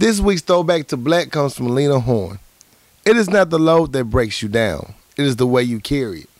[0.00, 2.38] This week's throwback to black comes from Lena Horne.
[3.04, 6.20] It is not the load that breaks you down, it is the way you carry
[6.20, 6.30] it.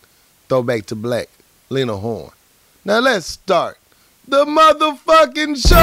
[0.47, 1.27] Throwback to black,
[1.67, 2.31] Lena Horne.
[2.85, 3.77] Now let's start
[4.25, 5.75] the motherfucking show!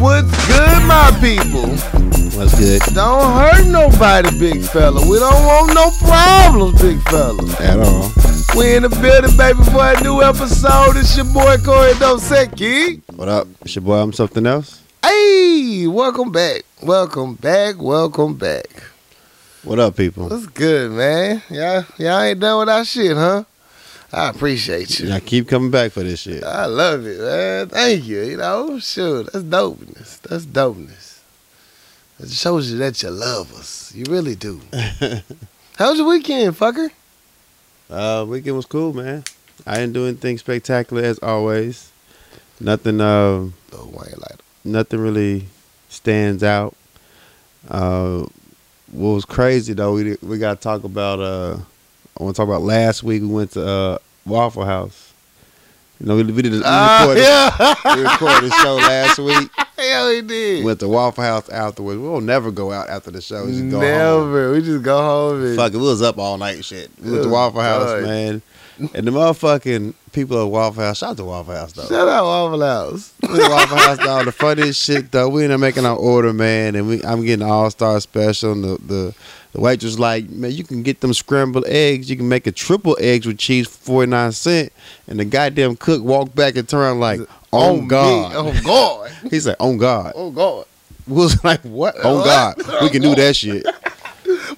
[0.00, 2.19] What's good, my people?
[2.40, 2.80] What's good?
[2.94, 5.06] Don't hurt nobody, big fella.
[5.06, 7.44] We don't want no problems, big fella.
[7.60, 8.10] At all.
[8.56, 10.96] We in the building, baby, for a new episode.
[10.96, 13.02] It's your boy Corey Dosecki.
[13.14, 13.46] What up?
[13.60, 14.80] It's your boy, I'm something else.
[15.04, 16.62] Hey, welcome back.
[16.82, 17.76] Welcome back.
[17.78, 18.84] Welcome back.
[19.62, 20.30] What up, people?
[20.30, 21.42] What's good, man?
[21.50, 23.44] Y'all, y'all ain't done with our shit, huh?
[24.14, 25.08] I appreciate you.
[25.08, 26.42] Y'all keep coming back for this shit.
[26.42, 27.68] I love it, man.
[27.68, 28.22] Thank you.
[28.22, 30.22] You know, sure, that's dopeness.
[30.22, 31.09] That's dopeness.
[32.22, 33.92] It shows you that you love us.
[33.94, 34.60] You really do.
[35.76, 36.90] How's your weekend, fucker?
[37.90, 39.24] uh, weekend was cool, man.
[39.66, 41.90] I didn't do anything spectacular as always.
[42.60, 43.00] Nothing.
[43.00, 43.46] Uh,
[44.64, 45.46] nothing really
[45.88, 46.74] stands out.
[47.68, 48.26] Uh,
[48.92, 49.94] what was crazy though?
[49.94, 51.20] We we got to talk about.
[51.20, 51.58] Uh,
[52.18, 53.22] I want to talk about last week.
[53.22, 55.12] We went to uh, Waffle House.
[56.00, 56.52] You know, we, we did.
[56.52, 57.96] We Ah, recorded, yeah.
[57.96, 59.50] we recorded the show last week.
[59.80, 60.64] Hell, he did.
[60.64, 61.98] Went to Waffle House afterwards.
[62.00, 63.46] We'll never go out after the show.
[63.46, 64.32] We just go home.
[64.32, 64.52] Never.
[64.52, 66.90] We just go home and Fuck it, we was up all night shit.
[67.02, 68.02] We went to Waffle House, God.
[68.02, 68.42] man.
[68.94, 71.86] And the motherfucking people at Waffle House, shout out to Waffle House though.
[71.86, 73.12] Shout out Waffle House.
[73.22, 74.24] We went to Waffle House, dog.
[74.26, 75.28] The funniest shit though.
[75.28, 78.52] We end up making our order, man, and we I'm getting all star special.
[78.52, 79.14] And the, the
[79.52, 82.08] the waitress like, man, you can get them scrambled eggs.
[82.08, 84.72] You can make a triple eggs with cheese for forty nine cent.
[85.08, 87.20] And the goddamn cook walked back and turned like,
[87.52, 87.88] oh, me.
[87.88, 88.36] God.
[88.36, 89.10] On God.
[89.30, 90.12] He said, on God.
[90.14, 90.66] Oh God.
[91.06, 91.96] We was like, what?
[91.96, 92.24] What?
[92.24, 92.82] God.
[92.82, 93.66] We can do that shit.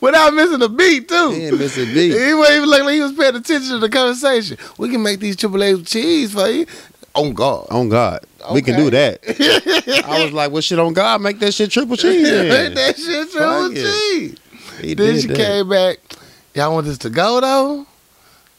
[0.03, 1.31] Without missing a beat too.
[1.31, 2.13] He ain't missing a beat.
[2.27, 4.59] He wasn't even looking like he was paying attention to the conversation.
[4.77, 6.67] We can make these triple with cheese for you.
[7.15, 7.69] On God.
[7.71, 8.21] On God.
[8.53, 9.21] We can do that.
[10.09, 12.23] I was like, well, shit on God, make that shit triple cheese.
[12.29, 13.75] Make that shit Fuck triple it.
[13.77, 14.39] cheese.
[14.81, 15.37] He Then did she that.
[15.37, 15.99] came back.
[16.55, 17.87] Y'all want this to go though?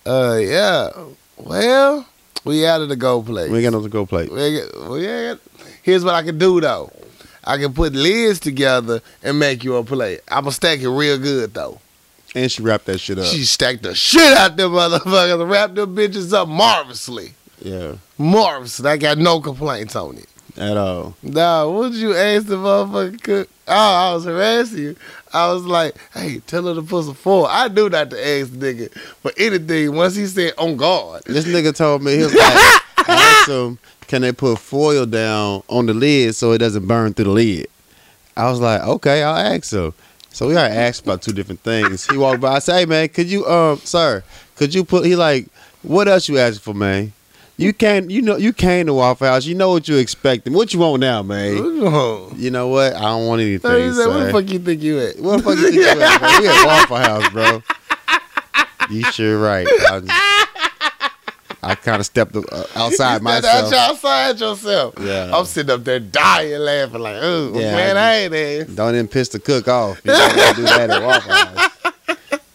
[0.05, 0.89] Uh yeah.
[1.37, 2.07] Well,
[2.45, 3.49] we out of the go place.
[3.51, 4.31] We ain't got no to go plate.
[4.31, 5.35] We ain't got- well, yeah.
[5.81, 6.89] Here's what I can do though.
[7.45, 10.21] I can put lids together and make you a plate.
[10.29, 11.79] I'ma stack it real good though.
[12.35, 13.25] And she wrapped that shit up.
[13.25, 17.33] She stacked the shit out them motherfuckers and wrapped them bitches up marvelously.
[17.61, 18.83] yeah, Marvelous.
[18.83, 20.25] I got no complaints on it.
[20.57, 21.15] at all.
[21.21, 23.49] Nah, what did you ask the motherfucker cook?
[23.67, 24.95] Oh, I was harassing you.
[25.31, 27.45] I was like, hey, tell her to put some foil.
[27.47, 31.23] I knew not to ask the nigga for anything once he said, oh, on guard.
[31.25, 32.33] This nigga told me, he was
[33.07, 33.77] like, him,
[34.13, 37.67] can they put foil down on the lid so it doesn't burn through the lid?
[38.37, 39.91] I was like, okay, I'll ask him.
[40.29, 42.07] So we already asked about two different things.
[42.07, 44.23] He walked by, I say, hey, man, could you, um, sir,
[44.55, 45.47] could you put, he like,
[45.81, 47.11] what else you asking for, man?
[47.57, 49.47] You can't, you know, you came to Waffle House.
[49.47, 50.53] You know what you expecting.
[50.53, 51.81] What you want now, man?
[51.81, 52.93] What You know what?
[52.93, 54.25] I don't want anything, said, sir.
[54.27, 55.19] the fuck you think you at?
[55.19, 56.39] What the fuck you think you at, bro?
[56.39, 57.63] We at Waffle House, bro.
[58.91, 59.65] You sure right.
[61.63, 62.41] I, kind of stepped uh,
[62.75, 63.73] outside myself.
[63.73, 64.95] out outside yourself.
[64.99, 65.31] Yeah.
[65.33, 68.65] I'm sitting up there dying laughing like, oh, Yeah, man, I ain't there.
[68.65, 70.01] Don't even piss the cook off.
[70.03, 71.69] You don't do that at Waffle House.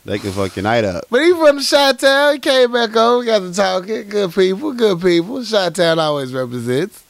[0.05, 1.05] They can fuck your night up.
[1.11, 2.33] But he from the Shot Town.
[2.33, 3.21] He came back home.
[3.21, 4.09] We got to talking.
[4.09, 4.73] Good people.
[4.73, 5.45] Good people.
[5.45, 7.05] Shot Town always represents.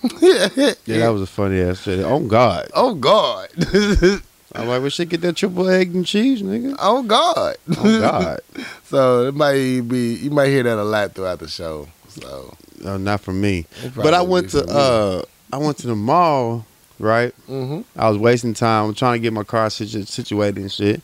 [0.20, 1.98] Yeah, that was a funny ass shit.
[2.04, 2.68] Oh God.
[2.72, 3.48] oh God.
[4.54, 6.74] I'm like, we should get that triple egg and cheese, nigga.
[6.78, 7.56] oh God.
[7.78, 8.40] Oh God.
[8.84, 11.88] So it might be you might hear that a lot throughout the show.
[12.08, 13.66] So No, not for me.
[13.94, 15.22] But I went to uh
[15.52, 16.64] I went to the mall,
[16.98, 17.34] right?
[17.50, 17.84] Mhm.
[17.96, 21.02] I was wasting time I'm trying to get my car situ- situated and shit.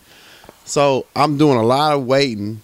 [0.65, 2.62] So I'm doing a lot of waiting,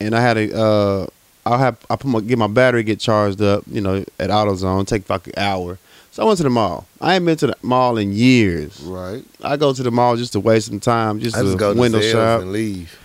[0.00, 1.06] and I had a uh,
[1.46, 4.86] I have I put my get my battery get charged up, you know, at AutoZone,
[4.86, 5.78] take like an hour.
[6.12, 6.86] So I went to the mall.
[7.00, 8.80] I ain't been to the mall in years.
[8.82, 9.24] right.
[9.42, 12.00] I go to the mall just to waste some time, just I to go window
[12.00, 12.40] sales shop.
[12.42, 12.98] and leave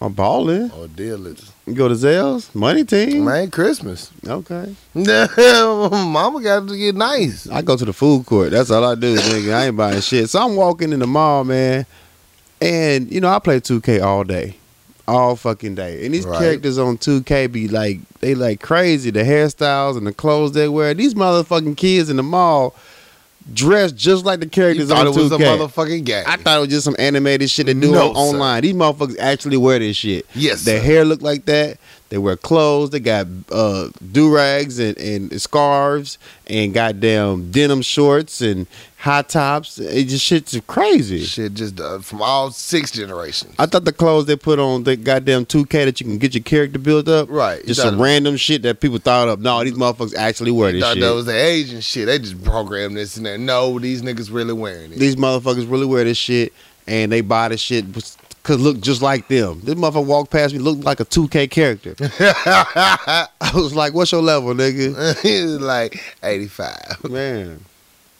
[0.00, 0.72] I'm balling.
[0.72, 1.52] or dealers.
[1.72, 3.24] Go to Zales, money team.
[3.24, 4.10] Man, Christmas.
[4.26, 4.74] Okay.
[4.96, 7.48] Mama got to get nice.
[7.48, 8.50] I go to the food court.
[8.50, 9.54] That's all I do, nigga.
[9.54, 10.28] I ain't buying shit.
[10.28, 11.86] So I'm walking in the mall, man,
[12.60, 14.56] and you know I play 2K all day,
[15.08, 16.04] all fucking day.
[16.04, 16.38] And these Right.
[16.38, 19.10] characters on 2K be like, they like crazy.
[19.10, 20.94] The hairstyles and the clothes they wear.
[20.94, 22.74] These motherfucking kids in the mall
[23.52, 25.44] dressed just like the You characters thought on it was a 2K.
[25.44, 26.24] motherfucking game.
[26.26, 28.20] I thought it was just some animated shit they do No, on- sir.
[28.36, 28.62] online.
[28.62, 30.26] These motherfuckers actually wear this shit.
[30.34, 30.62] yes.
[30.64, 30.84] Their sir.
[30.86, 31.78] hair look like that.
[32.12, 32.90] They wear clothes.
[32.90, 38.66] They got uh, do rags and, and scarves and goddamn denim shorts and
[38.98, 39.78] high tops.
[39.78, 41.24] It just shit's crazy.
[41.24, 43.54] Shit, just uh, from all six generations.
[43.58, 46.42] I thought the clothes they put on the goddamn 2K that you can get your
[46.42, 47.30] character built up.
[47.30, 47.64] Right.
[47.64, 49.40] Just some random shit that people thought of.
[49.40, 51.04] No, these motherfuckers actually wear this thought shit.
[51.04, 52.04] that was the Asian shit.
[52.08, 53.40] They just programmed this and that.
[53.40, 54.98] No, these niggas really wearing it.
[54.98, 56.52] these motherfuckers really wear this shit
[56.86, 57.86] and they buy this shit
[58.42, 59.60] because look just like them.
[59.62, 61.94] This motherfucker walked past me, looked like a 2K character.
[62.00, 65.20] I was like, what's your level, nigga?
[65.22, 67.04] he was like 85.
[67.10, 67.60] Man,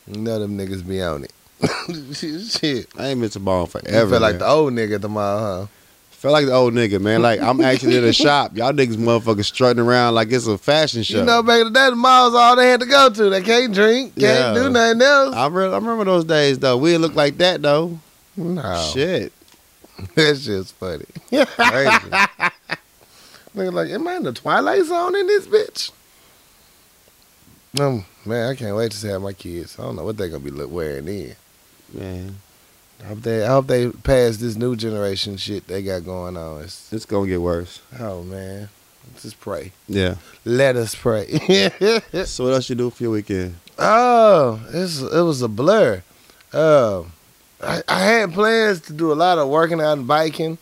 [0.06, 1.32] You know them niggas be on it.
[2.60, 2.88] shit.
[2.98, 4.10] I ain't missed a ball You forever.
[4.10, 4.38] feel like man.
[4.40, 5.66] the old nigga at the mall, huh?
[6.10, 7.20] Felt like the old nigga, man.
[7.20, 8.56] Like, I'm actually in a shop.
[8.56, 11.18] Y'all niggas motherfuckers strutting around like it's a fashion show.
[11.18, 13.28] You know, back in the day, the malls all they had to go to.
[13.30, 14.54] They can't drink, can't Yeah.
[14.54, 15.34] do nothing else.
[15.34, 16.76] I, re- I remember those days, though.
[16.76, 17.98] We didn't look like that, though.
[18.36, 19.32] no, Shit.
[20.14, 21.04] that shit's funny.
[23.54, 25.90] Nigga, like, am I in the Twilight Zone in this bitch?
[27.80, 29.78] Um, man, I can't wait to see how my kids.
[29.78, 31.36] I don't know what they're gonna be look- wearing then.
[31.92, 32.36] man,
[33.02, 36.62] I hope they, I hope they pass this new generation shit they got going on.
[36.62, 37.80] It's, it's going to get worse.
[37.98, 38.68] oh man,
[39.20, 39.72] just pray.
[39.88, 40.16] Yeah.
[40.44, 41.26] Let us pray.
[42.26, 43.56] So, what else you do for your weekend?
[43.78, 46.02] oh, it's, it was a blur.
[46.52, 47.12] Um,
[47.62, 50.58] I, I had plans to do a lot of working out and biking.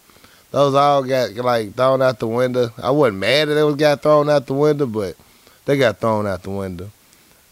[0.50, 2.70] Those all got like thrown out the window.
[2.82, 5.16] I wasn't mad that was got thrown out the window, but
[5.64, 6.90] they got thrown out the window.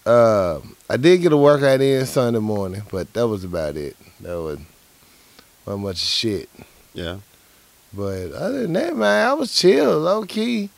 [0.05, 0.61] Uh,
[0.91, 3.97] I did get a workout in Sunday morning, but that was about it.
[4.21, 4.59] That was
[5.67, 6.49] not much shit.
[6.95, 7.19] Yeah.
[7.93, 10.71] But other than that, man, I was chill, low key.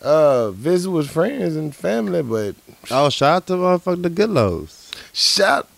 [0.00, 2.54] Uh, visit with friends and family, but
[2.90, 4.92] Oh, shout out to motherfucking the Goodlows.
[5.12, 5.68] shout,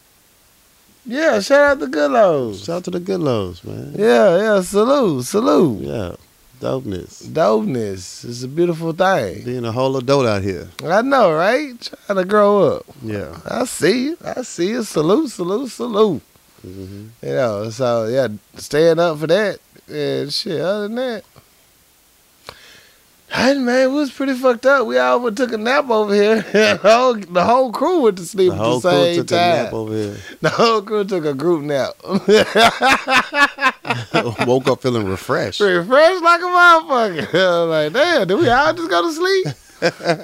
[1.09, 2.65] yeah, shout out to Goodlows.
[2.67, 3.95] Shout out to the Goodlows, man.
[3.97, 5.81] Yeah, yeah, salute, salute.
[5.83, 6.15] Yeah.
[6.61, 7.23] Dopeness.
[7.29, 9.45] Dopeness It's a beautiful thing.
[9.45, 10.69] Being a whole adult out here.
[10.85, 11.81] I know, right?
[11.81, 12.87] Trying to grow up.
[13.01, 13.39] Yeah.
[13.47, 14.19] I see you.
[14.25, 14.83] I see you.
[14.83, 16.23] Salute, salute, salute.
[16.63, 19.61] hmm You know, so yeah, staying up for that.
[19.89, 21.23] And shit, other than that.
[23.31, 24.87] Hey man, we was pretty fucked up.
[24.87, 26.37] We all took a nap over here.
[26.53, 29.65] the, whole, the whole crew went to sleep The at the same took a time.
[29.65, 30.17] nap over here.
[30.41, 31.93] The whole crew took a group nap.
[34.47, 35.61] Woke up feeling refreshed.
[35.61, 37.69] Refreshed like a motherfucker.
[37.69, 39.47] Like, damn, did we all just go to sleep?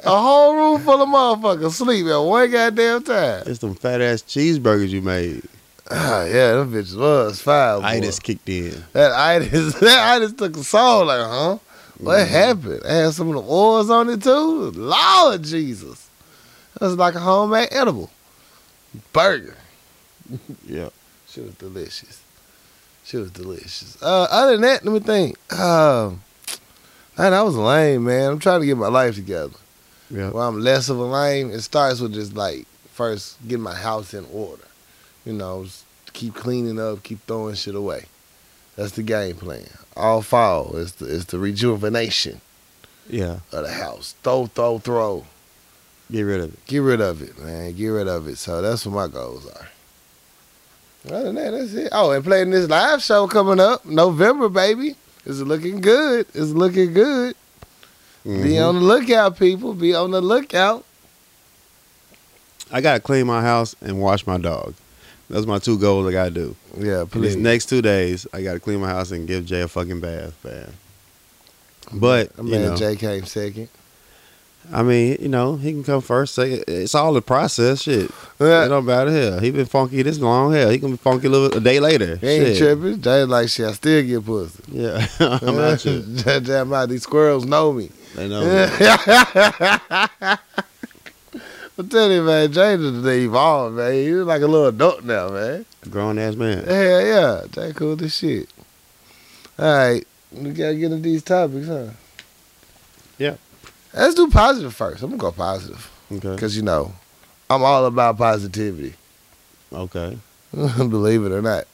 [0.05, 3.43] a whole room full of motherfuckers sleep at one goddamn time.
[3.47, 5.43] It's them fat ass cheeseburgers you made.
[5.91, 7.81] Ah, yeah, them bitches was fire.
[7.81, 7.87] boy.
[7.87, 8.83] Itis kicked in.
[8.95, 11.05] That itis, that itis took a soul.
[11.05, 11.59] Like, huh?
[12.05, 12.29] What Mhm.
[12.29, 12.81] happened?
[12.89, 14.71] I had some of the oils on it too.
[14.73, 16.09] Lord Jesus,
[16.75, 18.11] it was like a homemade edible
[19.13, 19.57] burger.
[20.67, 20.89] Yeah.
[21.29, 22.21] She was delicious.
[23.05, 23.99] She was delicious.
[24.01, 25.37] Uh, other than that, let me think.
[25.53, 26.23] Um,
[27.19, 28.31] man, that was lame, man.
[28.33, 29.53] I'm trying to get my life together.
[30.11, 30.31] Yeah.
[30.31, 31.51] Well, I'm less of a lame.
[31.51, 34.63] It starts with just like first getting my house in order.
[35.27, 38.05] You know, just keep cleaning up, keep throwing shit away.
[38.77, 39.69] That's the game plan.
[39.97, 42.41] All fall is the, is the rejuvenation
[43.09, 43.39] Yeah.
[43.53, 44.15] of the house.
[44.23, 45.25] Throw, throw, throw.
[46.11, 46.67] Get rid of it.
[46.67, 47.73] Get rid of it, man.
[47.75, 48.37] Get rid of it.
[48.39, 49.69] So that's what my goals are.
[51.07, 51.89] Other than that, that's it.
[51.93, 54.97] Oh, and playing this live show coming up November, baby.
[55.27, 56.27] It's looking good.
[56.35, 57.35] It's looking good.
[58.25, 58.69] Be Mhm.
[58.69, 59.75] on the lookout, people.
[59.75, 60.85] Be on the lookout.
[62.73, 64.75] I gotta clean my house and wash my dog.
[65.31, 66.55] Those my two goals I gotta do.
[66.79, 67.35] Yeah, please.
[67.35, 70.35] These next two days, I gotta clean my house and give Jay a fucking bath,
[70.45, 70.73] man.
[71.93, 73.69] But I mean, you know, Jay came second.
[74.73, 76.35] I mean, you know, he can come first.
[76.35, 76.65] Second.
[76.69, 77.83] It's all the process.
[77.83, 78.11] Shit,
[78.41, 79.11] it don't matter.
[79.11, 80.53] Hell, he been funky this long.
[80.53, 82.17] Hell, he can be funky a little a day later.
[82.17, 82.79] He ain't Shit.
[82.79, 83.01] tripping.
[83.03, 83.67] Jay like shit.
[83.67, 84.63] I still get pussy.
[84.69, 85.79] Yeah, I'm out
[86.45, 86.89] Jay, I'm.
[86.89, 87.91] These squirrels know me.
[88.15, 88.43] They know.
[91.77, 93.93] I'm telling you, man, Jay done evolved, man.
[93.95, 95.67] He's like a little adult now, man.
[95.91, 96.65] Grown ass man.
[96.65, 97.43] Hell yeah.
[97.51, 98.49] Jay cool as shit.
[99.59, 100.07] All right.
[100.33, 101.89] We gotta get into these topics, huh?
[103.19, 103.37] Yeah.
[103.93, 105.03] Let's do positive first.
[105.03, 105.91] I'm gonna go positive.
[106.13, 106.35] Okay.
[106.35, 106.93] Because, you know,
[107.51, 108.95] I'm all about positivity.
[109.73, 110.19] Okay.
[110.53, 111.65] believe it or not.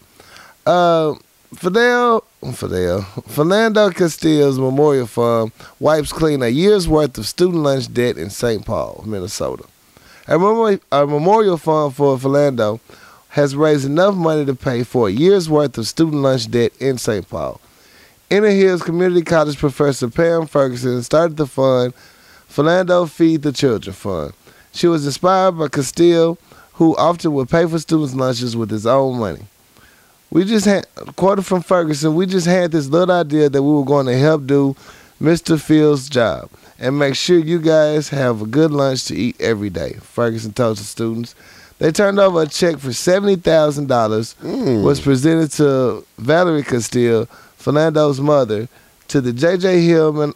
[0.65, 1.15] Uh,
[1.55, 8.17] Fidel, Fidel, Philando Castile's Memorial Fund wipes clean a year's worth of student lunch debt
[8.17, 8.65] in St.
[8.65, 9.65] Paul, Minnesota.
[10.31, 12.79] A, memori- a memorial fund for Philando
[13.31, 16.99] has raised enough money to pay for a year's worth of student lunch debt in
[16.99, 17.29] St.
[17.29, 17.61] Paul.
[18.31, 21.95] Inver Hills Community College professor Pam Ferguson started the fund,
[22.49, 24.33] Philando Feed the Children Fund.
[24.71, 26.39] She was inspired by Castile,
[26.75, 29.47] who often would pay for students' lunches with his own money.
[30.31, 33.85] We just had, quoted from Ferguson, we just had this little idea that we were
[33.85, 34.77] going to help do
[35.21, 35.61] Mr.
[35.61, 36.49] Phil's job
[36.81, 39.99] and make sure you guys have a good lunch to eat every day.
[40.03, 41.35] Ferguson told the students.
[41.79, 44.83] They turned over a check for seventy thousand dollars, Mm.
[44.83, 47.27] was presented to Valerie Castile,
[47.59, 48.69] Philando's mother,
[49.09, 49.83] to the J.J.
[49.83, 50.35] Hill Mon-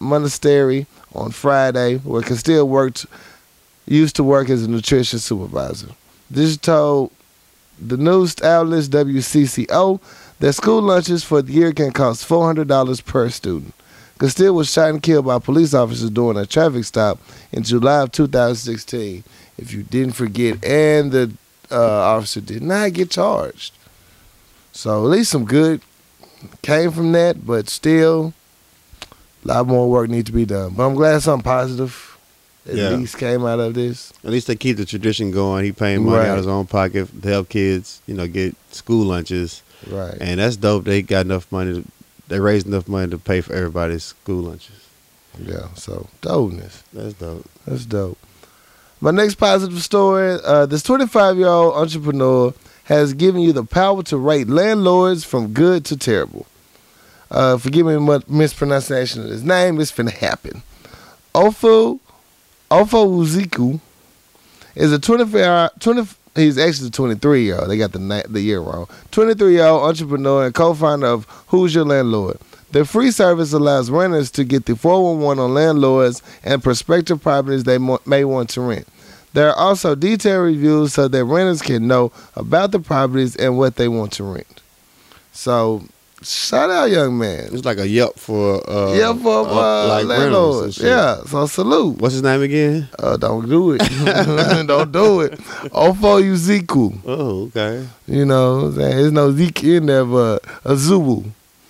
[0.00, 3.06] Monastery on Friday, where Castile worked,
[3.86, 5.88] used to work as a nutrition supervisor.
[6.30, 7.12] This told
[7.78, 10.00] the news outlets WCCO
[10.40, 13.74] that school lunches for the year can cost four hundred dollars per student.
[14.18, 17.18] Castile was shot and killed by police officers during a traffic stop
[17.52, 19.22] in July of 2016.
[19.58, 21.32] If you didn't forget, and the
[21.70, 21.76] uh,
[22.16, 23.74] officer did not get charged.
[24.72, 25.80] So at least some good
[26.62, 28.32] came from that, but still,
[29.44, 30.74] a lot more work needs to be done.
[30.74, 32.16] But I'm glad something positive
[32.68, 32.90] at Yeah.
[32.90, 34.12] least came out of this.
[34.24, 35.64] At least they keep the tradition going.
[35.64, 36.28] He paying money Right.
[36.28, 40.16] out of his own pocket to help kids, you know, get school lunches, Right.
[40.20, 40.84] and that's dope.
[40.84, 41.74] They got enough money.
[41.82, 41.84] To,
[42.28, 44.86] they raised enough money to pay for everybody's school lunches.
[45.38, 45.68] Yeah.
[45.74, 46.82] So dopeness.
[46.92, 47.48] That's dope.
[47.66, 48.18] That's dope.
[49.00, 52.54] My next positive story: uh, this 25 year old entrepreneur
[52.84, 56.46] has given you the power to rate landlords from good to terrible.
[57.30, 59.80] Uh, forgive me my mispronunciation of his name.
[59.80, 60.62] It's finna happen.
[61.34, 61.98] Ofo,
[62.70, 63.80] Ofo Uziku
[64.74, 67.70] is a 24 20, he's actually 23 year old.
[67.70, 68.88] They got the na- the year wrong.
[69.10, 72.38] 23 year old entrepreneur and co-founder of Who's Your Landlord.
[72.72, 77.78] The free service allows renters to get the 411 on landlords and prospective properties they
[77.78, 78.86] mo- may want to rent.
[79.32, 83.76] There are also detailed reviews so that renters can know about the properties and what
[83.76, 84.60] they want to rent.
[85.32, 85.84] So,
[86.28, 87.50] shout out, young man.
[87.52, 90.78] It's like a Yelp for uh, yeah, for uh, like rentals landlords.
[90.78, 91.98] Yeah, so salute.
[92.00, 92.88] What's his name again?
[92.98, 93.78] Uh, don't do it.
[94.66, 95.32] don't do it.
[95.72, 96.98] Ofo Uziku.
[97.06, 97.86] Oh, okay.
[98.06, 98.96] You know what I'm saying?
[98.96, 101.24] There's no Zeke in there, but a Zubu.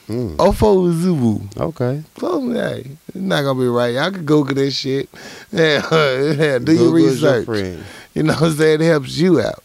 [0.09, 1.57] Mm, Ofo Zubu.
[1.61, 2.03] okay.
[2.19, 3.95] So, hey, it's not going to be right.
[3.95, 5.09] Y'all can Google this shit.
[5.51, 7.45] Yeah, yeah do your your research.
[7.45, 7.85] friend.
[8.15, 8.81] You know what I'm saying?
[8.83, 9.63] It helps you out.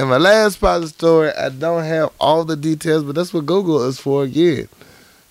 [0.00, 3.34] And my last part of the story, I don't have all the details, but that's
[3.34, 4.66] what Google is for again.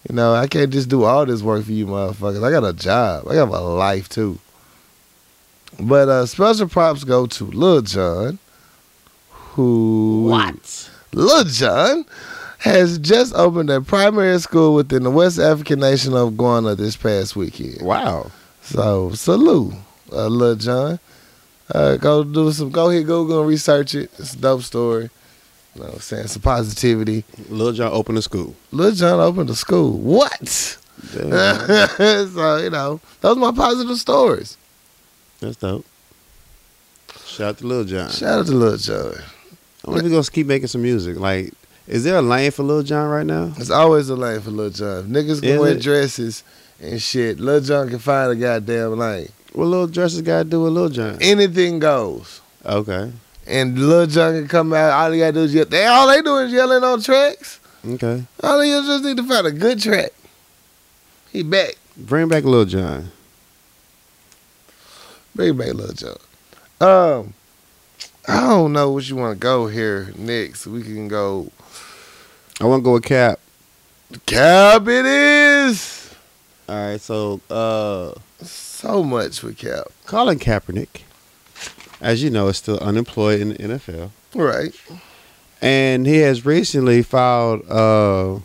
[0.08, 2.44] You know, I can't just do all this work for you motherfuckers.
[2.44, 3.28] I got a job.
[3.28, 4.38] I got a life too.
[5.80, 8.38] But uh special props go to Lil Jon,
[9.32, 10.92] who What?
[11.14, 12.06] Lil Jon
[12.60, 17.36] has just opened a primary school within the West African nation of Ghana this past
[17.36, 17.82] weekend.
[17.82, 18.30] Wow.
[18.62, 19.74] So salute,
[20.12, 21.00] uh, Lil Jon.
[21.74, 22.70] Uh, go do some.
[22.72, 24.10] Go hit Google and research it.
[24.18, 25.10] It's a dope story.
[25.76, 27.24] You know, what I'm saying some positivity.
[27.50, 28.56] Lil Jon opened a school.
[28.72, 29.98] Lil Jon opened a school.
[29.98, 30.78] What?
[31.14, 34.58] So you know, those are my positive stories.
[35.40, 35.86] that's dope.
[37.26, 38.10] Shout out to Lil Jon.
[38.10, 39.14] Shout out to Lil Jon.
[39.86, 41.18] I wonder if he's gonna keep making some music.
[41.18, 41.54] Like,
[41.88, 43.46] is there a lane for Lil Jon right now?
[43.46, 45.06] There's always a lane for Lil Jon.
[45.08, 45.82] Niggas can Is wear it?
[45.82, 46.44] dresses
[46.82, 47.40] and shit.
[47.40, 49.30] Lil Jon can find a goddamn lane.
[49.54, 51.18] What little dresses got to do with Lil Jon?
[51.22, 52.42] Anything goes.
[52.66, 53.12] Okay.
[53.48, 54.92] And Lil Jon can come out.
[54.92, 55.66] All he gotta do is yell.
[55.66, 57.60] They all they do is yelling on tracks.
[57.88, 58.24] Okay.
[58.44, 60.12] All he just need to find a good track.
[61.32, 61.76] He back.
[61.98, 63.12] Bring back Lil Jon.
[65.34, 66.18] Bring back Lil Jon.
[66.82, 67.34] Um,
[68.28, 70.68] I don't know what you want to go here next.
[70.68, 71.52] We can go.
[72.62, 73.40] I want to go with Cap.
[74.26, 76.14] Cap it is.
[76.68, 77.02] All right.
[77.02, 78.14] So, uh,
[78.82, 79.88] So much for Cap.
[80.06, 81.02] Colin Kaepernick,
[82.00, 84.74] as you know, is still unemployed in the NFL, Right.
[85.62, 88.40] and he has recently filed uh,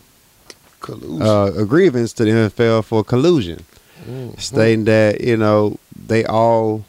[0.80, 1.22] Collusion.
[1.22, 3.64] uh, a grievance to the NFL for collusion.
[4.08, 4.38] Mhm.
[4.40, 6.84] stating that you know they all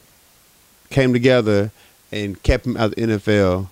[0.89, 1.71] came together
[2.11, 3.69] and kept him out of the NFL.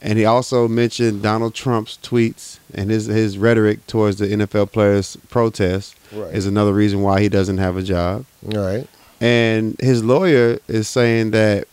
[0.00, 5.16] And he also mentioned Donald Trump's tweets and his his rhetoric towards the NFL players'
[5.28, 6.32] protest Right.
[6.34, 8.26] is another reason why he doesn't have a job.
[8.44, 8.86] right.
[9.20, 11.66] And his lawyer is saying that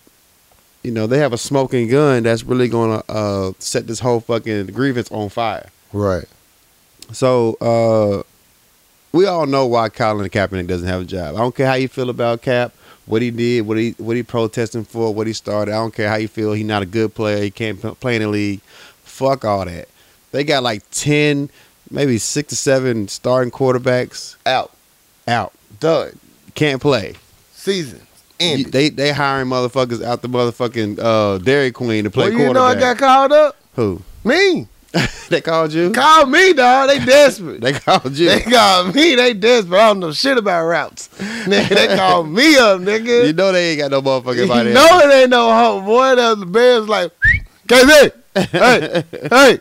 [0.84, 4.20] you know they have a smoking gun that's really going to uh, set this whole
[4.20, 5.70] fucking grievance on fire.
[5.94, 6.26] Right.
[7.12, 8.24] So uh,
[9.12, 11.36] we all know why Colin Kaepernick doesn't have a job.
[11.36, 12.74] I don't care how you feel about Cap,
[13.06, 15.72] what he did, what he what he protesting for, what he started.
[15.72, 16.54] I don't care how you feel.
[16.54, 17.42] He's not a good player.
[17.44, 18.62] He can't play in the league.
[19.04, 19.88] Fuck all that.
[20.32, 21.50] They got like ten,
[21.92, 24.72] maybe six to seven starting quarterbacks Out.
[25.28, 25.54] out.
[25.80, 26.20] Done.
[26.56, 27.14] Can't play.
[27.66, 28.00] Season.
[28.00, 28.06] You-
[28.48, 28.72] Ended.
[28.74, 32.64] They they hiring motherfuckers out the motherfucking uh, Dairy Queen to play well, you know
[32.64, 33.56] I got called up?
[33.76, 34.02] Who?
[34.26, 34.68] Me.
[35.30, 35.92] they called you?
[35.92, 36.90] Call me, dog.
[36.90, 37.62] They desperate.
[37.62, 38.28] They called you.
[38.30, 39.16] They called me.
[39.16, 39.80] They desperate.
[39.80, 41.08] I don't know shit about routes.
[41.18, 43.26] Nigga, they called me up, nigga.
[43.28, 44.74] You know they ain't got no motherfucking You body.
[44.74, 46.16] know it ain't no hope, boy.
[46.16, 47.12] That the Bears like,
[47.68, 48.12] KZ,
[48.52, 49.60] hey, hey.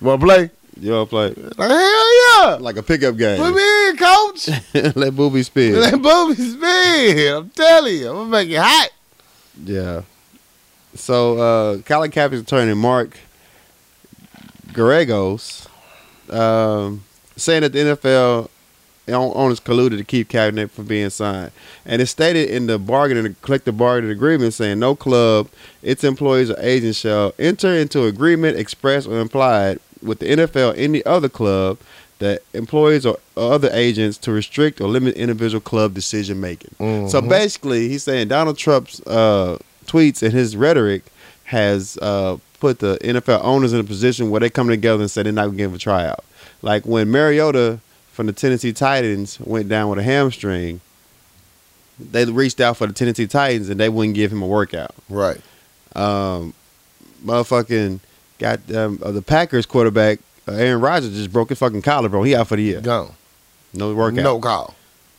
[0.00, 0.50] Wanna play?
[0.78, 2.58] You to play Like hell yeah.
[2.60, 3.38] like a pickup game?
[3.38, 4.48] Put me in, coach.
[4.96, 5.80] Let Booby spin.
[5.80, 7.34] Let booby spin.
[7.34, 8.90] I'm telling you, I'm gonna make it hot.
[9.64, 10.02] Yeah.
[10.94, 13.18] So uh Colin Kaepernick's attorney Mark
[14.68, 15.66] Geragos
[16.30, 17.04] um,
[17.36, 18.48] saying that the NFL
[19.08, 21.52] owners colluded to keep Kaepernick from being signed.
[21.84, 25.48] And it's stated in the bargaining collective bargaining agreement saying no club,
[25.82, 31.04] its employees or agents shall enter into agreement express or implied with the NFL any
[31.04, 31.78] other club
[32.18, 36.70] that employees or other agents to restrict or limit individual club decision making.
[36.78, 37.28] So Mhm.
[37.28, 41.02] basically, he's saying Donald Trump's uh, tweets and his rhetoric
[41.44, 45.22] has uh, put the NFL owners in a position where they come together and say
[45.24, 46.24] they're not going to give a tryout.
[46.62, 47.80] Like when Mariota
[48.12, 50.80] from the Tennessee Titans went down with a hamstring,
[52.00, 54.94] they reached out for the Tennessee Titans and they wouldn't give him a workout.
[55.10, 55.40] Right.
[55.94, 56.54] Um,
[57.24, 58.00] motherfucking
[58.38, 62.24] got um, uh, the Packers quarterback uh, Aaron Rodgers just broke his fucking collarbone.
[62.26, 62.80] He out for the year.
[62.80, 63.12] Gone.
[63.74, 64.22] No workout.
[64.22, 64.74] No call.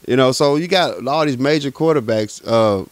[0.07, 2.41] You know, so you got all these major quarterbacks.
[2.45, 2.85] Uh,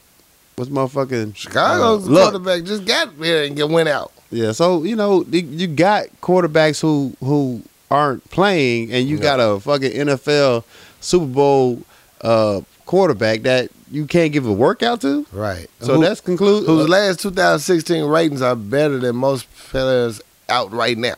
[0.56, 4.12] what's motherfucking Chicago's uh, quarterback just got here and get went out.
[4.32, 9.22] Yeah, so you know you- you got quarterbacks who who aren't playing, and you Yeah.
[9.24, 10.64] got a fucking NFL
[11.00, 11.82] Super Bowl
[12.26, 15.26] uh, quarterback that you can't give a workout to.
[15.32, 15.68] Right.
[15.82, 16.66] So Who- that's conclude.
[16.66, 21.16] whose last 2016 ratings are better than most players out right now.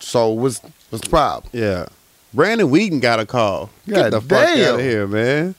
[0.00, 1.50] So what's what's the problem?
[1.52, 1.86] yeah,
[2.34, 3.70] Brandon Weeden got a call.
[3.86, 5.54] Get God the fuck out of here, man.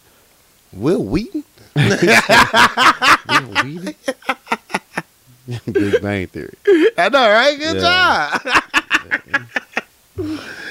[0.74, 1.44] Wil Wheaton?
[5.72, 6.54] Big Bang Theory.
[6.98, 7.58] I know, right?
[7.60, 8.38] Good Yeah.
[8.40, 9.46] job.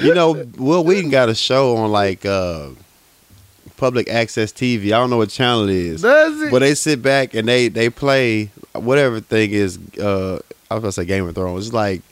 [0.01, 2.71] You know, Wil Wheaton got a show on like uh,
[3.77, 4.87] public access TV.
[4.87, 6.03] I don't know what channel it is.
[6.03, 6.51] Does it?
[6.51, 9.79] But they sit back and they they play whatever thing is.
[9.99, 10.39] Uh,
[10.71, 11.67] I was gonna say Game of Thrones.
[11.67, 12.03] It's like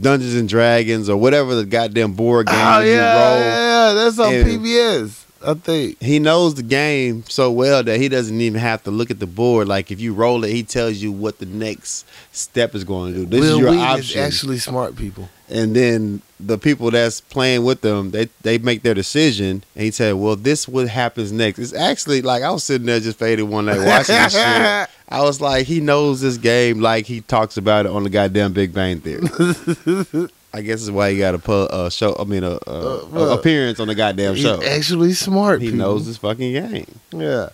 [0.00, 3.38] Dungeons and Dragons or whatever the goddamn board game oh you yeah, roll.
[3.40, 5.18] yeah, that's on And- PBS.
[5.44, 6.00] I think.
[6.00, 9.26] He knows the game so well that he doesn't even have to look at the
[9.26, 9.66] board.
[9.66, 13.18] Like if you roll it, he tells you what the next step is going to
[13.20, 13.26] do.
[13.26, 14.04] This Will is your Wheaton option.
[14.20, 15.28] is actually smart people.
[15.52, 19.90] And then the people that's playing with them, they they make their decision, and he
[19.90, 23.44] said, "Well, this what happens next." It's actually like I was sitting there just faded
[23.44, 24.88] one night watching this shit.
[25.08, 28.54] I was like, he knows this game like he talks about it on the goddamn
[28.54, 29.28] Big Bang Theory.
[30.54, 32.14] I guess is why he got a pu- uh, show.
[32.18, 34.62] I mean, a, Uh, appearance on the goddamn He's show.
[34.62, 35.60] actually smart.
[35.62, 35.78] He people.
[35.78, 36.86] knows this fucking game.
[37.10, 37.48] Yeah.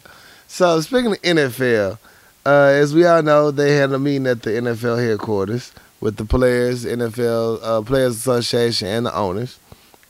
[0.48, 1.98] So speaking of NFL,
[2.46, 6.24] uh, as we all know, they had a meeting at the NFL headquarters with the
[6.24, 9.58] players, NFL uh, Players Association, and the owners,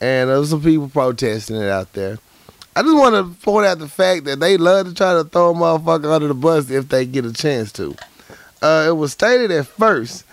[0.00, 2.18] and there was some people protesting it out there.
[2.76, 5.50] I just want to point out the fact that they love to try to throw
[5.50, 7.96] a motherfucker under the bus if they get a chance to.
[8.62, 10.24] Uh, it was stated at first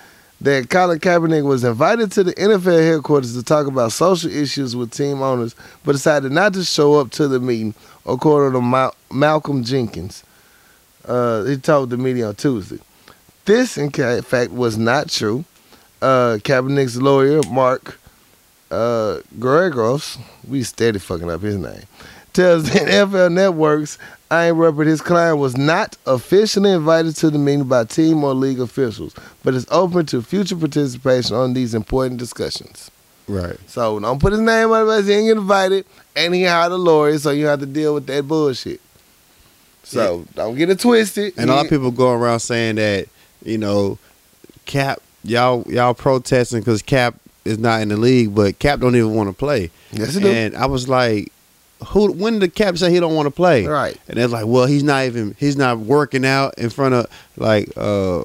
[0.42, 4.92] that Colin Kaepernick was invited to the NFL headquarters to talk about social issues with
[4.92, 7.74] team owners, but decided not to show up to the meeting,
[8.06, 10.24] according to Mal- Malcolm Jenkins.
[11.04, 12.80] Uh, he told the media on Tuesday.
[13.46, 15.46] This, in fact, was not true.
[16.02, 18.00] Uh, Kaepernick's lawyer, Mark
[18.72, 21.84] uh, Gregos, we steady fucking up his name,
[22.34, 23.98] tells the NFL Networks
[24.32, 28.60] Ian Rapoport his client was not officially invited to the meeting by team or league
[28.60, 32.90] officials, but is open to future participation on these important discussions.
[33.28, 33.58] Right.
[33.68, 35.06] So don't put his name on it.
[35.06, 38.08] He ain't get invited, and he hired a lawyer, so you have to deal with
[38.08, 38.82] that bullshit.
[39.84, 41.36] So don't get it twisted.
[41.38, 43.08] And a lot of people go around saying that
[43.46, 43.98] you know,
[44.66, 49.14] Cap, y'all y'all protesting because Cap is not in the league, but Cap don't even
[49.14, 49.70] want to play.
[49.92, 50.16] yes.
[50.18, 51.32] And I was like,
[51.88, 52.12] who?
[52.12, 53.66] When did Cap say he don't want to play?
[53.66, 53.98] Right.
[54.08, 57.72] And they're like, well, he's not even he's not working out in front of like
[57.78, 58.24] uh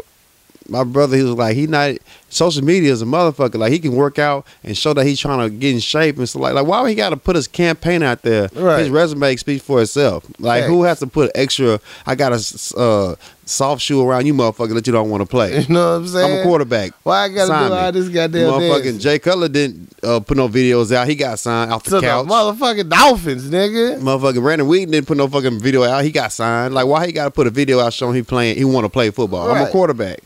[0.69, 1.17] my brother.
[1.17, 1.97] He was like, he not
[2.29, 3.57] social media is a motherfucker.
[3.57, 6.29] Like he can work out and show that he's trying to get in shape and
[6.29, 6.55] stuff like.
[6.55, 8.49] Like why would he got to put his campaign out there?
[8.55, 8.79] Right.
[8.79, 10.25] His resume speaks for itself.
[10.39, 11.81] Like who has to put extra?
[12.07, 13.17] I got a uh,
[13.51, 15.61] soft shoe around you, motherfucker, that you don't want to play.
[15.71, 16.33] You know what I'm saying?
[16.33, 16.93] I'm a quarterback.
[17.03, 17.81] Why I gotta Sign do me.
[17.81, 18.99] all this goddamn Motherfucking dancing?
[18.99, 21.07] Jay Cutler didn't uh, put no videos out.
[21.09, 24.01] He got signed off the to the motherfucking Dolphins, nigga.
[24.01, 26.05] Motherfucking Brandon Weeden didn't put no fucking video out.
[26.05, 26.75] He got signed.
[26.75, 28.57] Like, why he got to put a video out showing he playing?
[28.57, 29.51] He want to play football.
[29.51, 30.21] I'm a quarterback.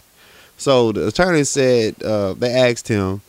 [0.57, 3.23] So the attorney said uh, they asked him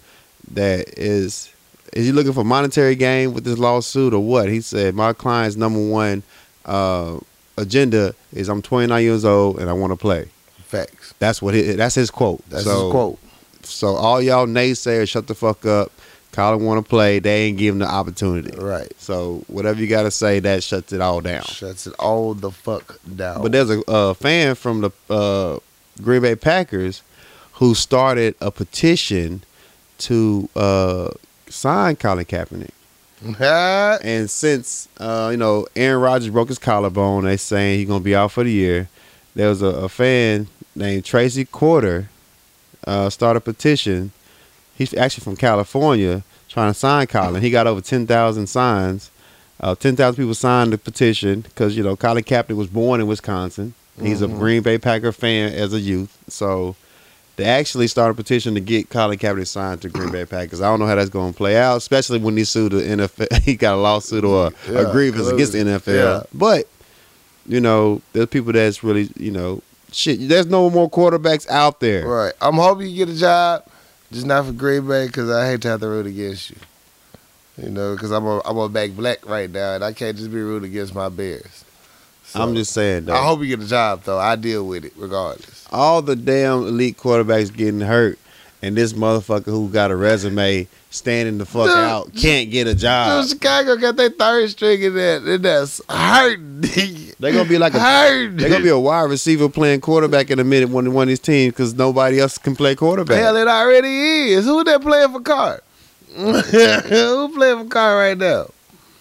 [0.51, 1.51] that is
[1.93, 4.49] is he looking for monetary gain with this lawsuit or what?
[4.49, 6.23] He said my client's number one
[6.65, 7.19] uh,
[7.57, 10.29] agenda is I'm 29 years old and I want to play.
[10.63, 11.13] Facts.
[11.19, 12.43] That's what he, that's his quote.
[12.49, 13.19] That's so, his quote.
[13.63, 15.91] So all y'all naysayers, shut the fuck up.
[16.31, 17.19] Colin want to play.
[17.19, 18.57] They ain't give him the opportunity.
[18.57, 18.91] Right.
[18.97, 21.43] So whatever you got to say, that shuts it all down.
[21.43, 23.41] Shuts it all the fuck down.
[23.41, 25.59] But there's a uh, fan from the uh,
[26.01, 27.03] Green Bay Packers
[27.53, 29.43] who started a petition
[29.99, 31.11] to uh,
[31.47, 32.71] signed Colin Kaepernick.
[34.03, 38.15] And since uh, you know Aaron Rodgers broke his collarbone, they saying he's gonna be
[38.15, 38.89] out for the year.
[39.35, 42.09] There was a, a fan named Tracy Quarter
[42.87, 44.11] uh, started a petition.
[44.77, 47.41] He's actually from California, trying to sign Colin.
[47.41, 49.09] He got over ten thousand signs.
[49.59, 53.07] Uh, ten thousand people signed the petition because you know Colin Kaepernick was born in
[53.07, 53.73] Wisconsin.
[54.01, 54.37] He's a Mhm.
[54.39, 56.75] Green Bay Packer fan as a youth, so
[57.37, 60.61] they actually started a petition to get Colin Kaepernick signed to Green Bay Packers.
[60.61, 63.41] I don't know how that's going to play out, especially when he sued the NFL.
[63.43, 65.93] he got a lawsuit or a, Yeah, a grievance against the NFL.
[65.93, 66.23] yeah.
[66.33, 66.67] But
[67.47, 70.27] you know, there's people that's really you know shit.
[70.29, 72.07] There's no more quarterbacks out there.
[72.07, 72.33] right.
[72.41, 73.65] I'm hoping you get a job,
[74.11, 76.55] just not for Green Bay, because I hate to have to root against you.
[77.61, 80.31] You know, because I'm a, I'm a back black right now, and I can't just
[80.31, 81.64] be rooting against my Bears.
[82.35, 83.13] So, I'm just saying though.
[83.15, 84.19] I hope you get a job though.
[84.19, 85.65] I deal with it regardless.
[85.71, 88.19] all the damn elite quarterbacks getting hurt,
[88.61, 92.75] and this motherfucker who got a resume standing the fuck Dude, out can't get a
[92.75, 93.23] job.
[93.23, 97.13] Dude, Chicago got their third string in that, and that's hurting.
[97.19, 98.37] They're gonna be like a hurting.
[98.37, 101.19] They're gonna be a wide receiver playing quarterback in a minute when one of these
[101.19, 103.17] teams because nobody else can play quarterback.
[103.17, 104.45] Hell, it already is.
[104.45, 105.61] Who that playing for Carr?
[106.15, 108.47] Who playing for Carr right now?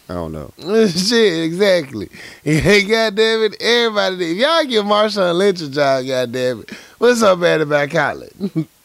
[0.08, 0.52] I don't know.
[0.88, 2.10] Shit, exactly.
[2.44, 4.32] Hey, goddamn it, everybody.
[4.32, 8.68] If y'all give Marshawn Lynch a job, goddamn it, what's so bad about Colin?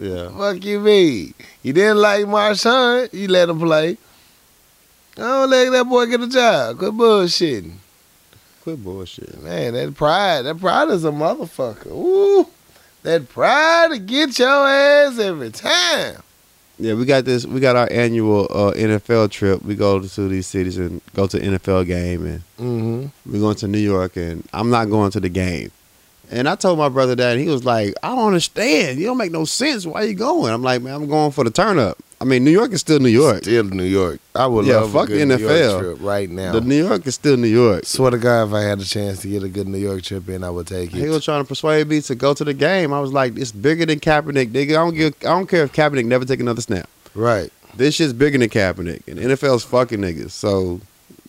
[0.00, 1.34] Yeah, Fuck you mean?
[1.64, 3.98] You didn't like Marshawn, you let him play.
[5.16, 6.78] I don't let that boy get a job.
[6.78, 7.72] Quit bullshitting.
[8.62, 9.42] quit bullshitting.
[9.42, 11.90] Man, that pride, that pride is a motherfucker.
[11.90, 12.46] Ooh,
[13.02, 16.22] that pride to get your ass every time.
[16.80, 17.44] Yeah, we got this.
[17.44, 19.62] We got our annual uh, NFL trip.
[19.62, 23.32] We go to these cities and go to NFL game, and Mm-hmm.
[23.32, 25.70] we're going to New York, and I'm not going to the game.
[26.30, 28.98] And I told my brother that, and he was like, "I don't understand.
[29.00, 29.86] You don't make no sense.
[29.86, 31.98] Why are you going?" I'm like, "Man, I'm going for the turn up.
[32.20, 33.42] I mean, New York is still New York.
[33.44, 34.18] Still New York.
[34.34, 35.78] I would Yeah, love fuck a good the NFL.
[35.80, 36.52] trip right now.
[36.52, 39.20] The New York is still New York." Swear to God, if I had a chance
[39.22, 40.98] to get a good New York trip in, I would take it.
[40.98, 42.92] He was trying to persuade me to go to the game.
[42.92, 44.70] I was like, "It's bigger than Kaepernick, nigga.
[44.70, 45.14] I don't give.
[45.20, 46.88] I don't care if Kaepernick never take another snap.
[47.14, 47.52] Right.
[47.76, 50.30] This shit's bigger than Kaepernick, and NFL's fucking niggas.
[50.32, 50.80] So,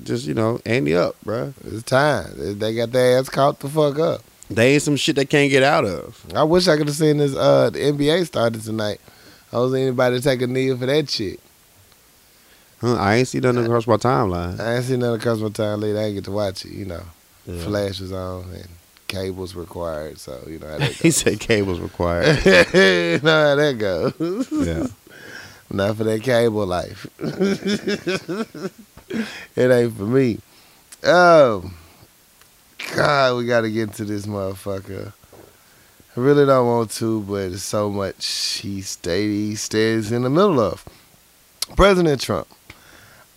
[0.04, 1.54] just you know, ante up, bro.
[1.66, 2.32] It's time.
[2.36, 4.22] They got their ass caught the fuck up.
[4.50, 6.26] They ain't some shit they can't get out of.
[6.34, 7.36] I wish I could have seen this.
[7.36, 9.00] Uh, the NBA started tonight.
[9.52, 11.40] I was anybody take a knee for that shit.
[12.82, 14.60] Huh, I ain't see nothing across my timeline.
[14.60, 15.98] I ain't seen nothing of my timeline.
[16.00, 16.72] I ain't get to watch it.
[16.72, 17.04] You know,
[17.46, 17.64] Yeah.
[17.64, 18.68] flash was on and
[19.08, 20.18] cables required.
[20.20, 22.38] So you know how that he said cables required.
[22.46, 24.48] you know how that goes.
[24.52, 24.88] yeah.
[25.72, 27.06] Not for that cable life.
[29.56, 30.40] it ain't for me.
[31.04, 31.74] Um,
[32.96, 35.14] God, we got to get to this motherfucker.
[36.20, 38.26] I really don't want to, but it's so much
[38.62, 40.84] he stayed, he stays in the middle of.
[41.78, 42.46] President Trump.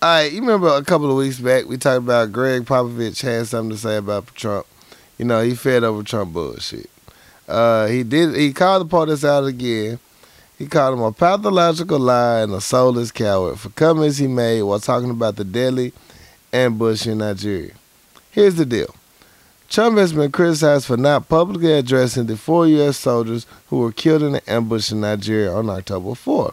[0.03, 3.47] All right, you remember a couple of weeks back we talked about Gregg Popovich had
[3.47, 4.67] something to say about Trump.
[5.17, 6.91] You know, he fed over Trump bullshit.
[7.47, 8.35] Uh, he did.
[8.35, 10.01] He called the police out again.
[10.59, 14.81] He called him a pathological liar and a soulless coward for comments he made while
[14.81, 15.93] talking about the deadly
[16.53, 17.75] ambush in Nigeria.
[18.33, 18.93] Here's the deal.
[19.73, 22.99] Trump has been criticized for not publicly addressing the four U.S.
[22.99, 26.53] soldiers who were killed in an ambush in Nigeria on October 4.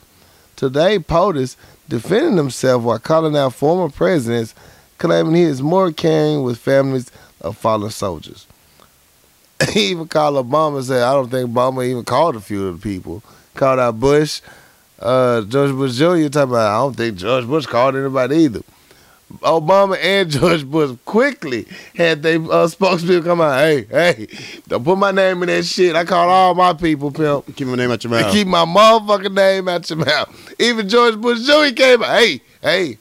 [0.55, 1.57] Today, POTUS
[1.89, 4.55] defended himself while calling out former presidents,
[4.99, 8.47] claiming he is more caring with families of fallen soldiers.
[9.73, 12.79] He even called Obama and said, I don't think Obama even called a few of
[12.79, 13.21] the people.
[13.53, 14.39] Called out Bush,
[14.97, 16.29] uh, George Bush Jr.
[16.29, 18.61] talking about, I don't think George Bush called anybody either.
[19.37, 24.27] Obama and George Bush quickly had they uh, spokespeople come out, hey, hey,
[24.67, 25.95] don't put my name in that shit.
[25.95, 27.55] I call all my people, pimp.
[27.55, 28.31] Keep my name out your mouth.
[28.31, 30.55] keep my motherfucking name out your mouth.
[30.59, 31.73] Even George Bush Jr.
[31.75, 32.97] came out, hey, hey,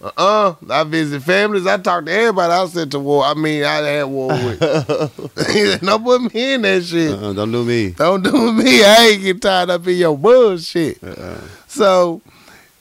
[0.00, 0.54] uh-uh.
[0.68, 1.66] I visit families.
[1.66, 3.24] I talk to everybody I sent to war.
[3.24, 4.60] I mean, I had war with.
[5.80, 7.12] Don't put me in that shit.
[7.12, 7.90] Uh-uh, don't do me.
[7.90, 8.84] Don't do me.
[8.84, 11.02] I ain't get tied up in your bullshit.
[11.02, 11.40] Uh-uh.
[11.66, 12.20] So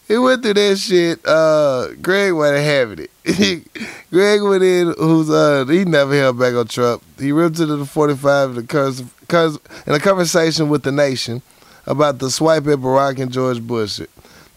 [0.08, 1.20] he went through that shit.
[1.26, 3.68] Uh, Greg wasn't having it.
[4.12, 7.04] Greg went in, who's uh, he never held back on Trump.
[7.20, 11.41] He ripped into the 45 in cons- in a conversation with the nation
[11.88, 14.00] about the swipe at Barack and George Bush.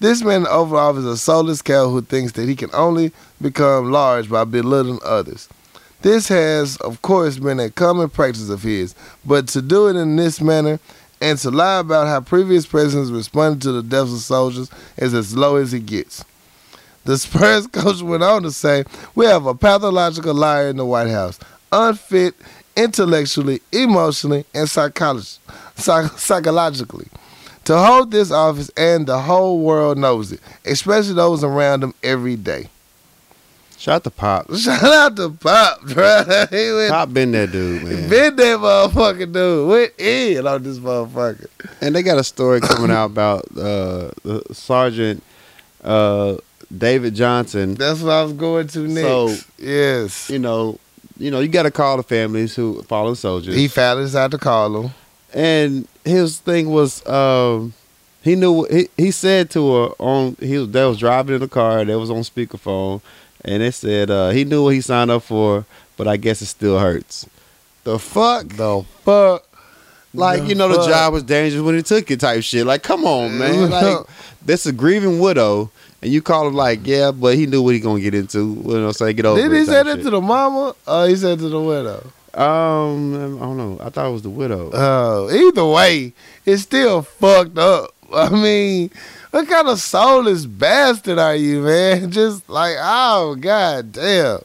[0.00, 2.70] This man in the Oval Office is a soulless cow who thinks that he can
[2.72, 5.48] only become large by belittling others.
[6.02, 8.94] This has, of course, been a common practice of his,
[9.26, 10.78] but to do it in this manner
[11.20, 15.36] and to lie about how previous presidents responded to the deaths of soldiers is as
[15.36, 16.24] low as it gets.
[17.04, 21.10] The Spurs coach went on to say, We have a pathological liar in the White
[21.10, 21.38] House,
[21.72, 22.34] unfit
[22.76, 24.98] intellectually, emotionally, and psych-
[25.76, 27.08] psychologically
[27.68, 32.34] to hold this office, and the whole world knows it, especially those around him every
[32.34, 32.70] day.
[33.78, 34.54] Shout out to Pop.
[34.56, 36.22] Shout out to Pop, bro.
[36.50, 38.08] he went, Pop been that dude, man.
[38.10, 39.68] been that motherfucker dude.
[39.68, 41.46] Went in on this motherfucker.
[41.80, 45.22] And they got a story coming out about uh, the Sergeant
[45.84, 46.36] uh,
[46.76, 47.74] David Johnson.
[47.74, 49.00] That's what I was going to next.
[49.06, 50.28] So- yes.
[50.28, 50.78] You know,
[51.16, 53.54] you know, you got to call the families who fallen soldiers.
[53.54, 54.90] He found us out to call them.
[55.32, 57.74] and his thing was, um,
[58.22, 61.48] he knew he he said to her on he was they was driving in the
[61.48, 61.84] car.
[61.84, 63.00] They was on speakerphone,
[63.44, 65.64] and they said uh, he knew what he signed up for,
[65.96, 67.26] but I guess it still hurts.
[67.84, 68.48] The fuck.
[68.48, 69.44] The fuck?
[70.14, 72.66] Like The you know, the job was dangerous when he took it, type shit.
[72.66, 73.70] Like, come on, man.
[73.70, 74.06] Like,
[74.44, 75.70] that's a grieving widow,
[76.00, 78.38] and you call him like, yeah, but he knew what he gonna get into.
[78.38, 79.40] You know, what I'm saying get over.
[79.40, 80.04] Did it he say that shit.
[80.04, 80.74] to the mama?
[80.86, 82.10] Or he said to the widow?
[82.34, 83.78] Um, I don't know.
[83.82, 84.70] I thought it was the widow.
[84.72, 86.12] Oh, either way,
[86.46, 87.94] it's still fucked up.
[88.14, 88.90] I mean,
[89.30, 92.10] what kind of soulless bastard are you, man?
[92.10, 94.40] Just like, oh god damn.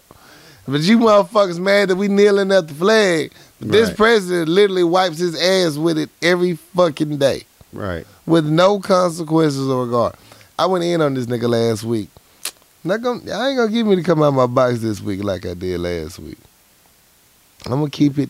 [0.67, 3.34] But you motherfuckers mad that we kneeling at the flag.
[3.60, 7.43] This president literally wipes his ass with it every fucking day.
[7.71, 8.06] right.
[8.26, 10.15] With no consequences or regard.
[10.60, 12.10] I went in on this nigga last week.
[12.84, 15.45] Not gonna, I ain't gonna get me to come out my box this week like
[15.45, 16.38] I did last week.
[17.65, 18.30] I'm gonna keep it,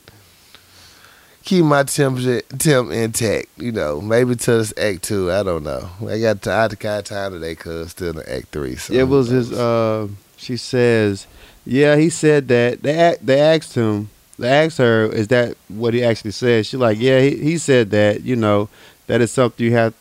[1.44, 3.48] keep my temperature temp intact.
[3.58, 5.32] You know, maybe till this act two.
[5.32, 5.90] I don't know.
[6.08, 8.76] I got t- I got time today, cause still in act three.
[8.76, 9.52] So It was his.
[9.52, 11.28] Uh, she says,
[11.66, 12.82] yeah, he said that.
[12.84, 14.10] They they asked him.
[14.40, 16.66] They asked her, is that what he actually said?
[16.66, 18.24] She's like, yeah, he, he said that.
[18.24, 18.68] You know,
[19.06, 19.94] that is something you have,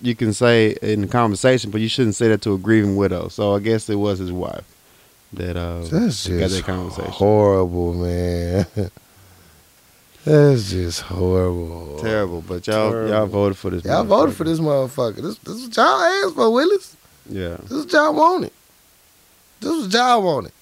[0.00, 3.26] you can say in the conversation, but you shouldn't say that to a grieving widow.
[3.26, 4.64] So I guess it was his wife
[5.32, 7.10] that uh That's got that conversation.
[7.10, 8.66] horrible, man.
[10.24, 11.98] That's just horrible.
[12.00, 13.84] Terrible, but y'all y'all voted for this.
[13.84, 15.16] Y'all voted for this motherfucker.
[15.16, 16.96] This, this is what y'all asked for, Willis.
[17.28, 17.56] Yeah.
[17.62, 18.52] This is what y'all wanted.
[19.60, 20.52] This is what y'all wanted.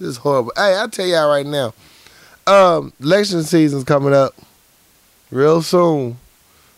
[0.00, 0.52] This is horrible.
[0.56, 1.72] Hey, I tell y'all right now,
[2.46, 4.34] um, election season's coming up
[5.30, 6.18] real soon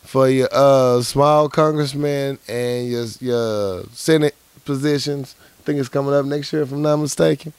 [0.02, 4.34] for your uh small congressman and your your senate
[4.66, 5.34] positions.
[5.60, 7.52] I think it's coming up next year, if I'm not mistaken.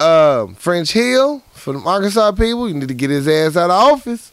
[0.00, 3.92] Um, French Hill for the Arkansas people, you need to get his ass out of
[3.92, 4.32] office.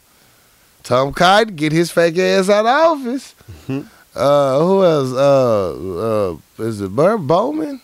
[0.83, 3.33] Tom Cotton, get his fake ass out of office.
[3.67, 3.87] Mhm.
[4.15, 5.11] Uh, who else?
[5.11, 7.81] Uh, uh, is it Bert Bowman?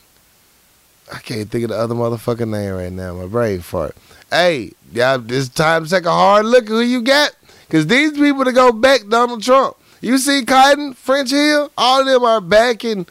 [1.12, 3.16] I can't think of the other motherfucking name right now.
[3.16, 3.96] My brain fart.
[4.30, 7.32] Hey, y'all, it's time to take a hard look at who you got.
[7.68, 9.76] Because these people that go back Donald Trump.
[10.00, 13.08] You see Cotton, French Hill, all of them are backing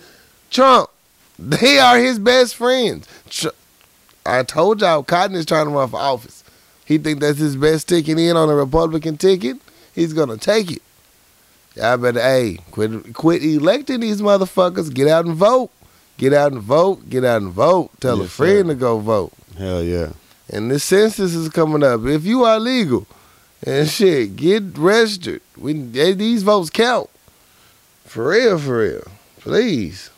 [0.51, 0.89] Trump.
[1.39, 3.07] They are his best friends.
[3.29, 3.49] Tr-
[4.27, 6.45] I told y'all Cotton is trying to run for office.
[6.85, 9.57] He think that's his best ticket in on a Republican ticket.
[9.95, 10.83] He's gonna take it.
[11.77, 14.93] Y'all better, hey, quit, quit electing these motherfuckers.
[14.93, 15.71] Get out and vote.
[16.19, 17.09] Get out and vote.
[17.09, 17.91] Get out and vote.
[18.01, 18.75] Tell a friend sir.
[18.75, 19.33] to go vote.
[19.57, 20.13] Hell yeah.
[20.49, 22.05] And this census is coming up.
[22.05, 23.07] If you are legal
[23.65, 25.43] and shit, get registered.
[25.57, 27.09] We they, these votes count.
[28.05, 29.07] For real, for real.
[29.39, 30.11] Please.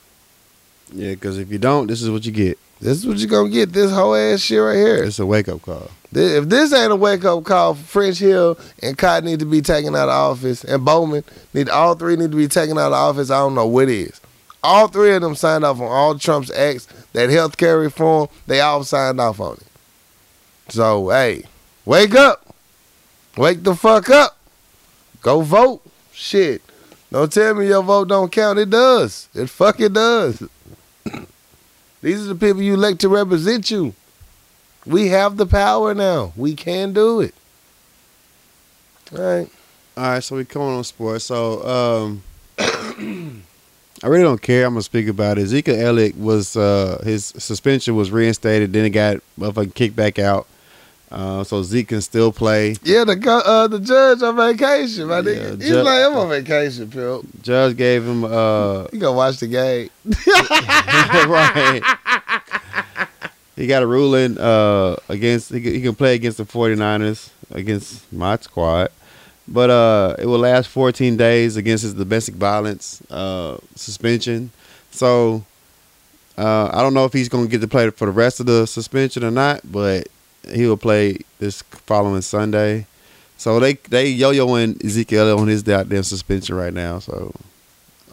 [0.92, 2.58] Yeah, because if you don't, this is what you get.
[2.82, 3.72] This is what you're gonna get.
[3.72, 5.04] This whole ass shit right here.
[5.04, 5.88] It's a wake up call.
[6.12, 9.94] If this ain't a wake up call, French Hill and Cotton need to be taken
[9.94, 11.22] out of office, and Bowman
[11.54, 13.30] need all three need to be taken out of office.
[13.30, 14.20] I don't know what is.
[14.64, 16.88] All three of them signed off on all Trump's acts.
[17.12, 20.72] That health care reform, they all signed off on it.
[20.72, 21.44] So hey,
[21.84, 22.52] wake up,
[23.36, 24.36] wake the fuck up,
[25.22, 25.82] go vote.
[26.12, 26.62] Shit,
[27.12, 28.58] don't tell me your vote don't count.
[28.58, 29.28] It does.
[29.34, 30.42] It fucking does.
[32.02, 33.94] These are the people you elect to represent you.
[34.84, 36.32] We have the power now.
[36.36, 37.34] We can do it.
[39.12, 39.48] All right.
[39.96, 41.26] All right, so we coming on sports.
[41.26, 42.22] So um,
[42.58, 44.66] I really don't care.
[44.66, 45.46] I'm gonna speak about it.
[45.46, 48.72] Zeke Elliott was uh, his suspension was reinstated.
[48.72, 50.48] Then it got motherfucking kicked back out.
[51.12, 52.74] Uh, so Zeke can still play.
[52.82, 55.60] Yeah, the uh, the judge on vacation, my Yeah, nigga.
[55.60, 57.22] He's ju- like, I'm on vacation, Phil.
[57.42, 59.90] Judge gave him uh, You gonna watch the game.
[61.28, 61.82] right.
[63.56, 68.10] He got a ruling uh, against he, can- he can play against the 49ers against
[68.10, 68.88] my squad.
[69.46, 74.50] But uh, it will last 14 days against his domestic violence uh, suspension.
[74.92, 75.44] So
[76.38, 78.46] uh, I don't know if he's going to get to play for the rest of
[78.46, 80.08] the suspension or not, but
[80.50, 82.86] he will play this following Sunday.
[83.36, 87.00] So they they yo-yoing Ezekiel on his goddamn suspension right now.
[87.00, 87.32] So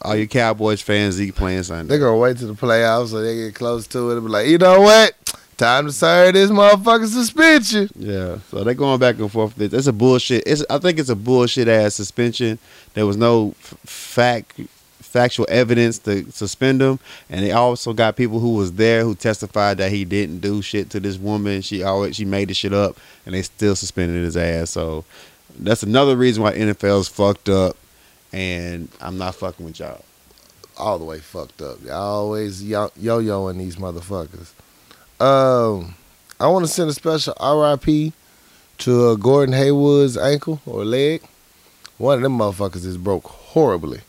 [0.01, 1.89] all you Cowboys fans, Zeke playing Sunday.
[1.89, 4.47] They're gonna wait till the playoffs so they get close to it and be like,
[4.47, 5.13] you know what?
[5.57, 7.89] Time to serve this motherfucker suspension.
[7.95, 9.59] Yeah, so they're going back and forth.
[9.59, 10.43] It's a bullshit.
[10.47, 12.57] It's I think it's a bullshit ass suspension.
[12.93, 14.59] There was no f- fact
[15.09, 19.77] factual evidence to suspend him, and they also got people who was there who testified
[19.77, 21.61] that he didn't do shit to this woman.
[21.61, 24.69] She always she made the shit up, and they still suspended his ass.
[24.69, 25.03] So
[25.57, 27.75] that's another reason why NFL's fucked up,
[28.31, 30.05] and I'm not fucking with y'all.
[30.77, 31.83] All the way fucked up.
[31.83, 34.51] Y'all always yo yoing these motherfuckers.
[35.19, 35.95] Um,
[36.39, 38.13] I want to send a special RIP
[38.79, 41.23] to uh, Gordon Hayward's ankle or leg.
[41.97, 44.01] One of them motherfuckers is broke horribly.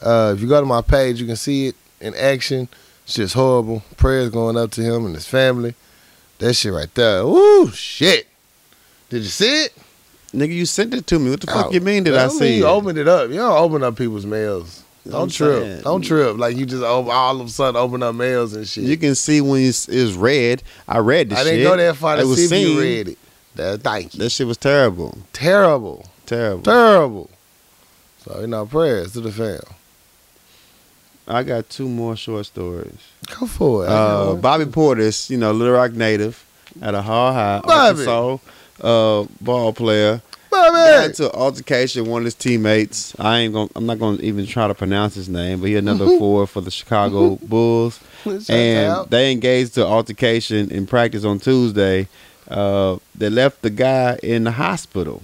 [0.00, 2.68] Uh, if you go to my page, you can see it in action.
[3.04, 3.82] It's just horrible.
[3.96, 5.74] Prayers going up to him and his family.
[6.38, 7.22] That shit right there.
[7.22, 8.26] Ooh, shit.
[9.10, 9.72] Did you see it?
[10.32, 11.30] Nigga, you sent it to me.
[11.30, 12.04] What the fuck Oh, you mean?
[12.04, 12.58] Did that I see?
[12.58, 12.70] You it?
[12.70, 13.30] opened it up.
[13.30, 14.84] You don't open up people's mails.
[15.06, 15.62] I'm Don't trip.
[15.62, 15.80] saying.
[15.82, 16.36] Don't trip.
[16.36, 18.84] Like you just all of a sudden open up mails and shit.
[18.84, 20.62] You can see when it's, it's red.
[20.86, 21.46] I read the I shit.
[21.46, 23.18] I didn't go that far to see if you read it.
[23.54, 24.18] That, thank you.
[24.20, 25.16] That shit was terrible.
[25.32, 26.04] Terrible.
[26.26, 26.62] Terrible.
[26.62, 27.30] Terrible.
[28.22, 29.60] So, you know, prayers to the fam.
[31.28, 32.98] I got two more short stories.
[33.38, 33.88] Go for it.
[33.88, 34.34] Uh.
[34.34, 36.44] Bobby Portis, you know, Little Rock native,
[36.80, 38.06] at a Hall High, Bobby.
[38.06, 38.38] Arkansas,
[38.80, 40.22] uh, ball player.
[40.50, 40.72] Bobby.
[40.74, 43.14] Got into altercation with one of his teammates.
[43.20, 43.68] I ain't gonna.
[43.76, 46.62] I'm not gonna even try to pronounce his name, but he had number four for
[46.62, 48.00] the Chicago Bulls.
[48.48, 52.08] And they engaged to altercation in practice on Tuesday.
[52.48, 55.22] Uh, they left the guy in the hospital,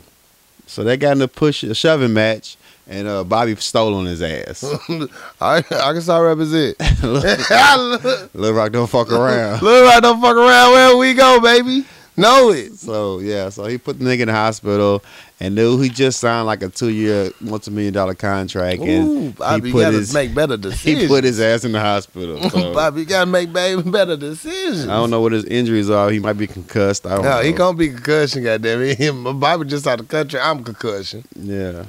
[0.66, 4.22] so they got in a push a shoving match, and uh, Bobby stole on his
[4.22, 4.64] ass.
[5.40, 6.76] I, Arkansas represent.
[7.02, 7.24] Look
[8.34, 9.62] Little Rock don't fuck around.
[9.62, 10.72] right, don't fuck around.
[10.72, 11.84] Where we go, baby?
[12.16, 12.74] Know it.
[12.74, 15.02] So yeah, so he put the nigga in the hospital
[15.40, 19.34] and knew he just signed like a two year, multi million dollar contract, Ooh, and
[19.34, 21.02] Bobby, he put gotta his make better decisions.
[21.02, 22.40] he put his ass in the hospital.
[22.50, 24.84] So Bobby, you gotta make better decisions.
[24.86, 26.08] I don't know what his injuries are.
[26.10, 27.04] He might be concussed.
[27.04, 27.42] I don't No, know.
[27.42, 29.40] he gonna be concussion, goddamn it.
[29.40, 30.38] Bobby just out the country.
[30.38, 31.24] I'm concussion.
[31.34, 31.84] Yeah.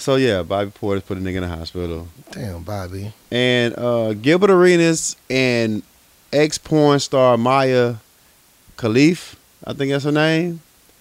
[0.00, 3.12] So yeah, Bobby Portis put a nigga in the hospital, Damn, Bobby.
[3.30, 5.82] and uh, Gilbert Arenas and
[6.32, 7.96] ex porn star Maya
[8.76, 9.34] Khalif,
[9.64, 10.60] I think that's her name.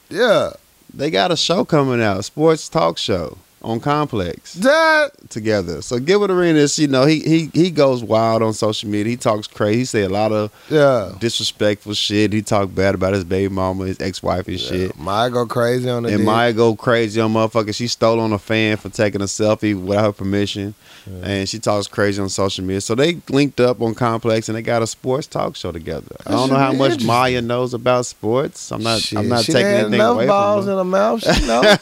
[0.10, 0.52] Yeah.
[0.94, 4.54] They got a show coming out, a sports talk show on Complex.
[4.56, 5.82] That together.
[5.82, 9.12] So Gilbert Arenas, you know, he he he goes wild on social media.
[9.12, 9.80] He talks crazy.
[9.80, 11.14] He say a lot of yeah.
[11.20, 12.34] disrespectful shit.
[12.34, 14.98] He talk bad about his baby mama, his ex wife and shit.
[14.98, 16.26] Maya go crazy on the And dick.
[16.26, 17.76] Maya go crazy on motherfucker.
[17.76, 20.74] She stole on a fan for taking a selfie without her permission.
[21.06, 21.26] Yeah.
[21.26, 22.82] And she talks crazy on social media.
[22.82, 26.16] So they linked up on Complex and they got a sports talk show together.
[26.26, 27.04] I don't know how much.
[27.04, 28.72] Maya knows about sports.
[28.72, 31.24] I'm not Shit, I'm not she taking anything enough away balls from in her mouth.
[31.24, 31.78] She know.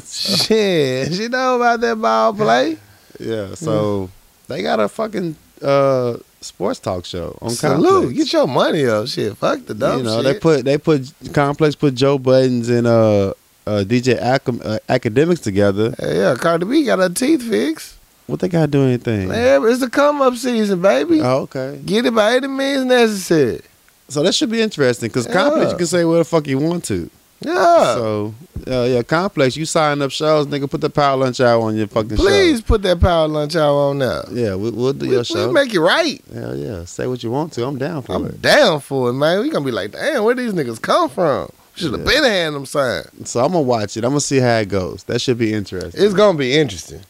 [0.04, 2.76] Shit, she know about that ball play.
[3.20, 3.54] Yeah.
[3.54, 4.10] So
[4.48, 8.12] they got a fucking uh sports talk show on Salute, Complex.
[8.18, 9.06] get your money up.
[9.08, 10.34] Shit, fuck the dumb you know, shit.
[10.34, 13.28] they put they put Complex put Joe Buttons and uh,
[13.66, 15.94] uh DJ Acam- uh, Akademiks together.
[15.98, 17.94] Hey, yeah, Cardi B got her teeth fixed.
[18.26, 19.28] What they got to do anything?
[19.28, 21.20] Man, it's the come up season, baby.
[21.20, 21.80] Oh, okay.
[21.86, 23.60] Get it by any means necessary.
[24.08, 25.32] So that should be interesting because Yeah.
[25.32, 27.08] Complex you can say what the fuck you want to.
[27.40, 27.94] Yeah.
[27.94, 28.34] So
[28.66, 31.86] uh, yeah, Complex, you sign up shows, nigga, put the power lunch out on your
[31.86, 34.24] fucking Please put that power lunch out on there.
[34.32, 35.46] Yeah, we, we'll do We, your show.
[35.46, 36.20] we make it right.
[36.32, 37.64] Hell yeah, say what you want to.
[37.66, 38.16] I'm down for it.
[38.16, 39.40] I'm down for it, man.
[39.40, 41.50] We gonna be like, damn, where these niggas come from?
[41.74, 42.06] Should have Yeah.
[42.06, 43.04] been had them sign.
[43.26, 44.04] So I'm gonna watch it.
[44.04, 45.04] I'm gonna see how it goes.
[45.04, 46.02] That should be interesting.
[46.02, 47.02] It's gonna be interesting.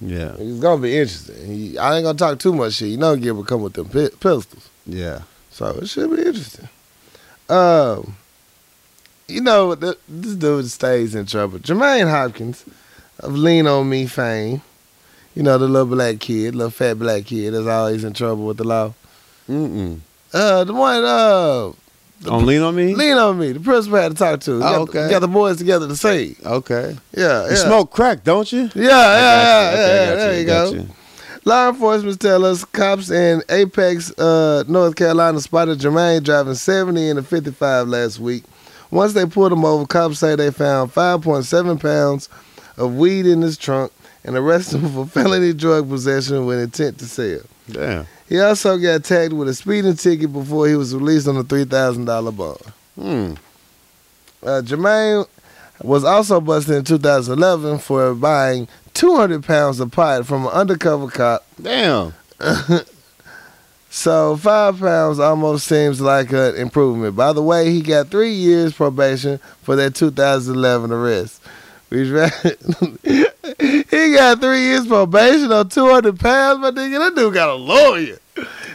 [0.00, 1.78] yeah, It's gonna be interesting.
[1.78, 2.88] I ain't gonna talk too much shit.
[2.88, 5.20] You know, Gilbert come with them pistols, yeah.
[5.52, 6.68] so it should be interesting.
[7.48, 8.16] Um,
[9.28, 11.58] you know, th- this dude stays in trouble.
[11.58, 12.64] Jermaine Hopkins
[13.20, 14.62] of Lean on Me fame.
[15.34, 18.56] You know, the little black kid, little fat black kid that's always in trouble with
[18.56, 18.94] the law.
[19.48, 20.00] Mm-mm.
[20.32, 21.72] Uh, the one, uh,
[22.30, 22.94] On lean on me.
[22.94, 24.56] Lean on Me, the principal had to talk to.
[24.56, 25.04] Oh, got, okay.
[25.04, 26.36] he got the boys together to sing.
[26.44, 26.96] Okay.
[27.16, 27.50] Yeah, yeah.
[27.50, 28.62] You smoke crack, don't you?
[28.74, 29.76] Yeah, yeah, yeah, you.
[29.76, 30.94] yeah, Okay, got There you got go.
[31.44, 37.16] Law enforcement tell us cops in Apex, uh, North Carolina spotted Jermaine driving 70 in
[37.18, 38.44] a 55 last week.
[38.90, 42.28] Once they pulled him over, cops say they found 5.7 pounds
[42.76, 43.92] of weed in his trunk
[44.24, 47.40] and arrested him for felony drug possession with intent to sell.
[47.70, 48.06] Damn.
[48.28, 52.36] He also got tagged with a speeding ticket before he was released on a $3,000
[52.36, 52.58] bond.
[52.94, 53.34] Hmm.
[54.46, 55.26] Uh, Jermaine
[55.82, 61.46] was also busted in 2011 for buying 200 pounds of pot from an undercover cop.
[61.60, 62.14] Damn.
[63.90, 67.16] So five pounds almost seems like an improvement.
[67.16, 71.42] By the way, he got three years probation for that 2011 arrest.
[71.88, 72.08] Which
[73.02, 76.60] he got three years probation on 200 pounds.
[76.60, 78.18] My nigga, that dude got a lawyer.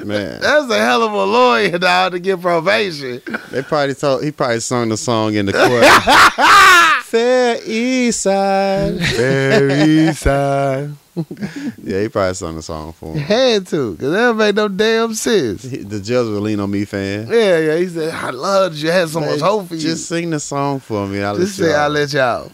[0.04, 3.22] Man, That's a hell of a lawyer, dog, to get probation.
[3.52, 5.54] they probably told he probably sung the song in the
[6.98, 7.04] court.
[7.06, 8.96] Fair East Side.
[8.96, 10.90] Very side.
[11.84, 13.18] Yeah, he probably sung the song for him.
[13.20, 15.64] Had to, because that make no damn sense.
[15.64, 17.28] He- The judge was a lean on me fan.
[17.30, 17.78] Yeah, yeah.
[17.78, 18.90] He said, I loved you.
[18.90, 19.82] I had so much Man, hope for you.
[19.82, 21.22] Just sing the song for me.
[21.22, 22.52] I'll Just let say I'll let y'all.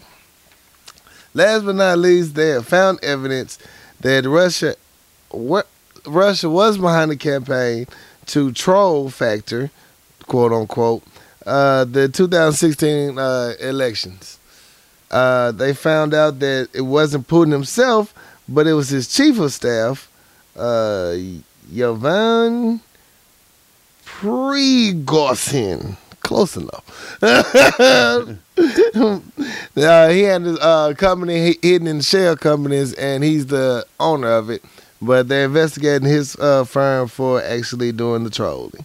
[1.32, 3.58] Last but not least, they have found evidence
[4.00, 4.74] that Russia,
[5.30, 5.68] what
[6.06, 7.86] Russia was behind the campaign
[8.26, 9.70] to troll factor,
[10.26, 11.02] quote unquote,
[11.46, 14.38] uh, the 2016 uh, elections.
[15.10, 18.12] Uh, they found out that it wasn't Putin himself,
[18.50, 20.10] but it was his chief of staff,
[20.56, 21.14] uh,
[21.72, 22.80] Yevhen
[24.04, 25.96] Prigozhin.
[26.20, 27.16] Close enough.
[27.22, 28.26] uh,
[29.74, 34.62] he had his uh, company hidden in shell companies, and he's the owner of it.
[35.00, 38.84] But they're investigating his uh, firm for actually doing the trolling.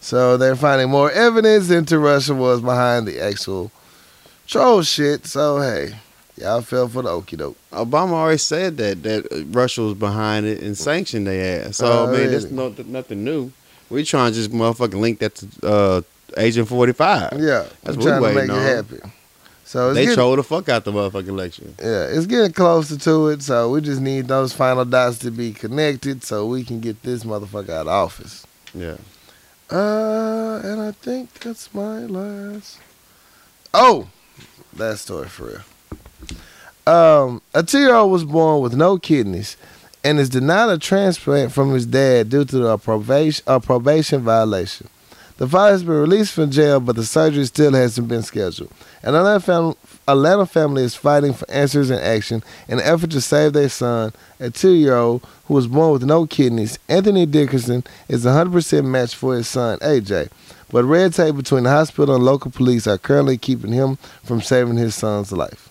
[0.00, 3.70] So they're finding more evidence into Russia was behind the actual
[4.46, 5.26] troll shit.
[5.26, 5.96] So hey,
[6.40, 7.56] y'all fell for the okie doke.
[7.72, 11.76] Obama already said that that Russia was behind it and sanctioned their ass.
[11.76, 13.52] So I mean, that's no, nothing new.
[13.90, 16.02] We trying to just motherfucking link that to uh,
[16.36, 17.32] Agent Forty Five.
[17.38, 18.62] Yeah, That's what trying we to make waiting it on.
[18.76, 19.12] happen.
[19.64, 21.74] So it's They getting, trolled the fuck out the motherfucking election.
[21.80, 23.42] yeah, it's getting closer to it.
[23.42, 27.22] So we just need those final dots to be connected, so we can get this
[27.24, 28.44] motherfucker out of office.
[28.74, 28.96] Yeah.
[29.70, 32.78] Uh, and I think that's my last.
[33.72, 34.08] Oh,
[34.72, 35.60] that story for real.
[36.86, 39.56] Um, a two-year-old was born with no kidneys,
[40.02, 44.88] and is denied a transplant from his dad due to a probation a probation violation.
[45.36, 48.70] The father has been released from jail, but the surgery still hasn't been scheduled.
[49.02, 49.74] An Atlanta, fam-
[50.06, 54.12] Atlanta family is fighting for answers and action in an effort to save their son,
[54.38, 56.78] a two-year-old who was born with no kidneys.
[56.90, 60.28] Anthony Dickerson is a 100% match for his son, AJ.
[60.70, 64.76] But red tape between the hospital and local police are currently keeping him from saving
[64.76, 65.69] his son's life.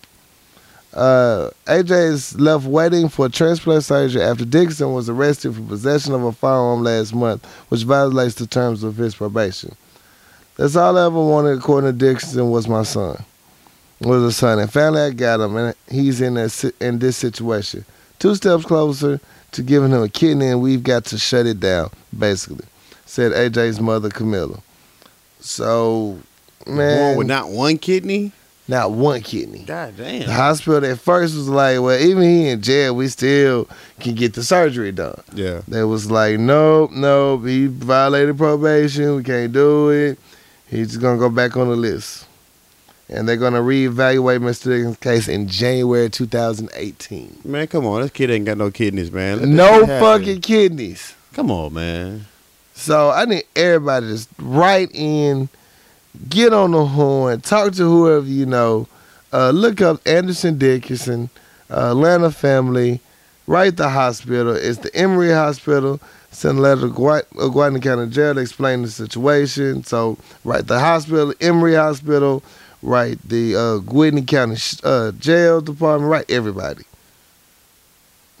[0.92, 6.24] Uh, AJ is left waiting for transplant surgery after Dickerson was arrested for possession of
[6.24, 9.74] a firearm last month, which violates the terms of his probation.
[10.56, 13.22] That's all I ever wanted, according to Dickerson, was my son.
[14.00, 17.84] Was a son, and finally I got him, and he's in that in this situation.
[18.18, 19.20] Two steps closer
[19.52, 21.90] to giving him a kidney, and we've got to shut it down.
[22.18, 22.64] Basically,
[23.04, 24.60] said AJ's mother, Camilla.
[25.40, 26.18] So,
[26.66, 28.32] man, Born with not one kidney.
[28.70, 29.64] Not one kidney.
[29.64, 30.26] God damn.
[30.26, 33.68] The hospital at first was like, well, even he in jail, we still
[33.98, 35.20] can get the surgery done.
[35.34, 35.62] Yeah.
[35.68, 40.18] They was like, nope, nope, he violated probation, we can't do it.
[40.68, 42.26] He's just gonna go back on the list.
[43.08, 44.66] And they're gonna reevaluate Mr.
[44.66, 47.40] Dickens' case in January 2018.
[47.44, 48.02] Man, come on.
[48.02, 49.40] This kid ain't got no kidneys, man.
[49.40, 51.16] Let No fucking kidneys.
[51.32, 52.26] Come on, man.
[52.74, 55.48] So I need everybody to just write in,
[56.28, 58.86] get on the horn, talk to whoever you know.
[59.32, 61.30] Uh, look up Anderson Dickinson,
[61.70, 63.00] uh, Atlanta family,
[63.46, 64.54] write the hospital.
[64.54, 66.00] It's the Emory Hospital.
[66.32, 69.82] Send a letter to Guadalupe County Jail to explain the situation.
[69.84, 72.42] So write the hospital, Emory Hospital,
[72.82, 76.84] write the uh, County uh, Jail Department, write everybody.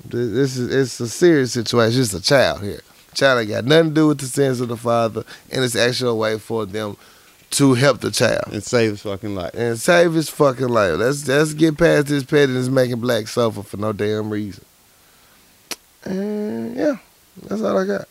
[0.04, 2.00] This is it's a serious situation.
[2.00, 2.80] It's a child here.
[3.12, 6.14] Child got nothing to do with the sins of the father, and it's actually a
[6.14, 6.96] way for them
[7.50, 9.50] to help the child And save his fucking life.
[9.54, 10.98] and save his fucking life.
[10.98, 14.64] Let's let's get past this pettiness making black suffer for no damn reason.
[16.04, 16.96] And yeah,
[17.42, 18.08] that's all I got.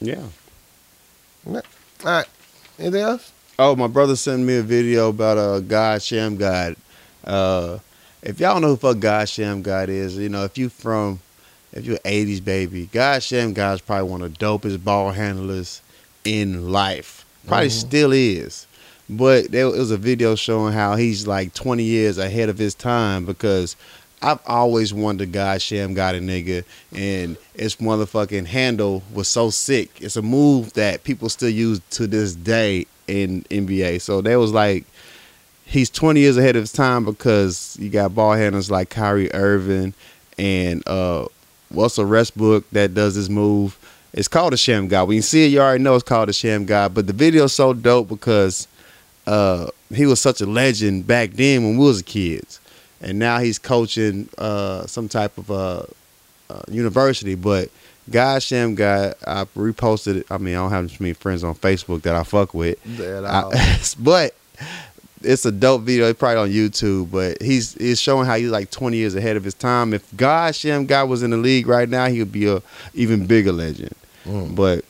[0.00, 0.22] Yeah.
[1.46, 1.62] All
[2.04, 2.26] right,
[2.78, 3.32] anything else?
[3.58, 6.76] Oh, my brother sent me a video about uh, God Shammgod.
[7.24, 7.78] Uh,
[8.22, 11.18] if y'all know who fuck God Shammgod is, you know, if you from,
[11.72, 15.82] if you're an 80s baby, God Shammgod is probably one of the dopest ball handlers
[16.24, 17.24] in life.
[17.46, 17.72] Probably Mhm.
[17.80, 18.66] still is.
[19.10, 23.24] But there was a video showing how he's like 20 years ahead of his time
[23.24, 23.74] because
[24.20, 29.90] I've always wanted a God Shammgod a nigga, and its motherfucking handle was so sick.
[30.00, 34.00] It's a move that people still use to this day in NBA.
[34.00, 34.84] So there was like,
[35.64, 39.94] he's 20 years ahead of his time because you got ball handlers like Kyrie Irving
[40.36, 41.26] and uh,
[41.70, 43.77] Russell Westbrook that does this move.
[44.12, 45.06] It's called a Shammgod.
[45.06, 46.94] When you see it, you already know it's called a Shammgod.
[46.94, 48.66] But the video's so dope because
[49.26, 52.60] uh, he was such a legend back then when we was kids,
[53.00, 55.82] and now he's coaching uh, some type of uh,
[56.50, 57.34] uh, university.
[57.34, 57.68] But
[58.10, 60.26] God Shammgod, I reposted it.
[60.30, 62.78] I mean, I don't have too many friends on Facebook that I fuck with.
[63.26, 63.42] I-
[63.98, 64.34] but
[65.22, 66.08] it's a dope video.
[66.08, 69.44] It's probably on YouTube, but he's he's showing how he's like 20 years ahead of
[69.44, 69.92] his time.
[69.94, 72.62] If God Shammgod was in the league right now, he would be a
[72.94, 73.94] even bigger legend.
[74.24, 74.54] Mm.
[74.54, 74.84] but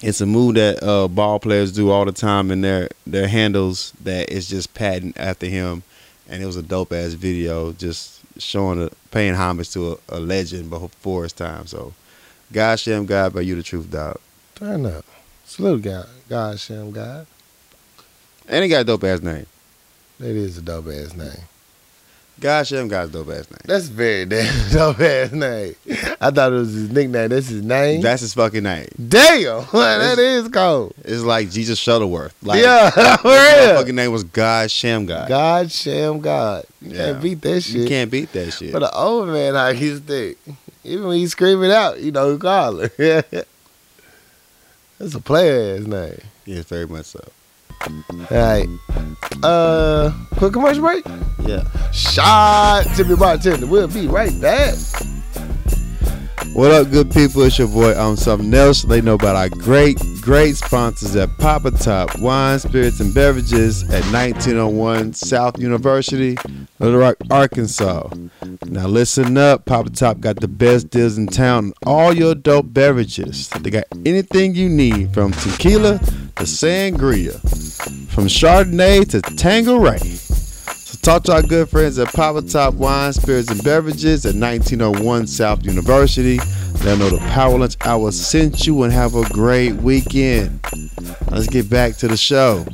[0.00, 3.92] it's a move that uh, ball players do all the time in their their handles
[4.02, 5.82] that is just patent after him,
[6.28, 10.20] and it was a dope ass video just showing a, paying homage to a, a
[10.20, 11.66] legend before his time.
[11.66, 11.94] So,
[12.52, 14.20] God Shammgod, but you the truth, dog.
[14.54, 15.04] Turn up.
[15.44, 16.08] Salute God.
[16.28, 17.26] God Shammgod.
[18.48, 19.46] And he got a dope ass name.
[20.20, 21.30] That is a dope ass name.
[22.40, 23.60] God Shammgod's dope ass name.
[23.64, 25.74] That's very damn dope ass name.
[26.20, 27.28] I thought it was his nickname.
[27.28, 28.00] That's his name.
[28.02, 28.88] That's his fucking name.
[29.08, 29.64] damn.
[29.72, 30.94] that is cold.
[31.04, 32.34] It's like Jesus Shuttleworth.
[32.42, 33.76] Like, yeah, for his real.
[33.76, 35.28] fucking name was God Shammgod.
[35.28, 36.64] God Shammgod.
[36.82, 36.96] You Yeah.
[37.12, 37.74] can't beat that shit.
[37.76, 38.72] You can't beat that shit.
[38.72, 40.36] But the old man how he stick.
[40.82, 42.74] Even when he screaming out, you know, who call.
[44.98, 46.20] That's a player ass name.
[46.44, 47.24] yes, very much so.
[47.86, 48.68] All right.
[49.42, 51.04] Uh, quick commercial break.
[51.40, 51.64] Yeah.
[51.92, 53.66] Shot Timmy Bartender.
[53.66, 54.74] We'll be right back.
[56.54, 57.42] What up, good people?
[57.42, 58.82] It's your boy I'm something else.
[58.82, 64.04] They know about our great, great sponsors at Papa Top Wine, Spirits, and Beverages at
[64.12, 66.38] 1901 South University,
[66.78, 68.08] Little Rock, Arkansas.
[68.66, 72.72] Now listen up, Papa Top got the best deals in town on all your dope
[72.72, 73.48] beverages.
[73.48, 77.32] They got anything you need from tequila to sangria,
[78.10, 80.43] from Chardonnay to Tanqueray.
[80.94, 85.26] So talk to our good friends at Papa Top Wine, Spirits, and Beverages at 1901
[85.26, 86.36] South University.
[86.38, 90.60] Let them know the Power Lunch Hour sent you and have a great weekend.
[91.32, 92.64] Let's get back to the show.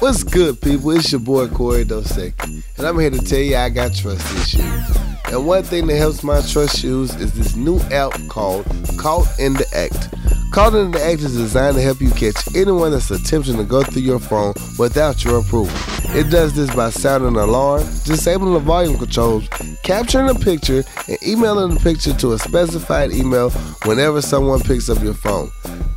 [0.00, 0.90] What's good, people?
[0.90, 4.96] It's your boy Corey Dosecki, and I'm here to tell you I got trust issues.
[5.32, 8.66] And one thing that helps my trust issues is this new app called
[8.98, 10.12] Caught in the Act.
[10.52, 13.82] Caught in the Act is designed to help you catch anyone that's attempting to go
[13.82, 15.74] through your phone without your approval.
[16.14, 19.48] It does this by sounding an alarm, disabling the volume controls,
[19.82, 23.50] capturing a picture, and emailing the picture to a specified email
[23.84, 25.50] whenever someone picks up your phone.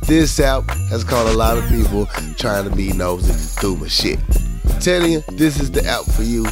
[0.06, 2.06] This app has caught a lot of people
[2.36, 4.18] trying to be nosy through my shit.
[4.68, 6.44] I'm telling you, this is the app for you.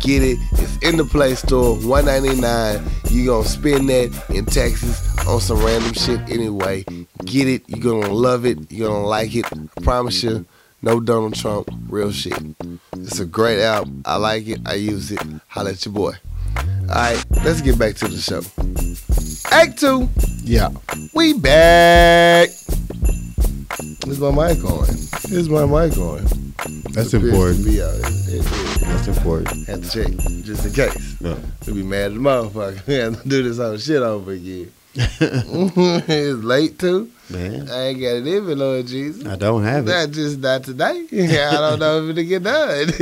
[0.00, 0.38] Get it.
[0.52, 2.82] It's in the Play Store, 199.
[3.10, 6.84] You gonna spend that in Texas on some random shit anyway.
[7.24, 7.62] Get it.
[7.68, 8.70] You're gonna love it.
[8.70, 9.46] You're gonna like it.
[9.52, 10.46] I promise you.
[10.84, 12.36] No Donald Trump, real shit.
[12.94, 13.86] It's a great app.
[14.04, 14.60] I like it.
[14.66, 15.22] I use it.
[15.46, 16.14] Holla at your boy.
[16.88, 18.42] Alright, let's get back to the show.
[19.52, 20.08] Act two.
[20.42, 20.70] Yeah.
[21.14, 22.48] We back.
[23.78, 24.86] This is my mic on?
[24.86, 26.24] This is my mic on?
[26.92, 27.64] That's It important.
[27.64, 27.94] be out.
[27.94, 29.66] It- it- it- That's important.
[29.66, 30.12] Had to check
[30.44, 31.20] just in case.
[31.20, 31.36] No.
[31.66, 32.80] We be mad the motherfucker.
[32.86, 34.70] We have to do this whole shit over again.
[34.94, 37.08] it's late too.
[37.30, 39.24] Man, I ain't got it in me, Lord Jesus.
[39.26, 39.90] I don't have it.
[39.90, 41.06] Not just not today.
[41.10, 42.92] Yeah, I don't know if it'll get done.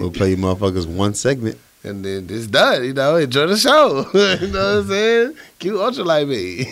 [0.00, 1.58] We'll play you motherfuckers one segment.
[1.82, 2.84] and then it's done.
[2.84, 4.06] You know, enjoy the show.
[4.14, 5.34] you know what I'm saying?
[5.58, 6.64] Cute ultra like me.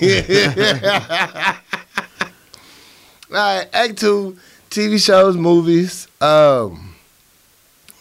[3.34, 4.38] All right, Act Two,
[4.70, 6.06] TV shows, movies.
[6.20, 6.94] Um,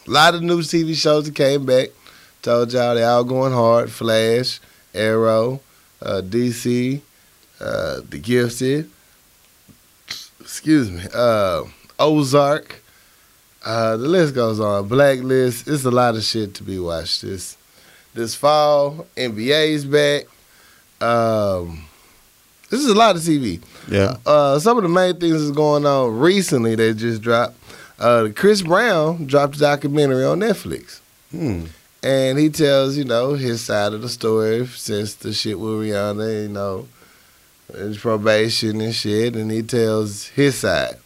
[0.06, 1.88] a lot of new TV shows that came back.
[2.40, 3.90] Told y'all they all going hard.
[3.90, 4.60] Flash,
[4.94, 5.58] Arrow,
[6.00, 7.00] uh, DC,
[7.60, 8.88] uh, The Gifted.
[10.38, 11.02] Excuse me.
[11.12, 11.64] Uh,
[11.98, 12.80] Ozark.
[13.64, 14.86] Uh, the list goes on.
[14.86, 15.66] Blacklist.
[15.66, 17.56] It's a lot of shit to be watched this
[18.14, 19.04] this fall.
[19.16, 20.26] NBA's back.
[21.04, 21.86] Um,
[22.74, 23.60] this is a lot of TV.
[23.88, 24.16] Yeah.
[24.26, 27.56] Uh, some of the main things that's going on recently that just dropped.
[27.98, 31.00] Uh, Chris Brown dropped a documentary on Netflix,
[31.30, 31.66] Hmm.
[32.02, 36.42] and he tells you know his side of the story since the shit with Rihanna,
[36.42, 36.88] you know,
[37.72, 40.96] his probation and shit, and he tells his side.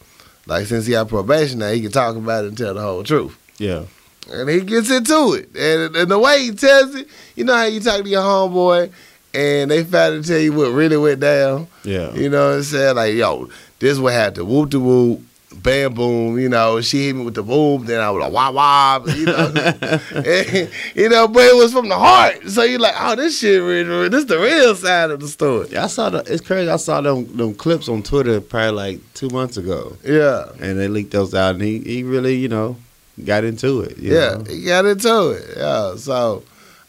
[0.47, 3.03] Like since he got probation now, he can talk about it and tell the whole
[3.03, 3.37] truth.
[3.59, 3.83] Yeah.
[4.31, 5.49] And he gets into it.
[5.55, 8.91] And, and the way he tells it, you know how you talk to your homeboy
[9.33, 11.67] and they finally tell you what really went down.
[11.83, 12.13] Yeah.
[12.13, 12.95] You know what I'm saying?
[12.95, 13.49] Like, yo,
[13.79, 14.47] this what happened.
[14.47, 15.21] Whoop de whoop,
[15.61, 16.39] bam boom.
[16.39, 17.85] You know, she hit me with the boom.
[17.85, 19.05] Then I was like, wah wah.
[19.05, 19.53] You know,
[20.15, 22.47] And, you know, but it was from the heart.
[22.49, 24.09] So you're like, oh, this shit, real, real.
[24.09, 25.67] this the real side of the story.
[25.71, 26.19] Yeah, I saw the.
[26.31, 26.69] It's crazy.
[26.69, 30.87] I saw them them clips on Twitter probably like two months ago, Yeah, and they
[30.87, 32.77] leaked those out, and he he really you know
[33.25, 33.97] got into it.
[33.97, 34.43] you yeah, know?
[34.45, 35.45] he got into it.
[35.57, 36.43] Yeah, so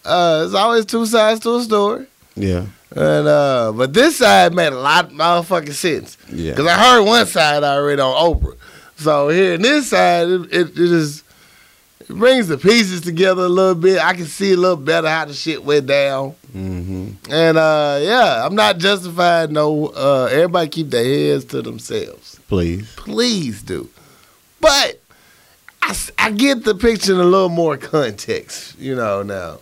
[0.04, 2.06] uh, there's always two sides to a story.
[2.40, 6.16] Yeah, And uh, but this side made a lot of motherfucking sense.
[6.32, 8.56] yeah, Cause I heard one side already on Oprah.
[8.96, 11.24] So here in this side, it, it, it just
[12.00, 13.98] it brings the pieces together a little bit.
[14.04, 16.34] I can see a little better how the shit went down.
[16.54, 17.32] Mm-hmm.
[17.32, 19.86] And uh, yeah, I'm not justifying no.
[19.88, 22.40] Uh, everybody keep their heads to themselves.
[22.48, 23.88] Please, Please do.
[24.60, 25.00] But
[25.80, 29.22] I, I get the picture in a little more context, you know.
[29.22, 29.60] Now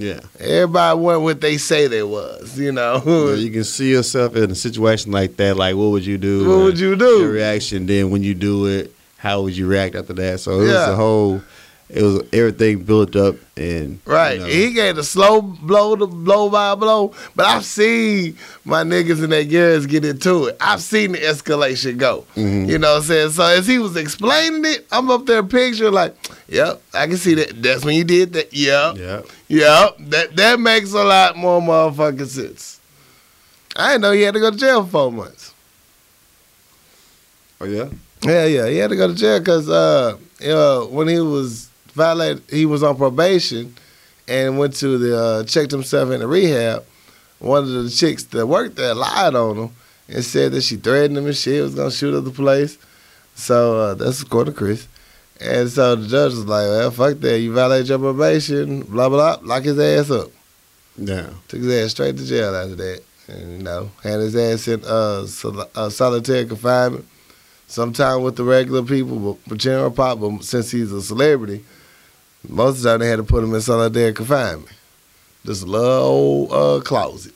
[0.00, 0.20] Yeah.
[0.38, 3.02] Everybody wasn't what they say they was, you know.
[3.30, 5.56] Yeah, you can see yourself in a situation like that.
[5.56, 6.48] Like, what would you do?
[6.48, 7.20] what would you do?
[7.20, 7.86] Your reaction.
[7.86, 10.40] Then when you do it, how would you react after that?
[10.40, 11.42] So it was a whole.
[11.92, 14.34] It was everything built up and Right.
[14.34, 17.12] you know, He gave the slow blow to blow by blow.
[17.34, 20.56] But I've seen my niggas and their gears get into it.
[20.60, 22.26] I've seen the escalation go.
[22.36, 22.68] Mhm.
[22.68, 23.30] You know what I'm saying?
[23.30, 26.14] So as he was explaining it, I'm up there picturing like,
[26.48, 27.60] yep, I can see that.
[27.60, 28.54] That's when you did that.
[28.54, 28.96] Yep.
[28.98, 29.20] yeah.
[29.48, 29.96] Yep.
[30.10, 32.78] That that makes a lot more motherfucking sense.
[33.74, 35.52] I didn't know he had to go to jail for four months.
[37.60, 37.86] Oh yeah.
[38.22, 41.69] Yeah, yeah, he had to go to jail because uh, you know, when he was
[41.90, 43.74] violated, he was on probation
[44.28, 46.84] and went to the uh, checked himself in the rehab.
[47.38, 49.70] One of the chicks that worked there lied on him
[50.08, 52.78] and said that she threatened him and she was gonna shoot up the place.
[53.34, 54.86] So uh, that's according to Chris.
[55.40, 57.38] And so the judge was like, "Well, fuck that!
[57.40, 58.82] You violated your probation.
[58.82, 59.48] Blah blah blah.
[59.54, 60.30] Lock his ass up."
[60.96, 61.30] Yeah.
[61.48, 63.02] Took his ass straight to jail after that.
[63.28, 67.06] And, you know, had his ass in uh, sol- uh, solitary confinement.
[67.68, 71.64] Sometime with the regular people, but, but General Pop, but since he's a celebrity,
[72.48, 74.68] most of the time they had to put him in solitary confinement.
[75.44, 77.34] This a little old uh, closet.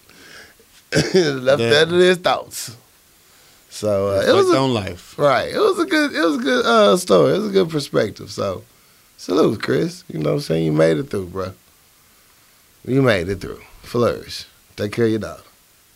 [0.93, 1.71] Left Yeah.
[1.71, 2.77] that to his thoughts.
[3.71, 5.19] So uh, it was a, on life.
[5.19, 5.49] right.
[5.53, 6.13] It was a good.
[6.15, 7.35] It was a good uh, story.
[7.35, 8.31] It was a good perspective.
[8.31, 8.63] So
[9.17, 10.05] salute, Chris.
[10.09, 10.65] You know what I'm saying?
[10.67, 11.53] You made it through, bro.
[12.87, 13.61] You made it through.
[13.83, 14.47] Flourish.
[14.77, 15.43] Take care of your daughter.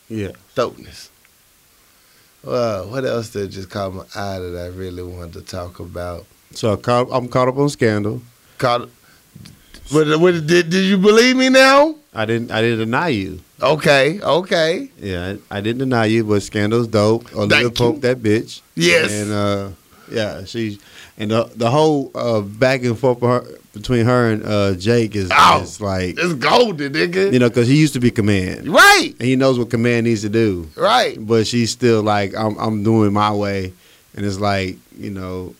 [0.09, 0.33] Yeah.
[0.57, 1.11] Dopeness.
[2.43, 6.25] Well, what else did just caught my eye that I really wanted to talk about?
[6.53, 8.23] So I caught, I'm caught up on scandal.
[8.59, 8.89] Caught.
[9.91, 10.05] What,
[10.47, 11.95] did, did you believe me now?
[12.15, 12.51] I didn't.
[12.51, 13.41] I didn't deny you.
[13.61, 14.91] Okay, okay.
[14.99, 17.35] Yeah, I, I didn't deny you, but scandal's dope.
[17.35, 18.61] Olivia Pope, that bitch.
[18.75, 19.13] Yes.
[19.13, 19.69] And uh,
[20.11, 20.79] yeah, she
[21.17, 25.31] and the the whole uh, back and forth her, between her and uh, Jake is,
[25.31, 25.61] Ow.
[25.61, 27.33] is like It's golden, nigga.
[27.33, 30.23] you know because he used to be command right, and he knows what command needs
[30.23, 31.17] to do, right.
[31.19, 33.73] but she's still like I'm I'm doing my way,
[34.17, 35.55] and it's like you know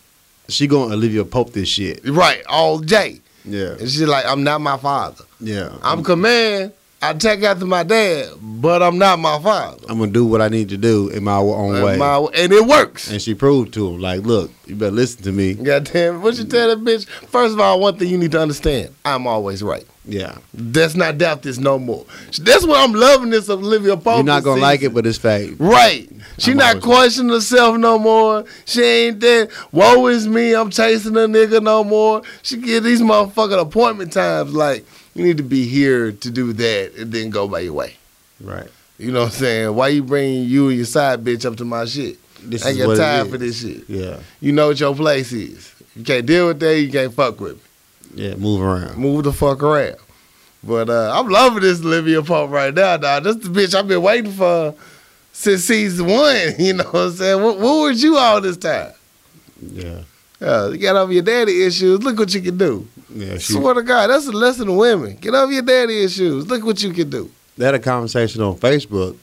[0.47, 2.01] she going to Olivia Pope this shit.
[2.07, 3.21] Right, all day.
[3.45, 5.23] Yeah, And she's like, I'm not my father.
[5.39, 5.75] yeah.
[5.81, 6.73] I'm command.
[7.01, 9.77] I take after my dad, but I'm not my father.
[9.87, 11.97] I'm gonna do what I need to do in my own way.
[11.97, 13.09] my- and it works.
[13.09, 15.53] and she proved to him like, look, you better listen to me.
[15.53, 16.19] God damn it.
[16.19, 17.07] What you tell that bitch?
[17.07, 19.85] First of all, one thing you need to understand, I'm always right.
[20.05, 22.03] Yeah, Let's not doubt this no more.
[22.41, 24.15] That's why I'm loving this Olivia Pope.
[24.17, 25.53] you're not gonna like it, but it's fake.
[25.59, 26.09] Right.
[26.39, 28.43] She I'm not questioning herself no more.
[28.65, 29.49] She ain't that.
[29.71, 30.53] Woe is me.
[30.55, 32.23] I'm chasing a nigga no more.
[32.41, 34.83] She get these motherfucking appointment times like
[35.19, 37.95] you need to be here to do that and then go by your way.
[38.39, 38.69] Right.
[38.97, 39.75] You know what I'm saying?
[39.75, 42.17] Why you bringing you and your side bitch up to my shit?
[42.41, 43.83] This I ain't is got time for this shit.
[43.89, 44.19] Yeah.
[44.39, 45.73] You know what your place is.
[45.95, 46.79] You can't deal with that.
[46.79, 47.61] You can't fuck with me.
[48.25, 48.35] Yeah.
[48.35, 48.97] Move around.
[48.97, 49.97] Move the fuck around.
[50.63, 53.23] But uh, I'm loving this Olivia Pope right now, dog.
[53.23, 54.73] This the bitch I've been waiting for
[55.33, 56.37] since season one.
[56.59, 57.43] You know what I'm saying?
[57.43, 58.93] What, what was you all this time?
[59.61, 60.01] Yeah.
[60.39, 62.01] Yeah, you got over your daddy issues.
[62.01, 62.87] Look what you can do.
[63.13, 63.37] Yeah.
[63.37, 65.17] She, Swear to God, that's a lesson to women.
[65.17, 66.47] Get over your daddy issues.
[66.47, 67.29] Look what you can do.
[67.57, 69.17] they had a conversation on Facebook.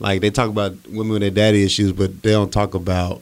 [0.00, 3.20] Like they talk about women with their daddy issues, but they don't talk about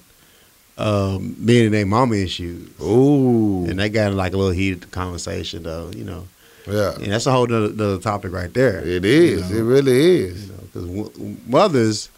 [0.79, 2.69] um, men and their mama issues.
[2.81, 3.65] Ooh.
[3.69, 6.27] And they got like a little heated conversation though, you know.
[6.67, 6.95] Yeah.
[6.95, 8.87] And that's a whole other, other topic right there.
[8.87, 9.51] It is.
[9.51, 10.47] You It really is.
[10.47, 12.09] You know, because mothers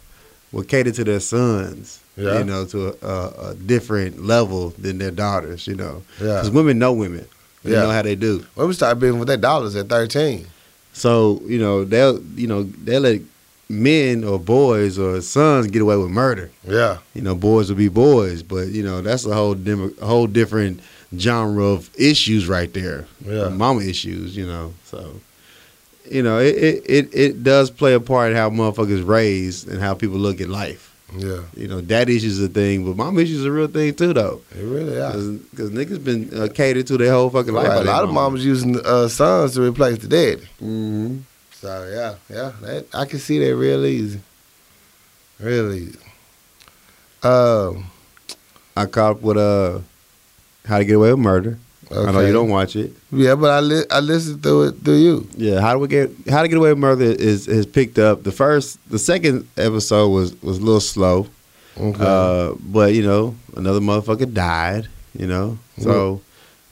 [0.51, 2.39] will cater to their sons, Yeah.
[2.39, 6.03] you know, to a, a, a different level than their daughters, you know.
[6.21, 6.35] Yeah.
[6.35, 7.25] Because women know women.
[7.63, 7.81] They Yeah.
[7.83, 8.45] know how they do.
[8.55, 10.45] Women start being with their daughters at 13.
[10.93, 13.21] So, you know, they'll you know, they'll let
[13.67, 16.51] men or boys or sons get away with murder.
[16.67, 16.99] Yeah.
[17.13, 20.27] You know, boys will be boys, but you know, that's a whole dim- a whole
[20.27, 20.79] different
[21.17, 23.07] genre of issues right there.
[23.25, 23.49] Yeah.
[23.49, 24.73] Mama issues, you know.
[24.85, 25.19] So
[26.09, 29.81] you know, it, it, it, it does play a part in how motherfuckers raised and
[29.81, 30.94] how people look at life.
[31.15, 31.41] Yeah.
[31.55, 34.41] You know, dad issues a thing, but mom issues is a real thing too, though.
[34.51, 35.39] It really is.
[35.51, 37.67] Because niggas been uh, catered to their whole fucking life.
[37.67, 40.45] Right, a lot of moms using uh, sons to replace the daddy.
[40.59, 41.17] hmm
[41.51, 44.19] So yeah, yeah, that, I can see that real easy,
[45.39, 45.99] real easy.
[47.23, 47.85] Um,
[48.75, 49.79] I caught up with uh,
[50.65, 51.57] How to Get Away with Murder.
[51.91, 52.91] I know you don't watch it.
[53.11, 55.27] Yeah, but I li- I listened through it through you.
[55.37, 58.23] Yeah, How do We Get How to Get Away with Murder is is picked up.
[58.23, 61.27] The first, the second episode was was a little slow.
[61.77, 61.97] Okay.
[62.03, 64.87] Uh, but you know, another motherfucker died.
[65.17, 66.21] You know, so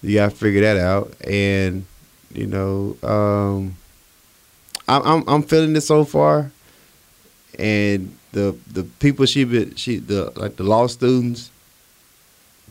[0.01, 1.13] you got to figure that out.
[1.25, 1.85] And
[2.33, 3.75] you know, um,
[4.87, 6.51] I'm I'm I'm feeling it so far.
[7.59, 11.51] And the the people she been she the like the law students,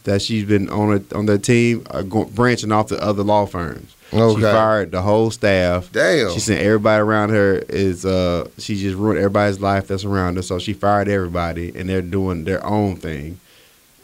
[0.04, 3.46] that she's been on her, on their team are go, branching off to other law
[3.46, 3.94] firms.
[4.12, 4.34] Okay.
[4.34, 5.90] She fired the whole staff.
[5.90, 6.32] Damn.
[6.32, 10.42] She said everybody around her is uh she just ruined everybody's life that's around her.
[10.42, 13.38] So she fired everybody and they're doing their own thing.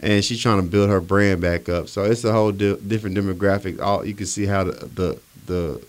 [0.01, 1.89] And she's trying to build her brand back up.
[1.89, 3.81] So it's a whole di- different demographic.
[3.81, 5.83] All you can see how the the the,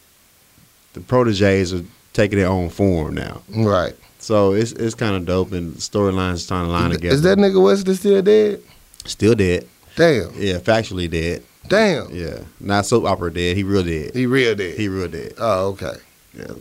[0.95, 3.43] the proteges are taking their own form now.
[3.49, 3.95] Right.
[4.19, 7.15] So it's it's kind of dope and storylines trying to line together.
[7.15, 8.61] Is that nigga Wesley still dead?
[9.07, 9.67] still dead?
[10.01, 10.33] Damn.
[10.41, 11.43] Yeah, factually dead.
[11.69, 12.09] Damn.
[12.15, 13.55] Yeah, not soap opera dead.
[13.57, 14.15] He real dead.
[14.15, 14.77] He real dead.
[14.79, 15.35] He real dead.
[15.39, 15.97] oh, okay.
[16.33, 16.55] Yeah.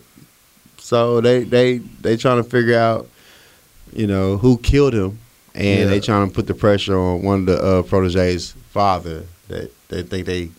[0.77, 3.07] So they they they trying to figure out,
[3.93, 5.19] you know, who killed him,
[5.55, 5.85] and Yeah.
[5.85, 10.03] they trying to put the pressure on one of the uh, proteges' father that they
[10.03, 10.49] think they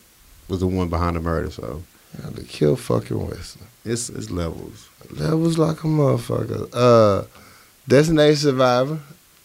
[0.48, 1.50] was the one behind the murder.
[1.50, 1.82] So
[2.22, 3.66] Had to kill fucking Wesley.
[3.84, 4.88] it's it's levels.
[5.18, 6.68] Was like a motherfucker.
[6.72, 7.26] Uh,
[7.88, 9.00] Designated Survivor.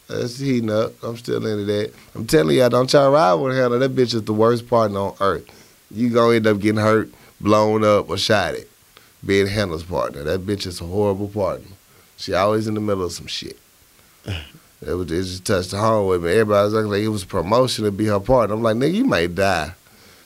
[0.10, 0.94] Uh, That's heating up.
[1.04, 1.94] I'm still into that.
[2.14, 3.70] I'm telling y'all, don't y'all ride with her.
[3.80, 5.46] That bitch is the worst partner on earth.
[5.92, 7.10] You gonna end up getting hurt,
[7.42, 8.68] blown up, or shot at.
[9.26, 10.24] Being Hannah's partner.
[10.24, 11.68] That bitch is a horrible partner.
[12.18, 13.58] She always in the middle of some shit.
[14.86, 16.32] It, was, it just touched the home with me.
[16.32, 18.56] Everybody was acting like it was a promotion to be her partner.
[18.56, 19.74] I'm like, nigga, you might die.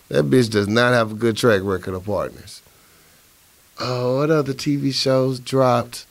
[0.10, 2.62] That bitch does not have a good track record of partners.
[3.80, 6.06] Oh, what other TV shows dropped?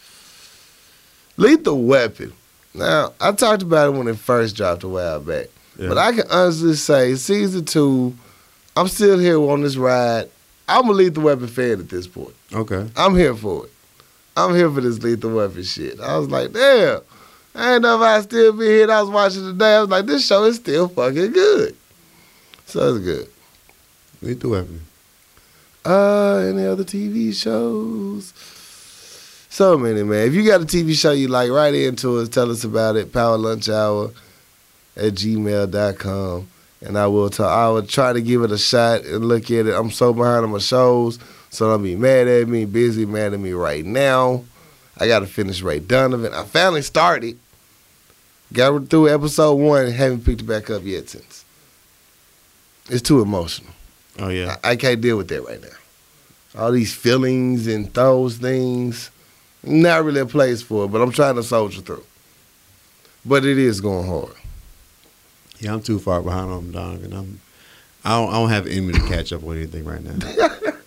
[1.36, 2.32] Lethal Weapon.
[2.78, 5.46] Now, I talked about it when it first dropped a while back.
[5.76, 5.88] Yeah.
[5.88, 8.16] But I can honestly say, season two,
[8.76, 10.28] I'm still here on this ride.
[10.68, 12.34] I'm a Lethal Weapon fan at this point.
[12.52, 12.88] okay.
[12.96, 13.72] I'm here for it.
[14.36, 15.98] I'm here for this Lethal Weapon shit.
[15.98, 17.00] I was like, damn.
[17.54, 18.90] I ain't know if I'd still be here.
[18.90, 19.74] I was watching today.
[19.76, 21.74] I was like, this show is still fucking good.
[22.66, 23.28] So it's good.
[24.22, 24.82] Lethal Weapon.
[25.84, 28.32] Uh, any other TV shows?
[29.50, 30.28] So many, man.
[30.28, 32.28] If you got a TV show you like, write into us.
[32.28, 33.12] Tell us about it.
[33.12, 34.10] Power Lunch Hour
[34.96, 36.48] at gmail.com.
[36.80, 37.50] And I will talk.
[37.50, 39.74] I will try to give it a shot and look at it.
[39.74, 41.18] I'm so behind on my shows,
[41.50, 42.66] so don't be mad at me.
[42.66, 44.44] Busy mad at me right now.
[44.96, 46.32] I got to finish Ray Donovan.
[46.34, 47.38] I finally started.
[48.52, 49.90] Got through episode one.
[49.90, 51.44] Haven't picked it back up yet since.
[52.88, 53.72] It's too emotional.
[54.18, 54.56] Oh yeah.
[54.64, 55.68] I, I can't deal with that right now.
[56.56, 59.10] All these feelings and those things,
[59.62, 62.04] not really a place for it, but I'm trying to soldier through.
[63.24, 64.34] But it is going hard.
[65.60, 67.12] Yeah, I'm too far behind on Donovan.
[67.12, 67.40] I'm.
[68.04, 70.72] I don't, I don't have any to catch up with anything right now.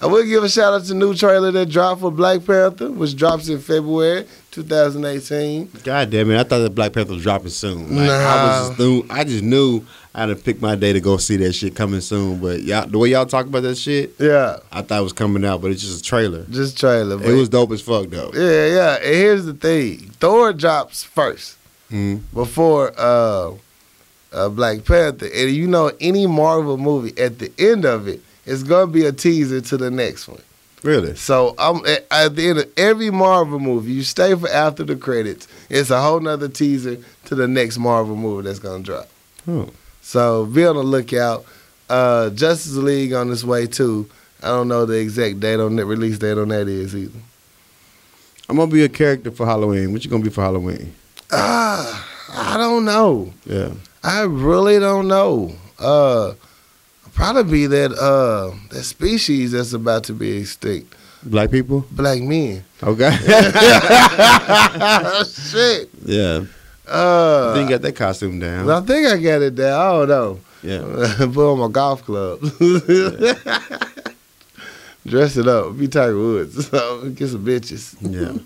[0.00, 2.90] I will give a shout out to the new trailer that dropped for Black Panther,
[2.90, 5.70] which drops in February 2018.
[5.84, 6.38] God damn it!
[6.38, 7.96] I thought that Black Panther was dropping soon.
[7.96, 8.42] Like, I Nah.
[8.60, 9.84] was just knew, I just knew
[10.14, 12.40] I had to pick my day to go see that shit coming soon.
[12.40, 15.44] But y'all, the way y'all talk about that shit, Yeah, I thought it was coming
[15.44, 16.44] out, but it's just a trailer.
[16.50, 17.22] just trailer.
[17.22, 18.30] It was dope as fuck though.
[18.34, 18.94] Yeah, yeah.
[18.96, 21.56] And here's the thing: Thor drops first
[21.92, 22.20] Mhm.
[22.34, 23.52] before uh,
[24.32, 28.62] uh, Black Panther, and you know any Marvel movie at the end of it is
[28.62, 30.40] gonna be a teaser to the next one.
[30.82, 31.16] Really?
[31.16, 34.96] So I'm at, at the end of every Marvel movie, you stay for after the
[34.96, 35.48] credits.
[35.68, 39.08] It's a whole nother teaser to the next Marvel movie that's gonna drop.
[39.48, 39.70] Oh.
[40.00, 41.44] So be on the lookout.
[41.88, 44.08] Uh, Justice League on its way too.
[44.42, 47.18] I don't know the exact date on that release date on that is either.
[48.48, 49.92] I'm gonna be a character for Halloween.
[49.92, 50.94] What you gonna be for Halloween?
[51.32, 53.32] Ah, I don't know.
[53.44, 53.72] Yeah.
[54.04, 55.52] I really don't know.
[55.78, 56.34] Uh,
[57.16, 60.94] probably be that uh that species that's about to be extinct.
[61.24, 61.84] Black people?
[61.90, 62.62] Black men.
[62.82, 63.10] Okay.
[65.24, 65.88] Shit.
[66.04, 66.44] yeah.
[66.86, 68.70] Uh, then you got that costume down.
[68.70, 69.74] I think I got it there.
[69.74, 70.38] I don't know.
[70.62, 70.82] yeah.
[71.34, 72.38] Put on my golf club.
[75.06, 75.76] Dress it up.
[75.76, 76.68] Be Tiger Woods.
[76.68, 77.96] So get some bitches.
[78.00, 78.38] Yeah.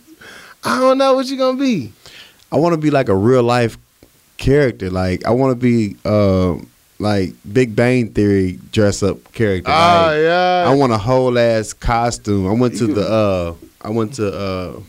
[0.65, 1.93] I don't know what you're gonna be.
[2.51, 3.77] I want to be like a real life
[4.39, 4.91] character.
[4.91, 6.67] Like I want to be um
[7.01, 9.71] like Big Bang Theory dress up character.
[9.71, 10.65] Oh Like, yeah.
[10.69, 12.47] I want a whole ass costume.
[12.47, 14.81] I went to the uh I went to uh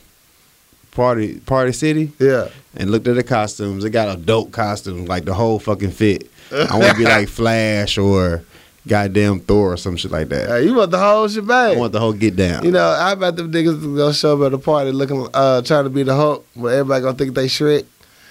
[0.92, 2.50] Party Party City yeah.
[2.76, 3.84] and looked at the costumes.
[3.84, 6.30] They got adult costumes, like the whole fucking fit.
[6.52, 8.44] I want to be like Flash or
[8.86, 10.50] goddamn Thor or some shit like that.
[10.50, 12.66] Hey, you want the whole I want the whole get down.
[12.66, 15.86] You know, I bet them niggas gonna show up at a party looking, uh, trying
[15.86, 17.86] to be the Hulk, but everybody gonna think they Shrek.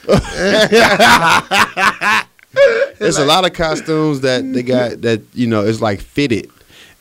[3.05, 6.51] There's a lot of costumes that they got that you know it's like fitted.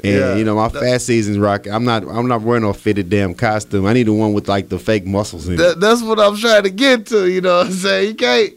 [0.02, 0.36] And Yeah.
[0.38, 1.74] you know my fast season's rocking.
[1.74, 2.04] I'm not.
[2.04, 3.86] I'm not wearing no fitted damn costume.
[3.86, 5.58] I need the one with like the fake muscles in it.
[5.58, 7.30] That, that's what I'm trying to get to.
[7.30, 8.08] You know what I'm saying?
[8.10, 8.54] You can't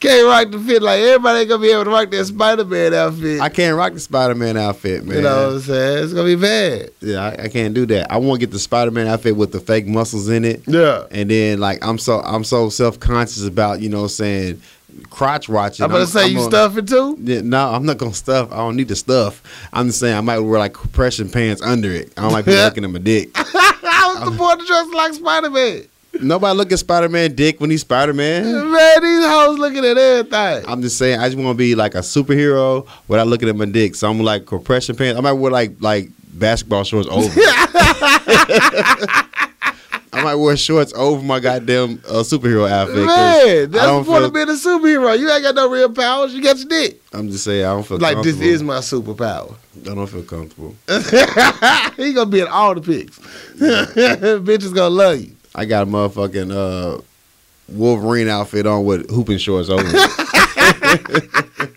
[0.00, 2.94] can't rock the fit like everybody ain't gonna be able to rock that Spider Man
[2.94, 3.40] outfit.
[3.42, 5.16] I can't rock the Spider Man outfit, man.
[5.16, 6.04] you know what I'm saying?
[6.04, 6.90] It's gonna be bad.
[7.00, 8.10] yeah, I, I can't do that.
[8.10, 10.62] I want to get the Spider Man outfit with the fake muscles in it.
[10.66, 11.04] Yeah.
[11.10, 14.62] And then like I'm so I'm so self conscious about you know what I'm saying
[15.10, 15.84] crotch watching.
[15.84, 17.18] I'm gonna say I'm you gonna- stuff it too.
[17.22, 18.50] Yeah, no, I'm not gonna stuff.
[18.52, 19.42] I don't need the stuff.
[19.72, 22.12] I'm just saying I might wear like compression pants under it.
[22.16, 23.30] I might be looking at my dick.
[23.34, 25.82] I was the boy dressed like Spider Man.
[26.18, 28.44] Nobody look at Spider Man dick when he's Spider Man.
[28.44, 30.64] Man, these hoes looking at everything.
[30.66, 33.66] I'm just saying I just want to be like a superhero without looking at my
[33.66, 33.94] dick.
[33.94, 35.18] So I'm like compression pants.
[35.18, 37.28] I might wear like like basketball shorts over.
[40.16, 43.04] I might wear shorts over my goddamn uh, superhero outfit.
[43.04, 45.18] Man, that's the point of being a superhero.
[45.18, 46.32] You ain't got no real powers.
[46.32, 47.02] You got your dick.
[47.12, 49.54] I'm just saying I don't feel Like this is my superpower.
[49.82, 50.74] I don't feel comfortable.
[51.96, 53.18] he gonna be in all the pics.
[53.58, 55.32] Bitches gonna love you.
[55.54, 56.50] I got a motherfucking
[56.98, 57.02] uh,
[57.68, 59.84] Wolverine outfit on with hooping shorts over.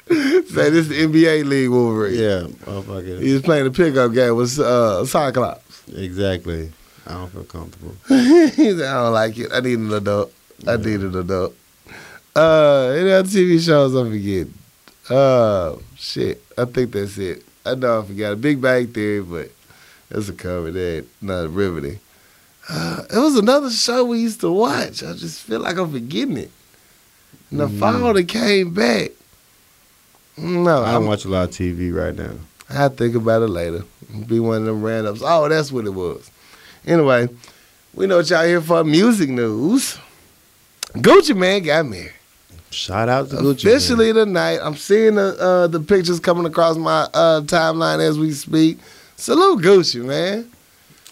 [0.09, 2.15] Say this is the NBA league Wolverine.
[2.15, 3.21] yeah, motherfucker.
[3.21, 5.83] He was playing the pickup game with uh, Cyclops.
[5.93, 6.71] Exactly.
[7.09, 7.95] I don't feel comfortable.
[8.07, 9.49] he said, I don't like it.
[9.51, 10.31] I need an adult.
[10.67, 11.55] I need an adult.
[12.35, 14.53] Uh, any other TV shows I'm forgetting?
[15.09, 16.41] Uh, shit.
[16.57, 17.43] I think that's it.
[17.65, 19.49] I know I forgot a Big Bang Theory, but
[20.09, 21.99] that's a cover that not riveting.
[22.69, 25.01] Uh, it was another show we used to watch.
[25.03, 26.51] I just feel like I'm forgetting it.
[27.49, 27.79] And the Mm.
[27.79, 29.11] fall that came back.
[30.37, 32.33] No, I I'm, don't watch a lot of TV right now.
[32.69, 33.83] I'll think about it later.
[34.27, 35.21] Be one of them randoms.
[35.23, 36.29] Oh, that's what it was.
[36.93, 37.29] Anyway,
[37.93, 39.97] we know what y'all here for music news.
[40.93, 42.13] Gucci Mane got married.
[42.71, 43.63] Shout out to Gucci.
[43.65, 43.75] man.
[43.75, 44.59] Officially tonight.
[44.61, 48.79] I'm seeing the uh, the pictures coming across my uh, timeline as we speak.
[49.17, 50.49] Salute Gucci, man.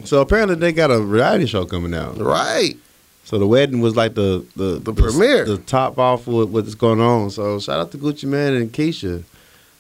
[0.04, 2.18] So apparently they got a reality show coming out.
[2.18, 2.76] Right.
[3.24, 5.46] So the wedding was like the the, The premiere.
[5.46, 7.30] the top off with what's going on.
[7.30, 9.24] So shout out to Gucci Mane and Keyshia.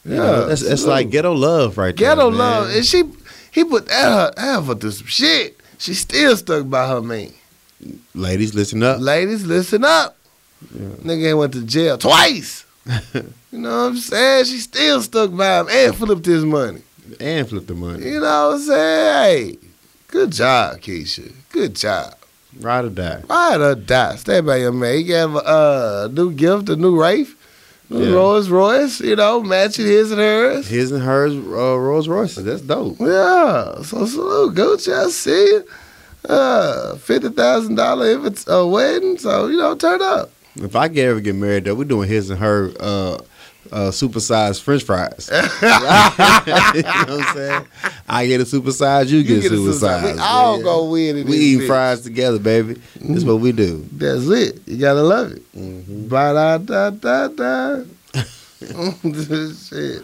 [0.05, 0.17] You Yeah.
[0.17, 2.15] know, that's, that's like ghetto love right there.
[2.15, 2.69] Ghetto love.
[2.69, 3.03] And she
[3.51, 5.56] he put that her her through some shit.
[5.77, 7.31] She still stuck by her man.
[8.13, 8.99] Ladies, listen up.
[8.99, 10.17] Ladies, listen up.
[10.73, 10.87] Yeah.
[11.03, 12.65] Nigga ain't went to jail twice.
[13.13, 14.45] you know what I'm saying?
[14.45, 16.81] She still stuck by him and flipped his money.
[17.19, 18.05] And flipped the money.
[18.05, 19.51] You know what I'm saying?
[19.53, 19.67] Hey,
[20.07, 21.33] good job, Keyshia.
[21.49, 22.15] Good job.
[22.59, 23.23] Ride or die.
[23.29, 24.15] Ride or die.
[24.15, 24.95] Stay by your man.
[24.95, 27.36] He gave a uh, new gift, a new new
[27.89, 28.09] Yeah.
[28.11, 30.67] Rolls Royce, you know, matching his and hers.
[30.67, 31.39] His and hers uh,
[31.77, 32.35] Rolls Royce.
[32.35, 32.97] That's dope.
[32.99, 33.81] Yeah.
[33.83, 34.93] So salute, Gucci.
[34.93, 35.65] I see it.
[36.27, 39.17] Uh, fifty thousand dollar if it's a wedding.
[39.17, 40.31] So you know, turn up.
[40.55, 43.17] If I get ever get married though, we're doing his and her uh
[43.71, 45.29] uh supersized French fries.
[45.31, 47.65] you know what I'm saying?
[48.07, 50.15] I get a supersized, you, get, a supersized.
[50.15, 51.67] We all go win in We eat bitch.
[51.67, 52.81] fries together, baby.
[53.01, 53.85] That's what we do.
[53.91, 54.61] That's it.
[54.65, 55.53] You gotta love it.
[55.53, 56.07] Mm-hmm.
[56.07, 57.83] Ba da da da da.
[59.53, 60.03] Shit.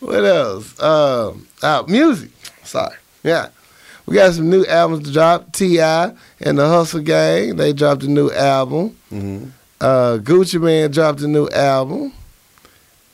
[0.00, 0.80] What else?
[0.82, 2.30] Um, oh, music.
[2.64, 2.96] Sorry.
[3.22, 3.48] Yeah.
[4.06, 5.52] We got some new albums to drop.
[5.52, 6.12] T.I.
[6.40, 8.96] and the Hustle Gang, they dropped a new album.
[9.12, 9.48] Mm-hmm.
[9.80, 12.12] Uh, Gucci Mane dropped a new album.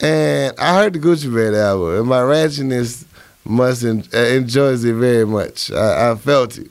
[0.01, 3.05] And I heard the Gucci Mane album, and my ratchetness
[3.45, 5.71] must en- uh, enjoys it very much.
[5.73, 6.71] I, I felt it.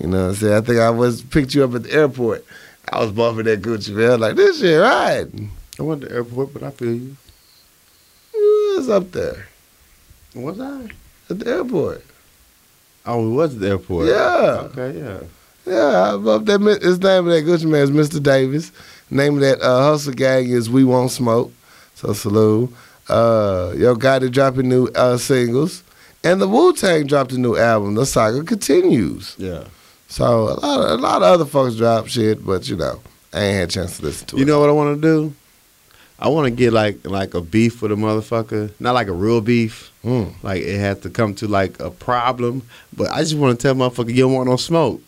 [0.00, 0.54] You know what I'm saying?
[0.54, 2.44] I think I was picked you up at the airport.
[2.90, 4.20] I was bumping that Gucci Mane.
[4.20, 5.26] like, this shit right.
[5.78, 7.16] I went to the airport, but I feel you.
[8.34, 9.46] It was up there
[10.34, 10.88] Was I?
[11.30, 12.04] at the airport.
[13.06, 14.08] Oh, we was at the airport.
[14.08, 14.68] Yeah.
[14.72, 15.20] Okay, yeah.
[15.66, 16.60] Yeah, I bumped that.
[16.82, 18.22] His name of that Gucci Mane is Mr.
[18.22, 18.72] Davis.
[19.10, 21.52] Name of that uh, hustle gang is We Want Smoke.
[21.94, 22.74] So salute.
[23.08, 25.83] Uh, Yo Gotti dropping new uh, singles,
[26.24, 27.94] and the Wu Tang dropped a new album.
[27.94, 29.34] The saga continues.
[29.38, 29.64] Yeah.
[30.08, 33.00] So a lot, of, a lot of other folks drop shit, but you know,
[33.32, 34.46] I ain't had a chance to listen to You it.
[34.46, 35.34] know what I want to do?
[36.18, 39.40] I want to get like like a beef with a motherfucker, not like a real
[39.40, 39.90] beef.
[40.04, 40.32] Mm.
[40.42, 42.62] Like it has to come to like a problem,
[42.96, 45.00] but I just want to tell motherfucker you don't want no smoke.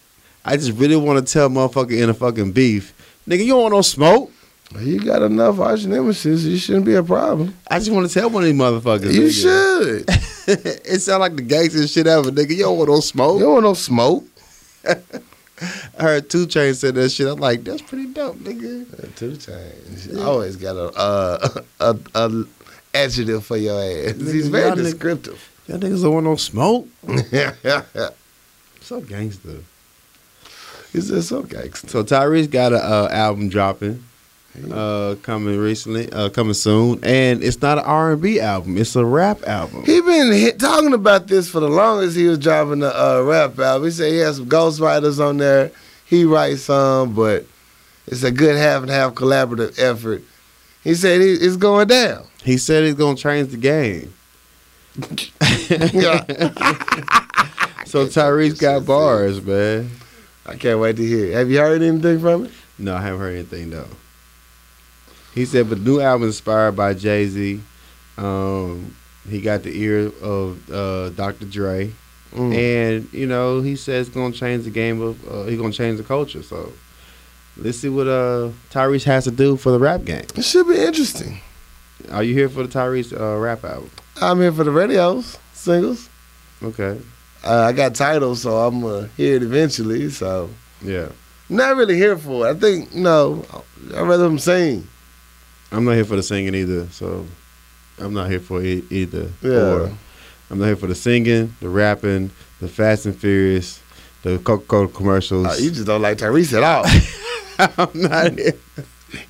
[0.44, 2.92] I just really want to tell motherfucker in a fucking beef,
[3.28, 4.32] nigga, you don't want no smoke.
[4.78, 6.44] You got enough arch nemesis.
[6.44, 7.56] You shouldn't be a problem.
[7.68, 9.12] I just want to tell one of these motherfuckers.
[9.12, 9.32] You nigga.
[9.32, 10.04] should.
[10.86, 12.50] it sound like the gangster shit ever, nigga.
[12.50, 13.38] You don't want no smoke.
[13.38, 14.24] You don't want no smoke.
[15.98, 17.28] I heard Two Chain said that shit.
[17.28, 19.14] I'm like, that's pretty dope, nigga.
[19.16, 20.06] Two times.
[20.06, 22.44] You always got a uh, a, a
[22.94, 24.16] adjective for your ass.
[24.16, 25.50] He's very Y'all descriptive.
[25.66, 26.86] Y'all niggas don't want no smoke.
[28.86, 29.62] So gangster.
[30.92, 31.88] just so gangster.
[31.88, 34.04] So Tyrese got an uh, album dropping,
[34.72, 38.96] uh, coming recently, uh, coming soon, and it's not an R and B album; it's
[38.96, 39.84] a rap album.
[39.84, 42.16] He been hit, talking about this for the longest.
[42.16, 43.86] He was dropping the uh, rap album.
[43.86, 45.70] He said he has some ghostwriters on there.
[46.04, 47.46] He writes some, but
[48.06, 50.22] it's a good half and half collaborative effort.
[50.84, 52.26] He said he, it's going down.
[52.42, 54.12] He said he's gonna change the game.
[57.86, 59.90] So Tyrese got bars, man.
[60.44, 61.26] I can't wait to hear.
[61.26, 61.34] it.
[61.34, 62.50] Have you heard anything from it?
[62.78, 63.86] No, I haven't heard anything though.
[65.36, 67.60] He said, but the new album inspired by Jay Z.
[68.18, 68.96] Um,
[69.28, 71.44] he got the ear of uh, Dr.
[71.44, 71.92] Dre,
[72.34, 72.54] Mm.
[72.54, 75.16] and you know he says it's gonna change the game of.
[75.30, 76.42] Uh, he's gonna change the culture.
[76.42, 76.72] So
[77.56, 80.24] let's see what uh, Tyrese has to do for the rap game.
[80.34, 81.40] It should be interesting.
[82.10, 83.90] Are you here for the Tyrese uh, rap album?
[84.20, 86.08] I'm here for the radios, singles.
[86.62, 86.98] Okay.
[87.44, 90.10] Uh, I got titles, so I'm gonna hear it eventually.
[90.10, 90.50] So
[90.82, 91.08] Yeah.
[91.48, 92.56] not really here for it.
[92.56, 93.44] I think no,
[93.94, 94.88] I'd rather them sing.
[95.72, 96.86] I'm not here for the singing either.
[96.88, 97.26] So
[97.98, 99.30] I'm not here for it either.
[99.42, 99.50] Yeah.
[99.50, 99.92] Or
[100.50, 103.82] I'm not here for the singing, the rapping, the Fast and Furious,
[104.22, 105.46] the Coca-Cola commercials.
[105.46, 106.84] Uh, you just don't like Tyrese at all.
[107.78, 108.52] I'm not here.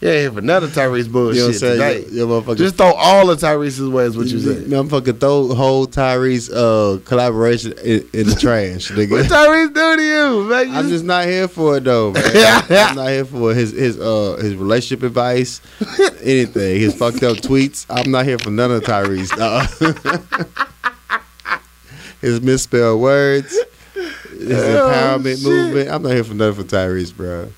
[0.00, 1.78] You ain't here for none of Tyrese bullshit You know what I'm saying?
[2.02, 2.10] today.
[2.14, 2.56] You, you motherfucker.
[2.56, 4.64] Just throw all of Tyrese's way is what you said.
[4.64, 9.10] Motherfucker, throw whole Tyrese uh, collaboration in, in the trash, nigga.
[9.10, 9.26] What.
[9.26, 10.68] Tyrese do to you, man?
[10.68, 12.24] You I'm just not here for it though, man.
[12.70, 15.60] I'm not here for his his uh his relationship advice,
[16.22, 16.80] anything.
[16.80, 17.86] His fucked up tweets.
[17.90, 19.34] I'm not here for none of Tyrese.
[19.36, 19.66] dawg.
[22.20, 23.52] his misspelled words,
[23.92, 25.44] his Oh, empowerment shit.
[25.46, 25.90] movement.
[25.90, 27.50] I'm not here for nothing for Tyrese, bro.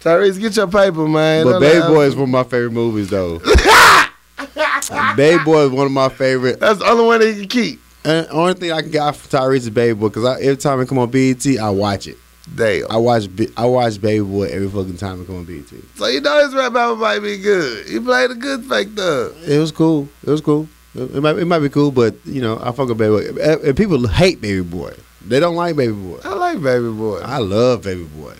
[0.00, 1.44] Tyrese, get your paper, man.
[1.44, 3.38] But Baby Boy is one of my favorite movies though.
[5.16, 6.60] Baby Boy is one of my favorite.
[6.60, 7.80] That's the only one that he can keep.
[8.04, 10.80] And the only thing I can get from Tyrese is Baby Boy because every time
[10.80, 12.16] it come on BET, I watch it.
[12.54, 12.90] Damn.
[12.90, 15.68] I watch I watch Baby Boy every fucking time it come on BET.
[15.96, 17.86] So you know his rap album might be good.
[17.86, 19.34] He played a good fake thug.
[19.46, 20.08] It was cool.
[20.24, 20.68] It was cool.
[20.94, 23.42] It, it might it might be cool, but you know I fuck with Baby Boy.
[23.42, 24.94] And people hate Baby Boy.
[25.26, 26.20] They don't like Baby Boy.
[26.24, 27.18] I like Baby Boy.
[27.18, 28.34] I love Baby Boy.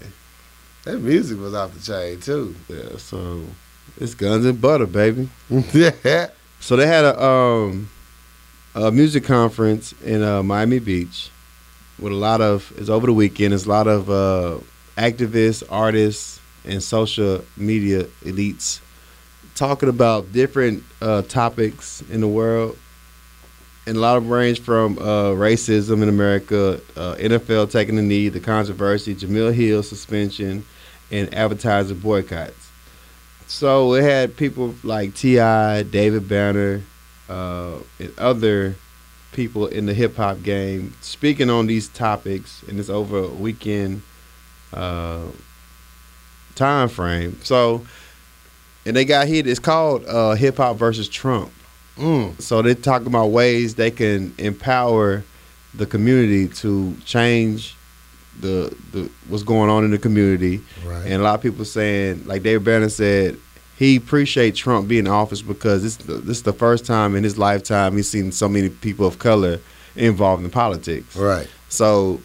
[0.89, 2.57] That music was off the chain too.
[2.67, 3.43] Yeah, so
[3.99, 5.29] it's guns and butter, baby.
[5.75, 6.29] yeah.
[6.61, 7.91] So they had a um
[8.75, 11.31] a music conference in uh, Miami Beach
[11.99, 13.53] with a lot of it's over the weekend.
[13.53, 14.59] It's a lot of uh,
[14.97, 18.81] activists, artists, and social media elites
[19.55, 22.79] talking about different uh, topics in the world.
[23.87, 28.31] And a lot of range from uh, racism in America, uh, NFL taking the knee,
[28.31, 30.65] the controversy, Jemele Hill suspension,
[31.11, 32.71] and advertiser boycotts.
[33.47, 36.83] So it had people like T.I., David Banner,
[37.29, 38.77] uh, and other
[39.33, 44.03] people in the hip hop game speaking on these topics, and it's over a weekend
[44.73, 45.23] uh,
[46.55, 47.39] time frame.
[47.43, 47.87] So,
[48.85, 49.47] and they got hit.
[49.47, 51.53] It's called uh, Hip Hop versus Trump.
[51.97, 52.41] Mm.
[52.41, 55.25] So they talk about ways they can empower
[55.75, 57.77] the community to change
[58.41, 60.61] the the what's going on in the community.
[60.87, 61.05] Right.
[61.07, 63.37] And a lot of people saying, like David Banner said,
[63.77, 67.39] he appreciate Trump being in office because this this is the first time in his
[67.39, 69.61] lifetime he's seen so many people of color
[69.97, 71.17] involved in politics.
[71.17, 71.49] right.
[71.69, 72.21] So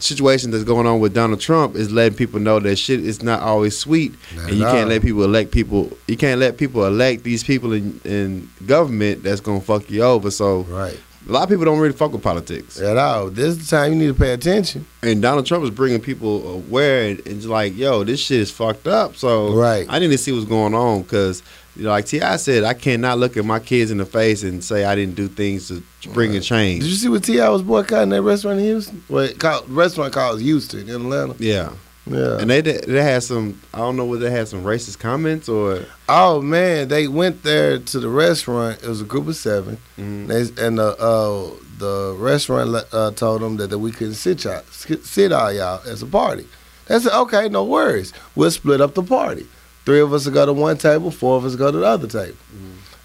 [0.00, 3.40] situation that's going on with Donald Trump is letting people know that shit is not
[3.40, 4.86] always sweet Not and you can't all.
[4.88, 9.40] let people elect people you can't let people elect these people in, in government that's
[9.40, 10.30] gonna fuck you over.
[10.30, 10.98] So Right.
[11.26, 12.78] A lot of people don't really fuck with politics.
[12.80, 13.30] At all.
[13.30, 14.86] This is the time you need to pay attention.
[15.02, 18.86] And Donald Trump is bringing people aware and, just like, yo, this shit is fucked
[18.86, 19.16] up.
[19.16, 19.86] So Right.
[19.88, 21.42] I need to see what's going on because,
[21.76, 22.36] you know, like T.I.
[22.36, 25.28] said, I cannot look at my kids in the face and say I didn't do
[25.28, 26.82] things to bring a change.
[26.82, 27.48] Did you see what T.I.
[27.48, 29.02] was boycotting that restaurant in Houston?
[29.08, 31.34] Well, called, restaurant called Houston in Atlanta.
[31.38, 31.72] Yeah,
[32.06, 32.38] Yeah.
[32.38, 33.60] and they they had some.
[33.72, 35.80] I don't know whether they had some racist comments or.
[36.08, 38.82] oh man, they went there to the restaurant.
[38.82, 39.78] It was a group of seven.
[39.98, 40.26] Mhm.
[40.26, 44.62] They, and the uh, the restaurant uh, told them that, that we couldn't sit y'all,
[44.70, 46.46] sit all y'all as a party.
[46.86, 48.12] They said, okay, no worries.
[48.34, 49.46] We'll split up the party.
[49.86, 52.06] Three of us will go to one table, four of us go to the other
[52.06, 52.36] table.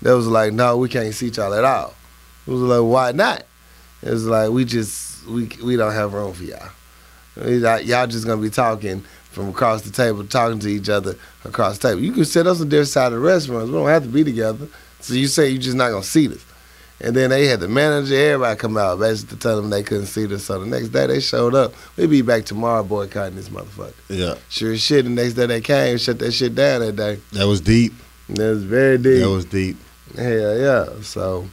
[0.02, 1.94] They was like, no, we can't seat y'all at all.
[2.46, 3.44] It was like, why not?
[4.04, 6.70] It was like, we just, we we don't have room for y'all.
[7.46, 11.16] Y'all just gonna be talking from across the table, talking to each other
[11.46, 12.02] across the table.
[12.02, 13.70] You can sit us on different side of the restaurants.
[13.70, 14.68] We don't have to be together.
[15.02, 16.46] So you say you're just not gonna see us.
[17.02, 20.08] And then they had the manager, everybody come out basically to tell them they couldn't
[20.08, 20.44] see us.
[20.44, 21.74] So the next day they showed up.
[21.96, 23.94] We be back tomorrow boycotting this motherfucker.
[24.10, 25.06] Yeah, Sure as shit.
[25.06, 27.20] The next day they came, shut that shit down that day.
[27.32, 27.94] that was deep.
[28.28, 29.24] That was very deep.
[29.24, 29.78] That was deep.
[30.16, 31.02] Yeah, yeah.
[31.02, 31.48] So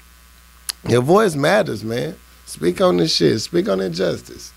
[0.89, 2.17] your voice matters, man.
[2.47, 3.41] Speak on this shit.
[3.41, 4.53] Speak on injustice.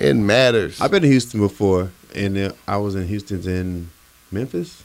[0.00, 0.80] It matters.
[0.80, 3.90] I've been to Houston before, and I was in Houston's in
[4.32, 4.82] Memphis,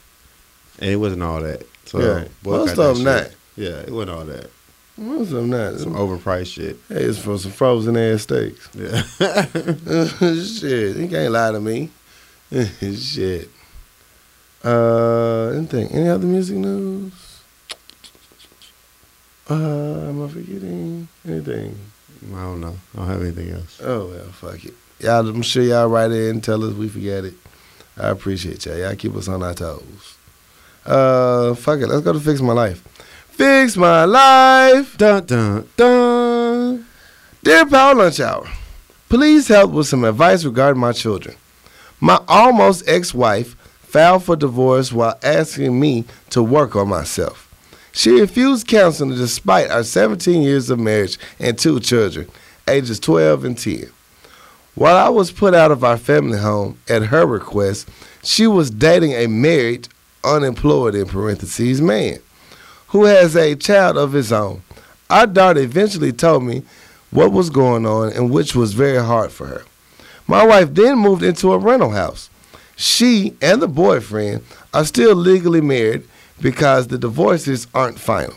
[0.79, 1.63] and it wasn't all that.
[1.85, 2.27] So Yeah.
[2.43, 3.31] Most that of them not.
[3.55, 4.49] Yeah, it wasn't all that.
[4.97, 5.79] Most of them not.
[5.79, 6.77] Some overpriced shit.
[6.89, 8.69] Hey, it's for some frozen ass steaks.
[8.73, 9.01] Yeah.
[10.43, 11.89] shit, you can't lie to me.
[12.95, 13.49] shit.
[14.63, 15.87] Uh, anything?
[15.91, 17.13] Any other music news?
[19.49, 21.77] Uh, am I forgetting anything?
[22.33, 22.75] I don't know.
[22.95, 23.79] I don't have anything else.
[23.81, 24.73] Oh well, fuck it.
[24.99, 27.33] Y'all, I'm sure y'all write in and tell us we forget it.
[27.97, 28.77] I appreciate y'all.
[28.77, 30.17] Y'all keep us on our toes.
[30.85, 31.87] Uh, fuck it.
[31.87, 32.81] Let's go to fix my life.
[33.29, 34.97] Fix my life.
[34.97, 36.85] Dun dun dun.
[37.43, 38.47] Dear Power Lunch Hour,
[39.09, 41.35] please help with some advice regarding my children.
[41.99, 47.51] My almost ex-wife filed for divorce while asking me to work on myself.
[47.91, 52.29] She refused counseling despite our 17 years of marriage and two children,
[52.67, 53.89] ages 12 and 10.
[54.75, 57.87] While I was put out of our family home at her request,
[58.23, 59.87] she was dating a married,
[60.23, 62.19] unemployed in parentheses man
[62.87, 64.63] who has a child of his own.
[65.09, 66.63] Our daughter eventually told me
[67.11, 69.63] what was going on and which was very hard for her.
[70.27, 72.29] My wife then moved into a rental house.
[72.75, 76.03] She and the boyfriend are still legally married
[76.41, 78.35] because the divorces aren't final.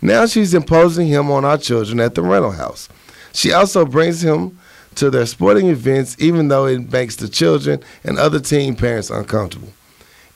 [0.00, 2.88] Now she's imposing him on our children at the rental house.
[3.32, 4.58] She also brings him
[4.96, 9.72] to their sporting events, even though it makes the children and other teen parents uncomfortable.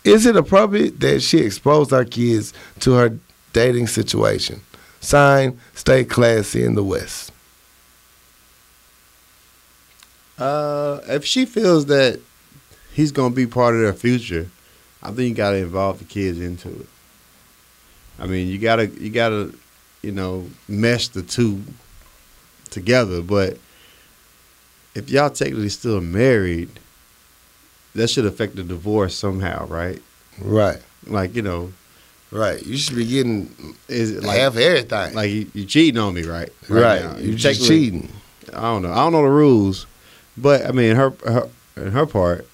[0.05, 3.19] Is it appropriate that she exposed our kids to her
[3.53, 4.63] dating situation?
[5.01, 7.33] Sign, stay classy in the West.
[10.39, 12.19] Uh, if she feels that
[12.95, 14.49] he's gonna be part of their future,
[15.03, 16.87] I think you gotta involve the kids into it.
[18.19, 19.53] I mean, you gotta you gotta
[20.03, 21.63] you know mesh the two
[22.71, 23.21] together.
[23.21, 23.59] But
[24.95, 26.71] if y'all technically still married,
[27.95, 30.01] that should affect the divorce somehow, right?
[30.41, 31.73] Right, Like you know,
[32.31, 32.65] right.
[32.65, 33.55] You should be getting
[33.89, 35.15] is it like half everything.
[35.15, 36.51] like you, you cheating on me, right?
[36.69, 37.17] right, now.
[37.19, 38.11] you just cheating.
[38.53, 38.93] I don't know.
[38.93, 39.87] I don't know the rules,
[40.37, 42.47] but I mean, her, her in her part,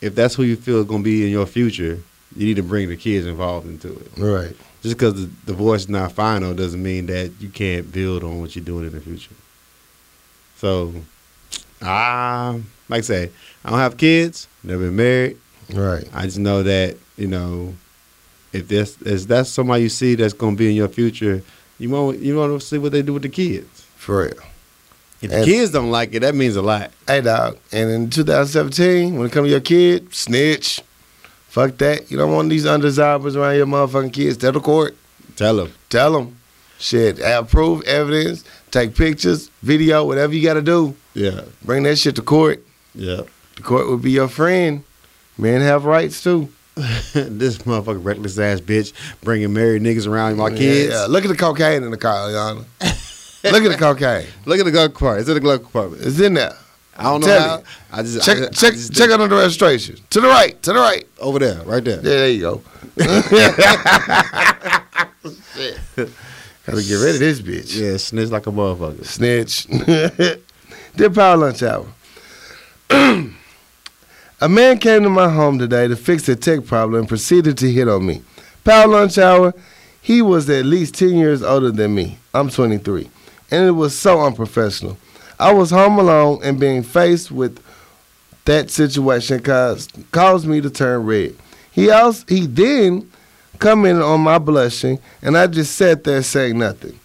[0.00, 2.00] if that's who you feel is gonna be in your future,
[2.36, 4.10] you need to bring the kids involved into it.
[4.16, 4.56] Right.
[4.82, 8.54] Just because the divorce is not final doesn't mean that you can't build on what
[8.54, 9.34] you're doing in the future.
[10.56, 10.92] So,
[11.84, 12.56] ah,
[12.88, 13.30] like I say,
[13.64, 15.36] I don't have kids, never been married.
[15.72, 16.04] Right.
[16.12, 17.74] I just know that you know,
[18.52, 21.42] if that's if that's somebody you see that's gonna be in your future,
[21.78, 23.82] you want you want to see what they do with the kids.
[23.96, 24.34] For real.
[25.22, 26.90] If the kids don't like it, that means a lot.
[27.06, 27.56] Hey, dog.
[27.72, 30.82] And in 2017, when it comes to your kid, snitch.
[31.48, 32.10] Fuck that.
[32.10, 34.36] You don't want these undesirables around your motherfucking kids.
[34.36, 34.96] Tell the court.
[35.36, 35.72] Tell them.
[35.88, 36.36] Tell them.
[36.78, 37.18] Shit.
[37.18, 38.44] Have proof, evidence.
[38.74, 40.96] Take pictures, video, whatever you got to do.
[41.14, 42.60] Yeah, Bring that shit to court.
[42.92, 43.20] yeah.
[43.54, 44.82] The court would be your friend.
[45.38, 46.48] Men have rights too.
[46.74, 50.92] this motherfucking reckless ass bitch bringing married niggas around my kids.
[50.92, 51.06] Yeah.
[51.08, 52.64] Look at the cocaine in the car, Yana.
[53.44, 54.26] Look at the cocaine.
[54.44, 55.20] Look at the glove compartment.
[55.20, 56.02] It's in the glove compartment.
[56.02, 56.56] It's in there.
[56.96, 57.58] I don't know Tell how.
[57.58, 57.64] you.
[57.92, 59.98] I just Check I, check I just check out on the registration.
[60.10, 60.60] To the right.
[60.64, 61.06] To the right.
[61.20, 61.98] over there, right there.
[61.98, 62.60] Yeah, there you go.
[65.54, 65.78] Shit.
[66.66, 67.78] Gotta get rid of this bitch.
[67.78, 69.04] Yeah, snitch like a motherfucker.
[69.04, 69.66] Snitch.
[70.96, 71.86] Dear Power Lunch Hour.
[72.90, 77.70] a man came to my home today to fix a tech problem and proceeded to
[77.70, 78.22] hit on me.
[78.64, 79.52] Power Lunch Hour,
[80.00, 82.18] he was at least 10 years older than me.
[82.32, 83.10] I'm 23.
[83.50, 84.96] And it was so unprofessional.
[85.38, 87.62] I was home alone and being faced with
[88.46, 91.34] that situation caused, caused me to turn red.
[91.72, 93.10] He also he then
[93.58, 96.98] commented on my blushing and I just sat there saying nothing.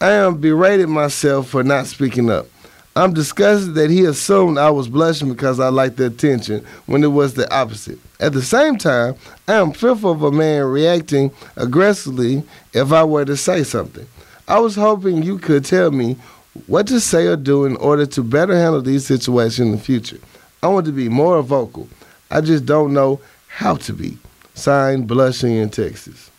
[0.00, 2.46] I am berated myself for not speaking up.
[2.94, 7.08] I'm disgusted that he assumed I was blushing because I liked the attention when it
[7.08, 7.98] was the opposite.
[8.20, 9.14] At the same time,
[9.48, 12.42] I am fearful of a man reacting aggressively
[12.74, 14.06] if I were to say something.
[14.46, 16.16] I was hoping you could tell me
[16.66, 20.18] what to say or do in order to better handle these situations in the future.
[20.62, 21.88] I want to be more vocal.
[22.30, 24.18] I just don't know how to be.
[24.54, 26.30] Signed, Blushing in Texas.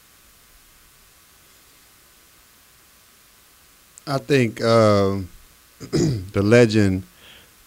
[4.05, 5.30] I think um,
[5.80, 7.03] the legend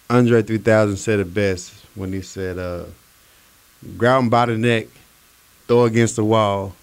[0.09, 2.85] Andre 3000 said it best when he said, uh,
[3.97, 4.87] "Grab him by the neck,
[5.67, 6.75] throw against the wall.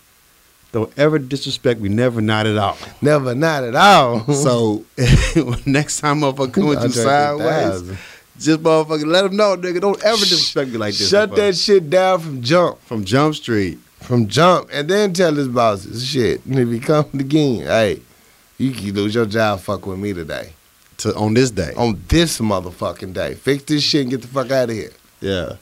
[0.71, 4.25] Don't ever disrespect me, never not at all." Never, not at all.
[4.33, 4.85] So
[5.65, 7.97] next time i'm a come with you sideways, 3000.
[8.37, 9.79] Just motherfucker let him know, nigga.
[9.79, 11.09] Don't ever disrespect me like this.
[11.09, 11.35] Shut motherfucker.
[11.35, 12.79] that shit down from jump.
[12.81, 13.79] from Jump Street.
[14.01, 14.69] From jump.
[14.71, 16.45] And then tell his bosses, shit.
[16.45, 18.01] And if he comes again, hey,
[18.57, 20.53] you can lose your job fuck with me today.
[20.97, 21.73] To on this day.
[21.77, 23.35] On this motherfucking day.
[23.35, 24.91] Fix this shit and get the fuck out of here.
[25.21, 25.55] Yeah.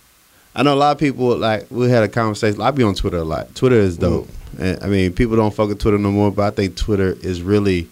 [0.54, 2.62] I know a lot of people like we had a conversation.
[2.62, 3.54] I be on Twitter a lot.
[3.56, 4.02] Twitter is mm.
[4.02, 4.30] dope.
[4.60, 7.42] And I mean, people don't fuck with Twitter no more, but I think Twitter is
[7.42, 7.88] really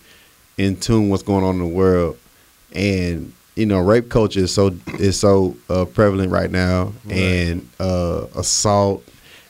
[0.58, 2.18] in tune with what's going on in the world.
[2.74, 7.18] And you know, rape culture is so is so uh, prevalent right now, Right.
[7.18, 9.04] and uh, assault,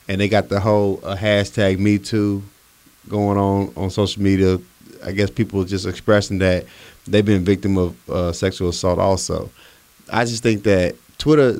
[0.07, 2.41] and they got the whole uh, hashtag Me Too
[3.07, 4.57] going on on social media.
[5.05, 6.65] I guess people just expressing that
[7.07, 8.99] they've been victim of uh, sexual assault.
[8.99, 9.49] Also,
[10.11, 11.59] I just think that Twitter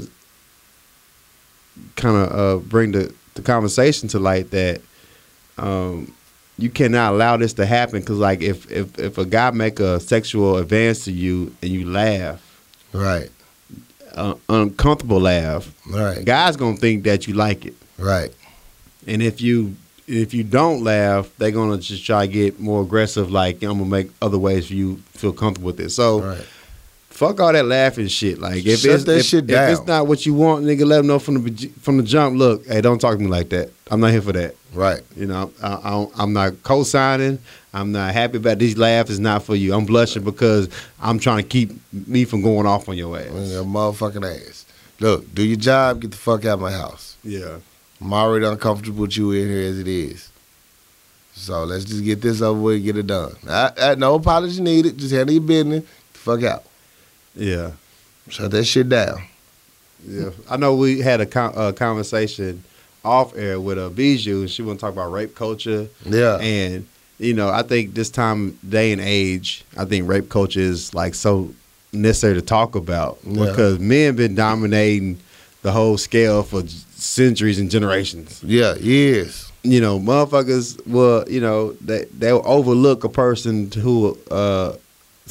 [1.95, 4.81] kind of uh, bring the, the conversation to light that
[5.57, 6.13] um,
[6.61, 9.99] you cannot allow this to happen because like if if if a guy make a
[9.99, 12.41] sexual advance to you and you laugh,
[12.93, 13.29] Right.
[14.13, 16.23] uh, uncomfortable laugh, Right.
[16.25, 18.31] guys gonna think that you like it, Right.
[19.07, 19.75] and if you
[20.07, 23.31] if you don't laugh, they're gonna just try to get more aggressive.
[23.31, 25.91] Like I'm gonna make other ways for you feel comfortable with it.
[25.91, 26.45] So Right.
[27.19, 28.39] Fuck all that laughing shit.
[28.39, 30.97] Like if Shut it's that if, shit if it's not what you want, nigga, let
[30.97, 32.37] them know from the from the jump.
[32.37, 33.71] Look, hey, don't talk to me like that.
[33.91, 34.55] I'm not here for that.
[34.73, 35.01] Right.
[35.17, 37.39] You know, I, I don't, I'm not co-signing.
[37.73, 39.09] I'm not happy about these laughs.
[39.09, 39.73] It's not for you.
[39.73, 40.69] I'm blushing because
[41.01, 41.71] I'm trying to keep
[42.07, 43.51] me from going off on your On ass.
[43.51, 44.65] your motherfucking ass.
[44.99, 46.01] Look, do your job.
[46.01, 47.17] Get the fuck out of my house.
[47.23, 47.57] Yeah.
[47.99, 50.31] I'm already uncomfortable with you in here as it is.
[51.33, 53.35] So let's just get this over with and get it done.
[53.47, 54.97] I, I, no apology needed.
[54.97, 55.83] Just handle your business.
[56.13, 56.63] Fuck out.
[57.39, 57.71] Yeah.
[58.29, 59.23] Shut that shit down.
[60.07, 60.29] Yeah.
[60.49, 62.63] I know we had a, con- a conversation
[63.03, 65.87] off air with a Bijou, and she want to talk about rape culture.
[66.05, 66.37] Yeah.
[66.37, 66.87] And
[67.17, 71.15] you know, I think this time, day and age, I think rape culture is like
[71.15, 71.53] so
[71.91, 73.45] necessary to talk about Yeah.
[73.45, 75.19] because men been dominating
[75.63, 76.63] the whole scale for
[76.95, 78.41] centuries and generations.
[78.43, 79.51] yeah, yes.
[79.63, 84.75] You know, motherfuckers will, you know, they they'll overlook a person who uh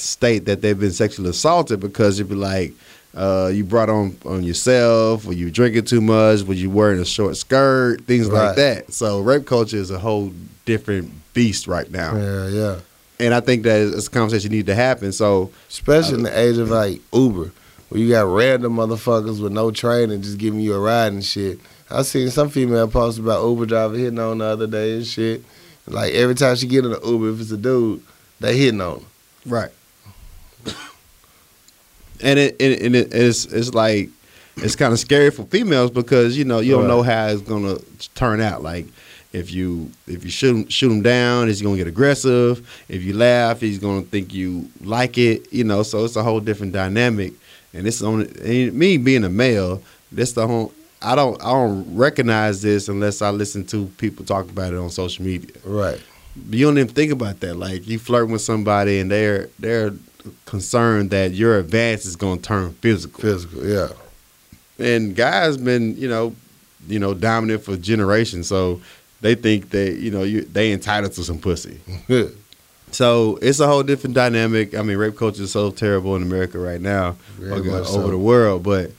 [0.01, 2.73] state that they've been sexually assaulted because it'd be like
[3.15, 7.05] uh, you brought on on yourself, or you drinking too much, or you wearing a
[7.05, 8.47] short skirt, things Right.
[8.49, 8.93] like that.
[8.93, 10.33] So rape culture is a whole
[10.66, 12.77] different beast right now, Yeah, yeah.
[13.19, 15.12] and I think that it's a conversation need to happen.
[15.12, 17.51] So Especially in the age of like Uber,
[17.89, 21.59] where you got random motherfuckers with no training just giving you a ride and shit.
[21.91, 25.43] I seen some female post about Uber driver hitting on the other day and shit.
[25.87, 28.03] Like every time she get in an Uber, if it's a dude,
[28.41, 29.05] they hitting on her.
[29.47, 29.70] right,
[32.23, 34.11] and it and, and it, it's it's like
[34.57, 36.89] it's kind of scary for females because you know you don't Right.
[36.89, 37.78] know how it's gonna
[38.15, 38.62] turn out.
[38.62, 38.86] Like
[39.32, 42.66] if you if you shoot him, shoot him down, he's gonna get aggressive?
[42.89, 45.53] If you laugh, he's gonna think you like it.
[45.53, 47.32] You know, so it's a whole different dynamic.
[47.74, 49.82] And it's only and me being a male.
[50.11, 50.73] This the whole.
[51.01, 54.90] I don't I don't recognize this unless I listen to people talk about it on
[54.90, 55.51] social media.
[55.65, 56.01] Right.
[56.51, 57.55] You don't even think about that.
[57.55, 59.93] Like you flirting with somebody and they're they're
[60.47, 63.20] concerned that your advance is gonna turn physical.
[63.20, 63.89] Physical, yeah.
[64.78, 66.35] And guys been, you know,
[66.89, 68.47] you know, dominant for generations.
[68.49, 68.81] So
[69.20, 71.81] they think that, you know, you they entitled to some pussy.
[72.90, 74.74] So it's a whole different dynamic.
[74.74, 78.07] I mean, rape culture is so terrible in America right now, Very okay, much over
[78.07, 78.11] so.
[78.11, 78.62] the world.
[78.62, 78.93] But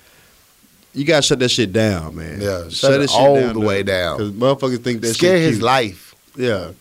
[0.93, 2.39] you gotta shut that shit down, man.
[2.41, 4.17] Yeah, shut it all the way down.
[4.17, 6.13] because motherfuckers think that Scare shit his life.
[6.35, 6.71] Yeah.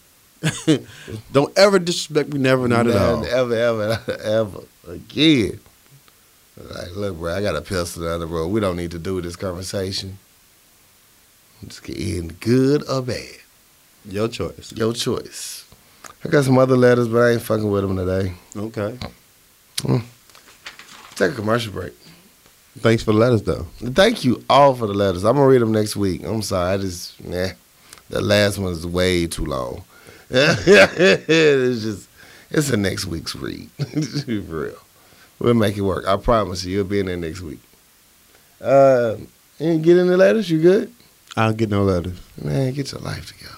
[1.33, 3.25] Don't ever disrespect me, never, not at all.
[3.25, 5.61] Ever, ever, ever again.
[6.57, 8.49] Like, look, bro, I got a pistol down the road.
[8.49, 10.19] We don't need to do this conversation.
[11.65, 13.37] Just get in good or bad.
[14.05, 14.73] Your choice.
[14.73, 15.67] Your choice.
[16.25, 18.33] I got some other letters, but I ain't fucking with them today.
[18.57, 18.99] Okay.
[19.83, 19.99] Hmm.
[21.15, 21.93] Take a commercial break.
[22.79, 23.67] Thanks for the letters, though.
[23.79, 25.25] Thank you all for the letters.
[25.25, 26.25] I'm gonna read them next week.
[26.25, 27.49] I'm sorry, I just nah.
[28.09, 29.83] The last one is way too long.
[30.31, 32.09] it's just
[32.51, 33.71] it's a next week's read.
[33.79, 34.79] for real.
[35.39, 36.07] We'll make it work.
[36.07, 37.61] I promise you, you'll be in there next week.
[38.61, 39.17] Uh,
[39.59, 40.51] you get in the letters.
[40.51, 40.93] You good?
[41.37, 42.19] I don't get no letters.
[42.43, 43.55] Man, get your life together.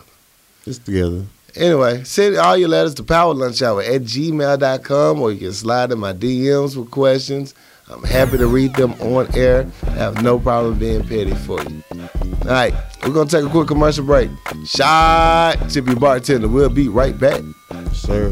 [0.67, 1.25] It's together.
[1.57, 6.13] Anyway, send all your letters to powerlunchhour at gmail.com or you can slide in my
[6.13, 7.55] DMs with questions.
[7.91, 9.67] I'm happy to read them on air.
[9.87, 11.83] I have no problem being petty for you.
[12.43, 12.73] All right,
[13.03, 14.31] we're going to take a quick commercial break.
[14.65, 16.49] Shot, tip your bartender.
[16.49, 17.43] We'll be right back.
[17.93, 18.31] Sir.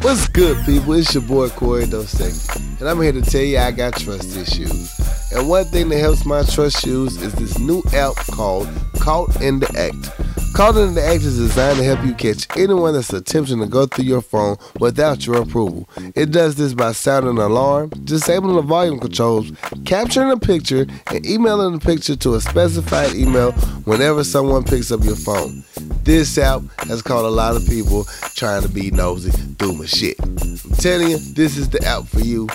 [0.00, 0.94] What's good, people?
[0.94, 4.98] It's your boy Corey Dosecki, and I'm here to tell you I got trust issues.
[5.30, 9.60] And one thing that helps my trust issues is this new app called Caught in
[9.60, 10.29] the Act.
[10.58, 14.04] In the Act is designed to help you catch anyone that's attempting to go through
[14.04, 15.88] your phone without your approval.
[16.14, 19.50] It does this by sounding an alarm, disabling the volume controls,
[19.86, 23.52] capturing a picture, and emailing the picture to a specified email
[23.84, 25.64] whenever someone picks up your phone.
[26.02, 28.04] This app has caught a lot of people
[28.34, 30.18] trying to be nosy through my shit.
[30.20, 32.46] I'm telling you, this is the app for you.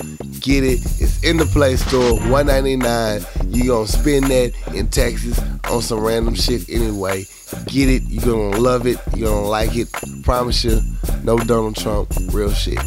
[0.42, 0.80] Get it.
[1.02, 3.26] It's in the Play Store, 199.
[3.48, 5.40] You gonna spend that in Texas
[5.70, 7.26] on some random shit anyway.
[7.68, 8.04] Get it.
[8.04, 8.98] You're gonna love it.
[9.16, 9.90] You're gonna like it.
[10.24, 10.82] Promise you,
[11.24, 12.80] no Donald Trump, real shit.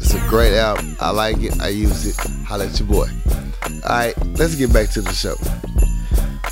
[0.00, 0.82] It's a great app.
[1.00, 1.60] I like it.
[1.60, 2.16] I use it.
[2.44, 3.08] Holla at your boy.
[3.84, 5.36] All right, let's get back to the show.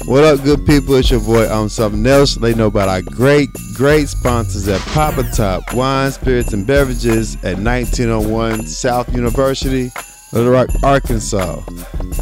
[0.07, 0.95] What up, good people?
[0.95, 2.37] It's your boy on something else.
[2.37, 7.59] They know about our great, great sponsors at Papa Top Wine, Spirits, and Beverages at
[7.59, 9.91] 1901 South University.
[10.33, 11.61] Little Rock, Arkansas.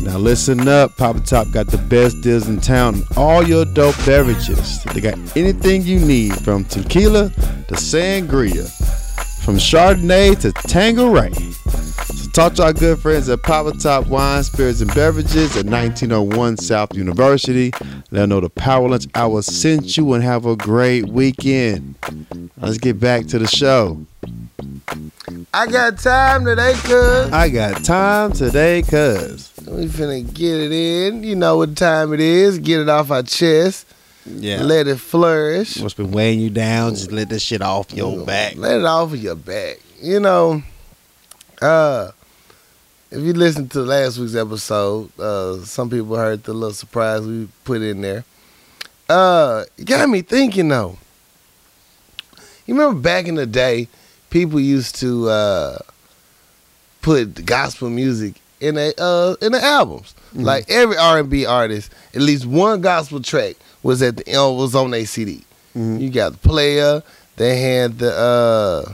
[0.00, 3.02] Now listen up, Papa Top got the best deals in town.
[3.16, 4.82] All your dope beverages.
[4.84, 8.68] They got anything you need from tequila to sangria,
[9.44, 11.32] from Chardonnay to Tanqueray.
[11.32, 16.58] So talk to our good friends at Papa Top Wine, Spirits, and Beverages at 1901
[16.58, 17.72] South University.
[18.10, 21.94] Let them know the Power Lunch Hour sent you and have a great weekend.
[22.58, 24.04] Let's get back to the show.
[25.52, 27.32] I got time today, cuz.
[27.32, 29.53] I got time today, cuz.
[29.66, 31.22] We finna get it in.
[31.22, 32.58] You know what time it is.
[32.58, 33.86] Get it off our chest.
[34.26, 34.62] Yeah.
[34.62, 35.78] Let it flourish.
[35.78, 36.94] What's been weighing you down?
[36.94, 38.56] Just let this shit off your back.
[38.56, 39.78] Let it off of your back.
[40.00, 40.62] You know,
[41.62, 42.10] uh,
[43.10, 47.48] if you listen to last week's episode, uh, some people heard the little surprise we
[47.64, 48.24] put in there.
[49.08, 50.98] Uh, it got me thinking though.
[52.66, 53.88] You remember back in the day,
[54.30, 55.78] people used to uh,
[57.02, 60.14] put gospel music in a uh, in the albums.
[60.34, 60.44] Mhm.
[60.44, 64.50] Like every R and B artist, at least one gospel track was at the uh,
[64.50, 65.44] was on their CD.
[65.76, 66.00] Mhm.
[66.00, 67.02] You got the player.
[67.36, 68.92] They had the uh,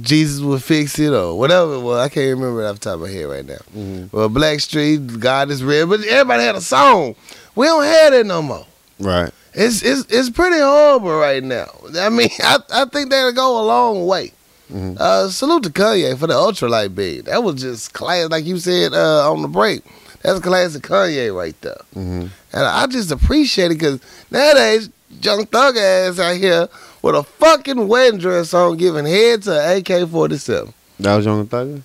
[0.00, 1.98] Jesus will fix it or whatever it was.
[1.98, 3.56] I can't remember it off the top of my head right now.
[3.76, 4.12] Mhm.
[4.12, 7.14] Well, Blackstreet, God is real, but everybody had a song.
[7.54, 8.66] We don't have that no more.
[8.98, 9.30] Right.
[9.54, 11.66] It's it's it's pretty horrible right now.
[11.98, 14.32] I mean, I, I think that'll go a long way.
[14.72, 14.96] Mhm.
[14.98, 17.22] Uh, salute to Kanye for the Ultralight Beam.
[17.22, 19.82] That was just class, like you said uh, on the break.
[20.22, 21.80] That's classic Kanye right there.
[21.94, 22.30] Mhm.
[22.52, 24.88] And I just appreciate it because nowadays,
[25.22, 26.68] young thug ass out here
[27.02, 30.72] with a fucking wedding dress on giving head to an AK 47.
[30.98, 31.82] That was Young Thug?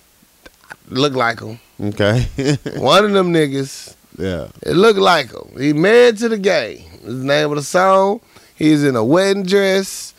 [0.88, 1.60] Look like him.
[1.80, 2.26] Okay.
[2.78, 3.94] One of them niggas.
[4.18, 4.48] yeah.
[4.62, 5.48] It looked like him.
[5.60, 6.80] He married to the game.
[7.04, 8.20] His name of the song.
[8.56, 10.14] He's in a wedding dress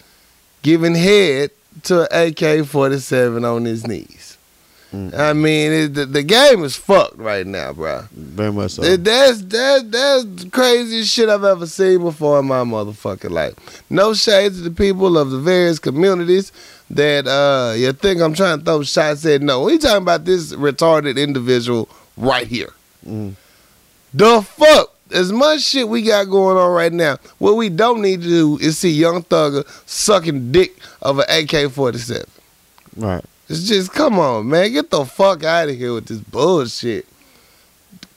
[0.61, 1.51] giving head
[1.83, 4.37] to an AK 47 on his knees.
[4.93, 5.13] Mm.
[5.17, 8.03] I mean, it, the, the game is fucked right now, bro.
[8.11, 8.83] Very much so.
[8.83, 13.81] That- That's that that's the craziest shit I've ever seen before in my motherfucking life.
[13.89, 16.51] No shade to the people of the various communities
[16.91, 19.41] that uh you think I'm trying to throw shots at.
[19.41, 22.69] No, we talking about this retarded individual right here.
[23.03, 23.33] Mhm.
[24.13, 24.92] The fuck?
[25.13, 28.57] As much shit we got going on right now, what we don't need to do
[28.59, 32.27] is see Young Thugger sucking dick of an AK-47.
[32.97, 33.23] Right.
[33.49, 34.71] It's just come on, man.
[34.71, 37.05] Get the fuck out of here with this bullshit.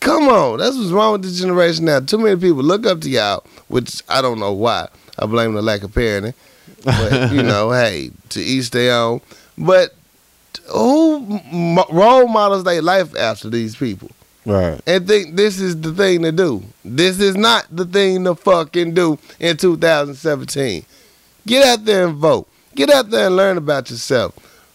[0.01, 0.59] Come on.
[0.59, 2.01] That's what's wrong with this generation now.
[2.01, 4.89] Too many people look up to y'all, which I don't know why.
[5.19, 6.35] I blame the lack of parenting.
[6.85, 9.21] But you know, hey, to each their own.
[9.59, 9.95] But
[10.73, 11.41] who
[11.91, 14.11] role models their life after these people?
[14.47, 14.81] Right.
[14.87, 16.63] and think this is the thing to do.
[16.85, 20.85] This is not the thing to fucking do in 2017.
[21.47, 22.49] Get out there and vote.
[22.75, 24.35] Get out there and learn about yourself.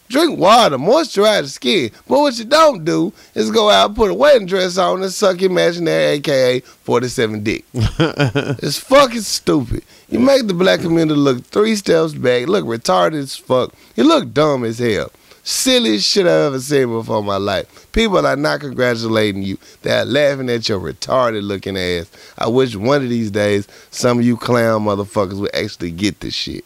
[0.10, 1.92] Drink water, moisturize the skin.
[2.06, 5.12] But what you don't do is go out, and put a wedding dress on, and
[5.12, 7.64] suck your imaginary AKA 47 dick.
[7.74, 9.84] It's fucking stupid.
[10.10, 13.74] You make the black community look three steps back, look retarded as fuck.
[13.96, 15.12] You look dumb as hell.
[15.44, 17.92] Silliest shit I've ever seen before in my life.
[17.92, 19.58] People are not congratulating you.
[19.82, 22.12] They're laughing at your retarded looking ass.
[22.38, 26.36] I wish one of these days some of you clown motherfuckers would actually get this
[26.36, 26.64] shit.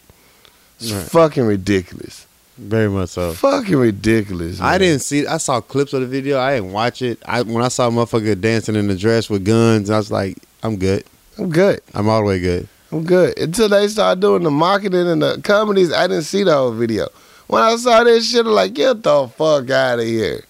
[0.80, 1.04] It's Right.
[1.06, 2.26] fucking ridiculous.
[2.58, 3.32] Very much so.
[3.34, 4.60] Fucking ridiculous.
[4.60, 5.26] I didn't see.
[5.26, 6.40] I saw clips of the video.
[6.40, 7.20] I didn't watch it.
[7.26, 10.38] I when I saw a motherfucker dancing in the dress with guns, I was like,
[10.64, 11.04] I'm good.
[11.38, 11.82] I'm good.
[11.94, 12.68] I'm all the way good.
[12.92, 13.38] I'm good.
[13.40, 17.08] Until they started doing the marketing and the comedies, I didn't see the whole video.
[17.48, 20.44] When I saw this shit, I'm like, get the fuck out of here.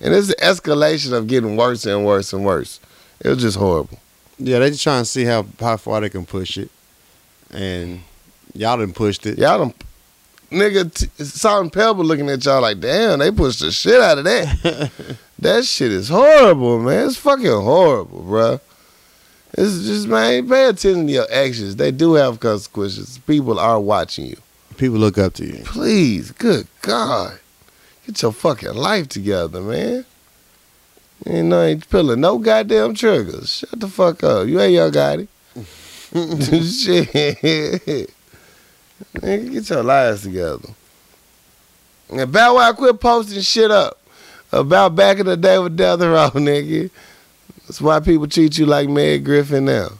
[0.00, 2.80] And it's an escalation of getting worse and worse and worse.
[3.20, 3.98] It was just horrible.
[4.38, 6.70] Yeah, they just trying to see how how far they can push it,
[7.52, 8.00] and
[8.54, 9.36] y'all done pushed it.
[9.36, 9.74] Y'all done,
[10.50, 14.90] nigga, t- Salt-N-Pepa looking at y'all like, damn, they pushed the shit out of that.
[15.38, 17.08] that shit is horrible, man.
[17.08, 18.60] It's fucking horrible, bro.
[19.52, 21.76] It's just, man, pay attention to your actions.
[21.76, 23.18] They do have consequences.
[23.26, 24.36] People are watching you.
[24.80, 25.62] People look up to you.
[25.66, 27.38] Please, good God.
[28.06, 30.06] Get your fucking life together, man.
[31.26, 33.58] You know, ain't pulling no goddamn triggers.
[33.58, 34.48] Shut the fuck up.
[34.48, 35.28] You ain't Yo Gotti.
[36.14, 38.10] Shit.
[39.16, 40.70] Nigga, get your lives together.
[42.08, 43.98] And Bow Wow quit posting shit up
[44.50, 46.90] about back in the day with Death Row, nigga.
[47.66, 49.90] That's why people treat you like Meg Griffin now.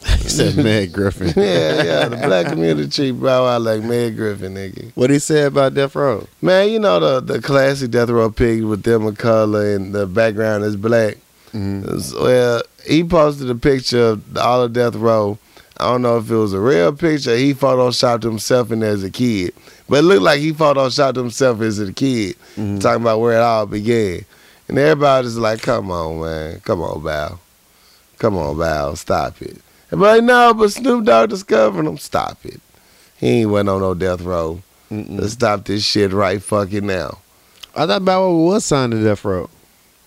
[0.18, 2.08] he said, "Mad Griffin." yeah, yeah.
[2.08, 4.92] The black community treat Bow Wow like Meg Griffin, nigga.
[4.94, 6.26] What he said about Death Row?
[6.40, 10.06] Man, you know the the classic Death Row pig with them of color and the
[10.06, 11.16] background is black.
[11.52, 12.20] Mhm.
[12.20, 15.38] Well, he posted a picture of all of Death Row
[15.80, 17.36] I don't know if it was a real picture.
[17.36, 19.54] He photoshopped himself in as a kid,
[19.88, 22.80] but it looked like he photoshopped himself as a kid, Mhm.
[22.80, 24.24] talking about where it all began.
[24.68, 27.38] And everybody's like, "Come on, man, come on, Val,
[28.18, 29.58] come on, Val, stop it."
[29.90, 31.98] And like, no, but Snoop Dogg discovered him.
[31.98, 32.60] Stop it.
[33.16, 34.62] He ain't went on no death row.
[34.90, 35.18] Mm-mm.
[35.18, 37.18] Let's stop this shit right fucking now.
[37.74, 39.48] I thought Bow Wow was signed to Death Row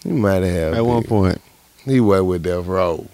[0.03, 1.39] He might have at one point.
[1.85, 3.07] He went with Death Row.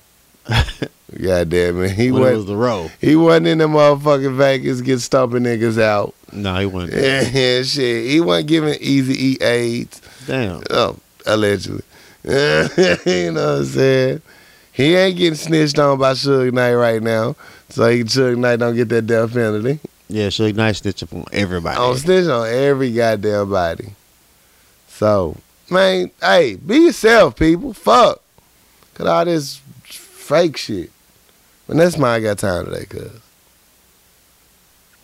[0.48, 1.92] God damn it.
[1.92, 2.92] He was the row.
[3.00, 6.14] he wasn't in the motherfucking Vegas get stumping niggas out.
[6.34, 7.02] No, he wasn't.
[7.34, 8.10] Yeah, shit.
[8.10, 10.02] He wasn't giving easy E AIDS.
[10.26, 10.64] Damn.
[10.70, 11.84] Oh, allegedly.
[12.24, 12.32] you
[13.32, 14.22] know what I'm saying?
[14.78, 17.36] He ain't getting snitched on by Suge Knight right now.
[17.70, 19.80] So he Suge Knight don't get that death penalty.
[20.08, 21.80] Yeah, Suge Knight snitch up on everybody.
[21.80, 23.94] On snitch on every goddamn body.
[24.88, 25.36] So,
[25.72, 27.74] man, hey, be yourself, people.
[27.74, 28.22] Fuck.
[28.94, 30.92] Cause all this fake shit.
[31.66, 33.20] But that's my I got time today, cuz.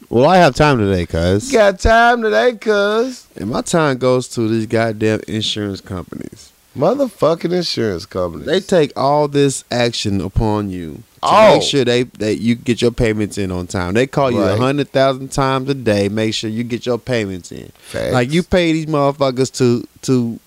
[0.08, 1.52] well, I have time today, cuz.
[1.52, 3.26] Got time today, cuz.
[3.36, 6.53] And my time goes to these goddamn insurance companies.
[6.78, 8.46] Motherfucking insurance companies.
[8.48, 11.54] They take all this action upon you to Oh.
[11.54, 13.94] make sure they that you get your payments in on time.
[13.94, 14.60] They call you a Right.
[14.60, 16.10] hundred thousand times a day.
[16.10, 17.72] Make sure you get your payments in.
[17.80, 18.14] Facts.
[18.14, 20.40] Like you pay these motherfuckers to to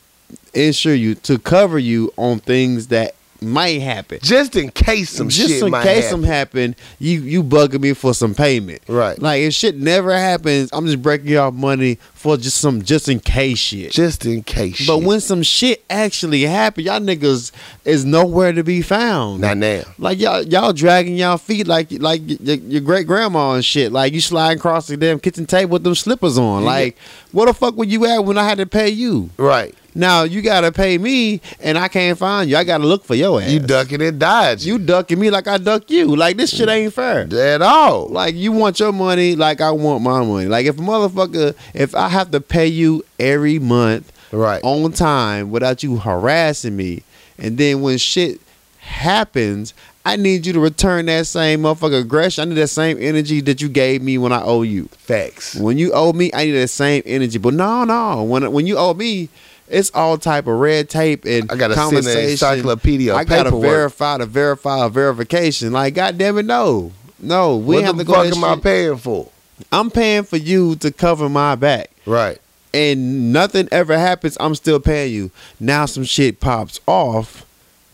[0.54, 4.18] insure you to cover you on things that might happen.
[4.22, 6.10] just in case some Just shit in might case happen.
[6.10, 8.80] some happen, you you bugging me for some payment.
[8.88, 9.18] Right.
[9.20, 13.20] Like if shit never happens, I'm just breaking y'all money for just some just in
[13.20, 13.92] case shit.
[13.92, 14.86] Just in case.
[14.86, 15.06] But shit.
[15.06, 17.52] when some shit actually happen, y'all niggas
[17.84, 19.40] is nowhere to be found.
[19.40, 19.82] not now.
[19.98, 23.92] Like y'all, y'all dragging y'all feet like like your, your great grandma and shit.
[23.92, 26.62] Like you sliding across the damn kitchen table with them slippers on.
[26.62, 26.68] Yeah.
[26.68, 26.98] Like
[27.32, 29.30] where the fuck were you at when I had to pay you?
[29.36, 29.74] Right.
[29.96, 32.56] Now you gotta pay me and I can't find you.
[32.58, 33.50] I gotta look for your ass.
[33.50, 34.68] You ducking and dodging.
[34.68, 36.14] You ducking me like I duck you.
[36.14, 37.26] Like this shit ain't fair.
[37.34, 38.08] at all.
[38.08, 40.48] Like you want your money like I want my money.
[40.48, 44.60] Like if a motherfucker, if I have to pay you every month right.
[44.62, 47.02] on time without you harassing me.
[47.38, 48.40] And then when shit
[48.80, 49.72] happens,
[50.04, 52.42] I need you to return that same motherfucker aggression.
[52.42, 54.88] I need that same energy that you gave me when I owe you.
[54.92, 55.56] Facts.
[55.56, 57.38] When you owe me, I need that same energy.
[57.38, 58.22] But no, no.
[58.22, 59.30] When when you owe me,
[59.68, 63.62] it's all type of red tape and I gotta send an encyclopedia I gotta paperwork.
[63.70, 65.72] verify to verify a verification.
[65.72, 66.92] Like, goddamn it, no.
[67.18, 69.30] No, we what have the to fuck that am I paying for?
[69.72, 72.38] I'm paying for you to cover my back Right.
[72.74, 75.30] and nothing ever happens, I'm still paying you.
[75.58, 77.44] Now some shit pops off.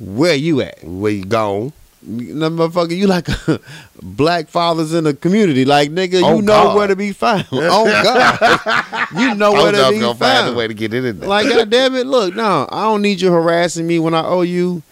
[0.01, 0.83] Where you at?
[0.83, 1.73] Where you gone?
[2.05, 3.29] No, motherfucker, you like
[4.03, 5.65] black fathers in the community.
[5.65, 6.77] Like nigga, you Oh, know God.
[6.77, 7.47] where to be found.
[7.53, 10.93] Oh God, you know where was to just be gonna find a way to get
[10.95, 11.29] in there.
[11.29, 14.43] Like God damn it, look, no, I don't need you harassing me when I owe
[14.43, 14.83] you.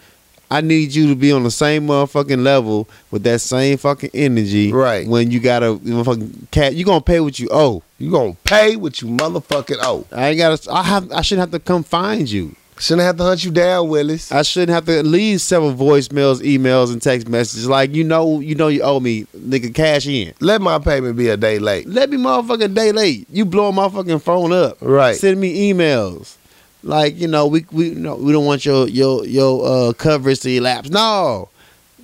[0.49, 4.71] I need you to be on the same motherfucking level with that same fucking energy.
[4.73, 5.07] Right.
[5.07, 7.81] When you got a motherfucking cat, you gonna pay what you owe.
[7.97, 10.05] you gonna pay what you motherfucking owe.
[10.11, 10.71] I ain't gotta.
[10.71, 11.11] I have.
[11.11, 12.53] I shouldn't have to come find you.
[12.81, 14.31] Shouldn't have to hunt you down, Willis.
[14.31, 17.67] I shouldn't have to leave several voicemails, emails, and text messages.
[17.69, 20.33] Like you know, you know, you owe me, nigga, cash in.
[20.39, 21.87] Let my payment be a day late.
[21.87, 23.27] Let me motherfucking day late.
[23.29, 24.77] You blowing my fucking phone up.
[24.81, 25.15] Right.
[25.15, 26.37] Send me emails.
[26.81, 30.49] Like you know, we we no, we don't want your your your uh, coverage to
[30.49, 30.89] elapse.
[30.89, 31.49] No,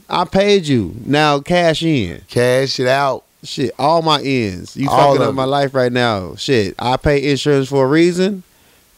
[0.07, 0.95] I paid you.
[1.05, 2.21] Now cash in.
[2.29, 3.23] Cash it out.
[3.43, 4.77] Shit, all my ends.
[4.77, 6.35] You All fucking up of my life right now.
[6.35, 8.43] Shit, I pay insurance for a reason,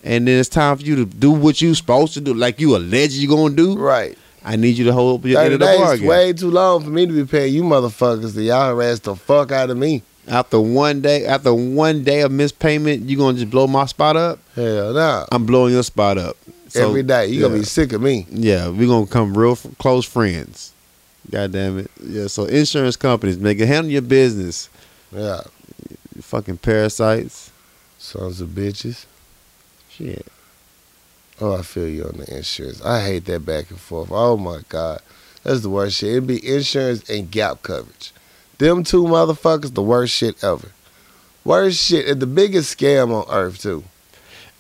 [0.04, 2.76] and then it's time for you to do what you supposed to do, like you
[2.76, 3.78] alleged you gonna do.
[3.78, 4.18] Right.
[4.44, 6.08] I need you to hold up your end of the bargain.
[6.08, 9.52] way too long for me to be paying you motherfuckers to y'all harass the fuck
[9.52, 10.02] out of me.
[10.28, 14.16] After one day, after one day of missed payment, you gonna just blow my spot
[14.16, 14.40] up?
[14.56, 15.26] Hell nah.
[15.32, 17.28] I'm blowing your spot up So, Every day.
[17.28, 18.28] You gonna be sick of me.
[18.30, 20.72] Yeah, we gonna come real f- close friends.
[21.32, 21.92] God damn it.
[22.04, 22.28] Yeah.
[22.28, 24.70] So insurance companies, nigga, handle your business.
[25.12, 25.42] Yeah.
[26.16, 27.52] You fucking parasites.
[27.98, 29.06] Sons of bitches.
[30.00, 30.26] Shit.
[31.40, 32.82] Oh, I feel you on the insurance.
[32.84, 34.10] I hate that back and forth.
[34.12, 35.02] Oh my God.
[35.44, 36.10] That's the worst shit.
[36.10, 38.12] It'd be insurance and gap coverage.
[38.58, 40.70] Them two motherfuckers, the worst shit ever.
[41.46, 42.08] Worst shit.
[42.08, 43.84] And the biggest scam on earth, too.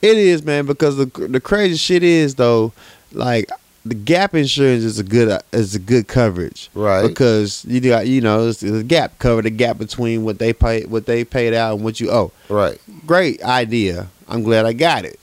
[0.01, 2.71] It is, man, because the the crazy shit is though,
[3.11, 3.49] like
[3.85, 6.69] the gap insurance is a good uh, is a good coverage.
[6.73, 7.05] Right.
[7.05, 10.85] Because you got you know it's the gap cover the gap between what they pay
[10.85, 12.31] what they paid out and what you owe.
[12.47, 12.79] Right.
[13.05, 14.07] great idea.
[14.29, 15.18] I'm glad I got it.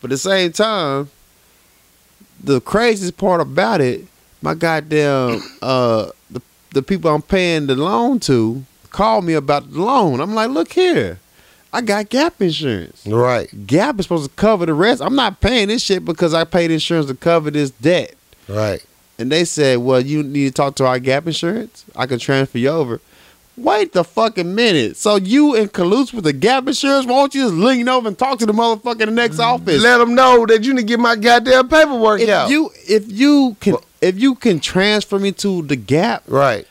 [0.00, 1.10] But at the same time,
[2.42, 4.04] the craziest part about it,
[4.42, 6.40] my goddamn uh the
[6.72, 10.20] the people I'm paying the loan to called me about the loan.
[10.20, 11.18] I'm like, look here.
[11.72, 13.06] I got gap insurance.
[13.06, 13.48] Right.
[13.66, 15.00] Gap is supposed to cover the rest.
[15.00, 18.14] I'm not paying this shit because I paid insurance to cover this debt.
[18.48, 18.84] Right.
[19.18, 21.84] and they said, "Well, you need to talk to our Gap Insurance.
[21.94, 23.00] I can transfer you over."
[23.56, 24.96] Wait the fucking minute.
[24.96, 27.04] So you and colludes with the Gap Insurance?
[27.04, 29.44] Why don't you just lean over and talk to the motherfucker in the next mm.
[29.44, 29.82] office?
[29.82, 32.48] Let them know that you need to get my goddamn paperwork if out.
[32.50, 36.66] you if you can if you can transfer me to the Gap, right.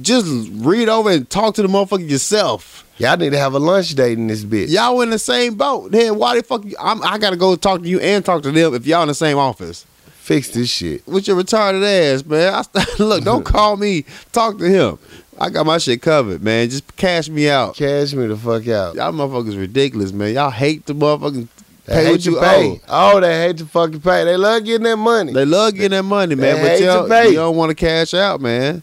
[0.00, 2.86] just read over and talk to the motherfucker yourself.
[2.98, 4.68] Y'all need to have a lunch date in this bitch.
[4.68, 5.90] Y'all in the same boat.
[5.90, 6.64] Then why the fuck?
[6.64, 9.14] You, I gotta go talk to you and talk to them if y'all in the
[9.14, 9.86] same office
[10.30, 11.04] Fix this shit.
[11.08, 12.54] with your retarded ass, man.
[12.54, 14.04] I, look, don't call me.
[14.30, 14.98] Talk to him.
[15.40, 16.68] I got my shit covered, man.
[16.68, 17.74] Just cash me out.
[17.74, 18.94] Cash me the fuck out.
[18.94, 20.34] Y'all motherfuckers ridiculous, man.
[20.34, 21.48] Y'all hate the motherfucking
[21.86, 22.70] They pay what you pay.
[22.88, 23.14] owe.
[23.16, 24.24] Oh, they hate to fucking pay.
[24.24, 25.32] They love getting that money.
[25.32, 26.80] They love getting that money, man, They but
[27.10, 28.82] y'all, you don't want to cash out, man.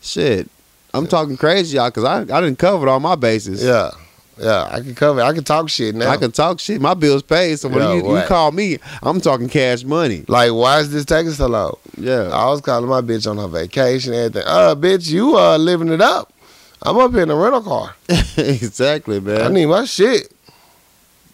[0.00, 0.48] Shit.
[0.94, 3.62] I'm talking crazy, y'all, because I, I didn't cover all my bases.
[3.64, 3.90] yeah.
[4.38, 4.68] Yeah.
[4.70, 5.20] I can cover.
[5.20, 6.10] I can talk shit now.
[6.10, 6.80] I can talk shit.
[6.80, 7.58] My bills paid.
[7.58, 10.24] So when Yo, you, you call me, I'm talking cash money.
[10.28, 11.74] Like, why is this taking so long?
[11.96, 12.28] Yeah.
[12.32, 14.44] I was calling my bitch on her vacation everything.
[14.46, 16.32] Uh, bitch, you uh living it up.
[16.82, 17.96] I'm up here in a rental car.
[18.36, 19.40] exactly, man.
[19.42, 20.32] I need my shit.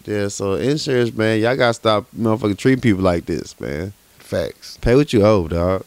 [0.05, 3.93] yeah, so insurance, man, y'all gotta stop motherfucking treating people like this, man.
[4.17, 4.77] Facts.
[4.77, 5.85] Pay what you owe, dog.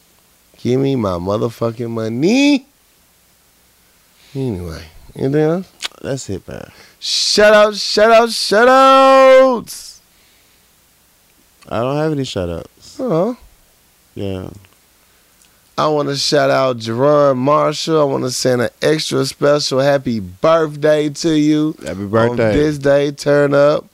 [0.58, 2.66] Give me my motherfucking money.
[4.34, 4.84] Anyway,
[5.16, 5.72] anything else?
[6.02, 6.70] That's it, man.
[7.00, 10.00] Shout out, shout out, shout outs.
[11.68, 12.96] I don't have any shout outs.
[13.00, 13.36] Oh,
[14.14, 14.50] Yeah.
[15.76, 18.00] I want to shout out Jerron Marshall.
[18.00, 21.76] I want to send an extra special happy birthday to you.
[21.84, 22.52] Happy On birthday.
[22.52, 23.86] this day, turn up.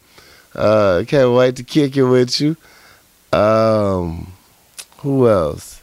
[0.55, 2.57] Uh, can't wait to kick it with you.
[3.39, 4.33] Um,
[4.99, 5.83] who else?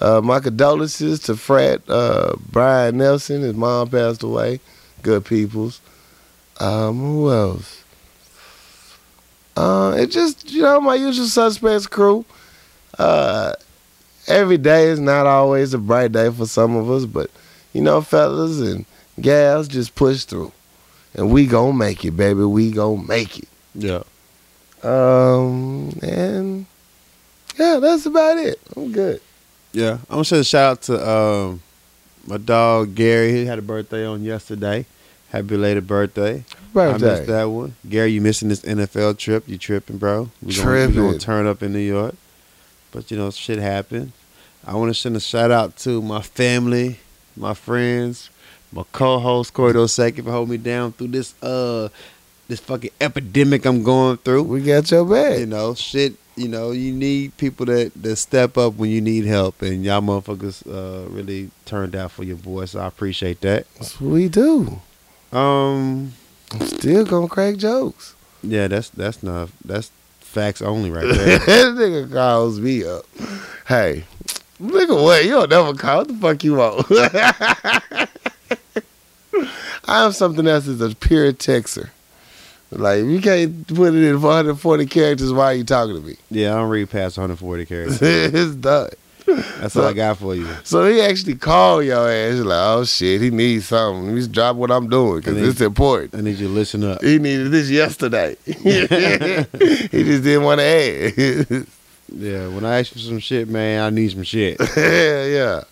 [0.00, 3.42] Uh, my condolences to Fred uh, Brian Nelson.
[3.42, 4.60] His mom passed away.
[5.02, 5.80] Good peoples.
[6.60, 7.84] Um, who else?
[9.56, 12.24] Uh, it just you know my usual suspects crew.
[12.98, 13.52] Uh,
[14.26, 17.30] every day is not always a bright day for some of us, but
[17.72, 18.84] you know, fellas and
[19.20, 20.52] gals, just push through,
[21.14, 22.42] and we gonna make it, baby.
[22.44, 23.48] We gonna make it.
[23.74, 24.02] Yeah.
[24.82, 26.66] Um, and
[27.58, 28.60] yeah, that's about it.
[28.76, 29.20] I'm good.
[29.72, 29.98] Yeah.
[30.08, 31.62] I'm gonna send a shout out to um
[32.28, 33.32] my dog Gary.
[33.32, 34.86] He had a birthday on yesterday.
[35.30, 36.44] Happy belated birthday.
[36.94, 37.74] I missed that one.
[37.88, 39.44] Gary, you missing this NFL trip.
[39.46, 40.30] You tripping, bro.
[40.42, 42.14] We gonna, we gonna turn up in New York.
[42.92, 44.12] But, you know, shit happened.
[44.66, 46.98] I want to send a shout out to my family,
[47.36, 48.30] my friends,
[48.72, 51.88] my co-host, Corey Dosecki, for holding me down through this uh
[52.48, 54.44] this fucking epidemic I'm going through.
[54.44, 55.38] We got your back.
[55.38, 59.24] You know, shit, you know, you need people that, that step up when you need
[59.24, 59.60] help.
[59.62, 63.66] And y'all motherfuckers uh, really turned out for your boy, so I appreciate that.
[63.74, 64.80] That's what we do.
[65.32, 66.12] Um,
[66.52, 68.14] I'm still gonna crack jokes.
[68.42, 69.90] Yeah, that's that's not that's
[70.20, 71.38] facts only right there.
[71.38, 73.04] that nigga calls me up.
[73.66, 74.04] Hey,
[74.60, 75.24] nigga, what?
[75.24, 75.98] You don't never call.
[75.98, 76.86] What the fuck you want?
[79.90, 81.90] I am something else as a pure texter.
[82.70, 86.16] Like, you can't put it in 140 characters, why are you talking to me?
[86.30, 87.98] yeah, I don't read past 140 characters.
[88.02, 88.90] it's done.
[89.26, 90.48] That's all I got for you.
[90.64, 92.34] So he actually called your ass.
[92.34, 94.06] He's like, oh shit, he needs something.
[94.06, 96.14] Let me just drop what I'm doing because it's important.
[96.14, 97.02] I need you to listen up.
[97.02, 98.36] He needed this yesterday.
[98.44, 98.54] he
[100.04, 101.66] just didn't want to add.
[102.10, 104.58] Yeah, when I ask for some shit, man, I need some shit.
[104.76, 105.64] yeah, yeah.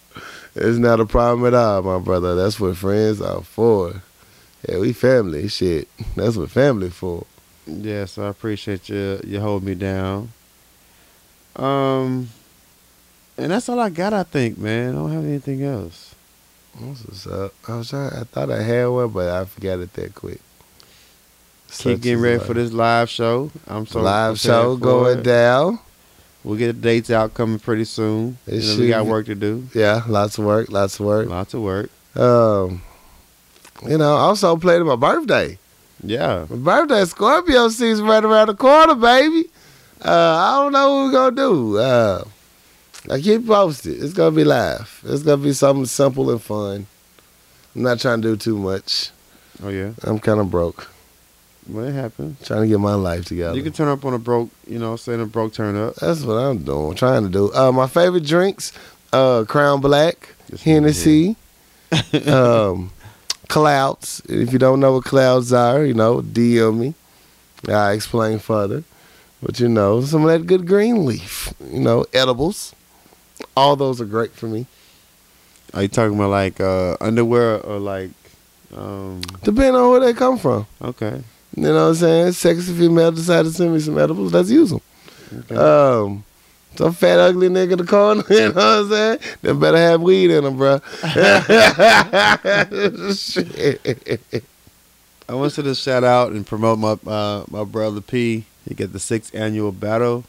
[0.55, 2.35] It's not a problem at all, my brother.
[2.35, 4.03] That's what friends are for.
[4.69, 5.49] Yeah, we family.
[5.49, 5.89] Shit.
[6.15, 7.27] That's what family for.
[7.67, 10.31] Yeah, so I appreciate you you holding me down.
[11.57, 12.29] Um,
[13.39, 14.13] and that's all I got.
[14.13, 14.91] I think, man.
[14.91, 16.15] I don't have anything else.
[16.79, 17.55] What's what's up?
[17.69, 20.41] I was trying I thought I had one, but I forgot it that quick.
[21.71, 23.51] Keep getting ready for this live show.
[23.67, 25.23] I'm so live show going it.
[25.23, 25.81] down.
[26.45, 28.39] We'll get the dates out coming pretty soon.
[28.47, 29.67] It You know, we got work to do.
[29.75, 31.29] Yeah, lots of work, lots of work.
[31.29, 31.91] Lots of work.
[32.15, 32.83] Um,
[33.85, 35.59] you know, also played my birthday.
[36.03, 36.47] Yeah.
[36.51, 39.49] My birthday Scorpio season right around the corner, baby.
[40.05, 41.79] Uh, I don't know what we're gonna do.
[41.79, 42.25] Uh,
[43.11, 44.03] I keep posted.
[44.03, 45.03] It's gonna be live.
[45.05, 46.87] It's gonna be something simple and fun.
[47.75, 49.11] I'm not trying to do too much.
[49.63, 49.93] Oh yeah.
[50.03, 50.89] I'm kind of broke.
[51.69, 52.37] Well, it happened.
[52.45, 53.57] Trying to get my life together.
[53.57, 55.97] You can turn up on a broke, you know, saying a broke turn up.
[55.97, 56.95] That's what I'm doing.
[56.95, 57.53] Trying to do.
[57.53, 58.73] Uh, my favorite drinks:
[59.13, 61.37] uh, Crown Black, Hennessy,
[62.27, 62.93] um,
[63.49, 64.23] clouds.
[64.29, 66.95] If you don't know what clouds are, you know, DM me.
[67.69, 68.85] I explain further.
[69.43, 71.53] But you know, some of that good green leaf.
[71.71, 72.75] You know, edibles.
[73.57, 74.67] All those are great for me.
[75.75, 78.11] Are you talking about like uh, underwear or like?
[78.75, 80.67] Um, Depending on where they come from.
[80.83, 81.23] okay.
[81.55, 82.33] You know what I'm saying?
[82.33, 84.33] Sexy female decided to send me some edibles.
[84.33, 84.81] Let's use them.
[85.39, 85.55] okay.
[85.57, 86.25] Um,
[86.77, 89.19] Some fat ugly nigga in the corner, you know what I'm saying?
[89.43, 90.81] They better have weed in them, bro.
[93.15, 94.45] Shit.
[95.29, 98.45] I want to just shout out and promote my uh, my brother P.
[98.69, 100.25] He got the sixth annual battle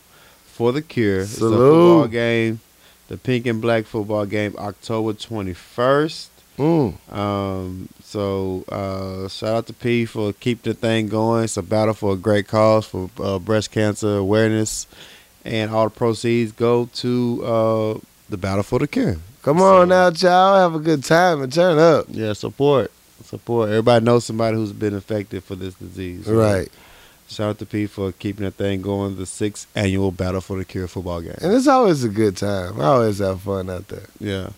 [0.46, 1.20] for the cure.
[1.22, 1.58] It's a Salute.
[1.58, 2.62] football game,
[3.08, 6.32] the pink and black football game, October twenty first.
[6.58, 7.14] Mm.
[7.14, 11.44] Um, so uh, shout out to P for keep the thing going.
[11.44, 14.88] It's a battle for a great cause for uh, breast cancer awareness,
[15.48, 18.00] and all the proceeds go to uh,
[18.30, 19.18] the battle for the cure.
[19.44, 20.58] Come So- on now, child.
[20.74, 22.06] Have a good time and turn up.
[22.10, 22.92] Yeah, support,
[23.24, 23.70] support.
[23.70, 26.26] Everybody knows somebody who's been affected for this disease.
[26.26, 26.70] So Right.
[27.30, 29.18] Shout out to P for keeping that thing going.
[29.18, 31.36] The sixth annual battle for the cure football game.
[31.42, 32.80] And it's always a good time.
[32.80, 34.04] I always have fun out there.
[34.20, 34.50] Yeah.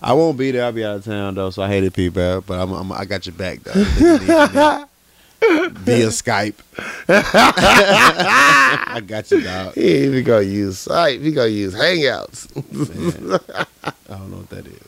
[0.00, 0.64] I won't be there.
[0.64, 2.08] I'll be out of town though, so I hate it, P.
[2.10, 4.84] Bro, but I'm, I'm, I got your back though.
[5.72, 6.54] Via Skype.
[7.08, 9.76] I got you, dog.
[9.76, 11.20] Ain't even gonna use Skype.
[11.22, 12.48] We gonna use Hangouts.
[13.84, 14.80] I don't know what that is.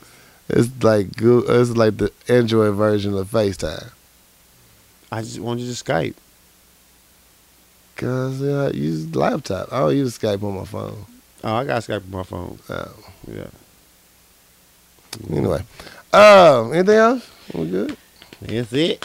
[0.49, 3.91] It's like Goo- it's like the Android version of FaceTime.
[5.11, 6.15] I just want you to Skype.
[7.95, 9.71] Cause uh, I use laptop.
[9.71, 11.05] I don't use Skype on my phone.
[11.43, 12.59] Oh, I got Skype on my phone.
[12.69, 12.95] Oh.
[13.27, 13.47] Yeah.
[15.31, 15.63] Anyway,
[16.13, 17.29] um, anything else?
[17.53, 17.97] We good?
[18.41, 19.03] That's it.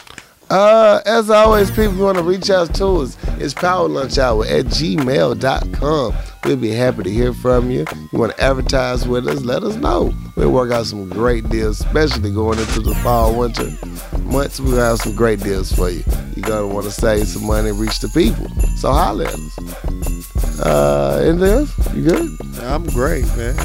[0.53, 3.17] Uh, as always, people want to reach out to us.
[3.39, 6.13] It's powerlunchhour at gmail.com.
[6.43, 7.85] We'll be happy to hear from you.
[8.11, 10.13] You want to advertise with us, let us know.
[10.35, 13.71] We'll work out some great deals, especially going into the fall, winter
[14.19, 14.59] months.
[14.59, 16.03] We'll have some great deals for you.
[16.35, 18.47] You're going to want to save some money and reach the people.
[18.75, 20.59] So holler at us.
[20.59, 21.95] Uh, anything else?
[21.95, 22.61] You good?
[22.61, 23.55] I'm great, man.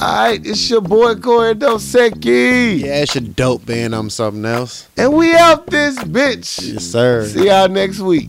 [0.00, 2.78] All right, it's your boy Corey Dosecki.
[2.82, 3.96] Yeah, it's your dope band.
[3.96, 4.86] I'm something else.
[4.96, 6.72] And we out this bitch.
[6.72, 7.26] Yes, sir.
[7.26, 8.28] See y'all next week.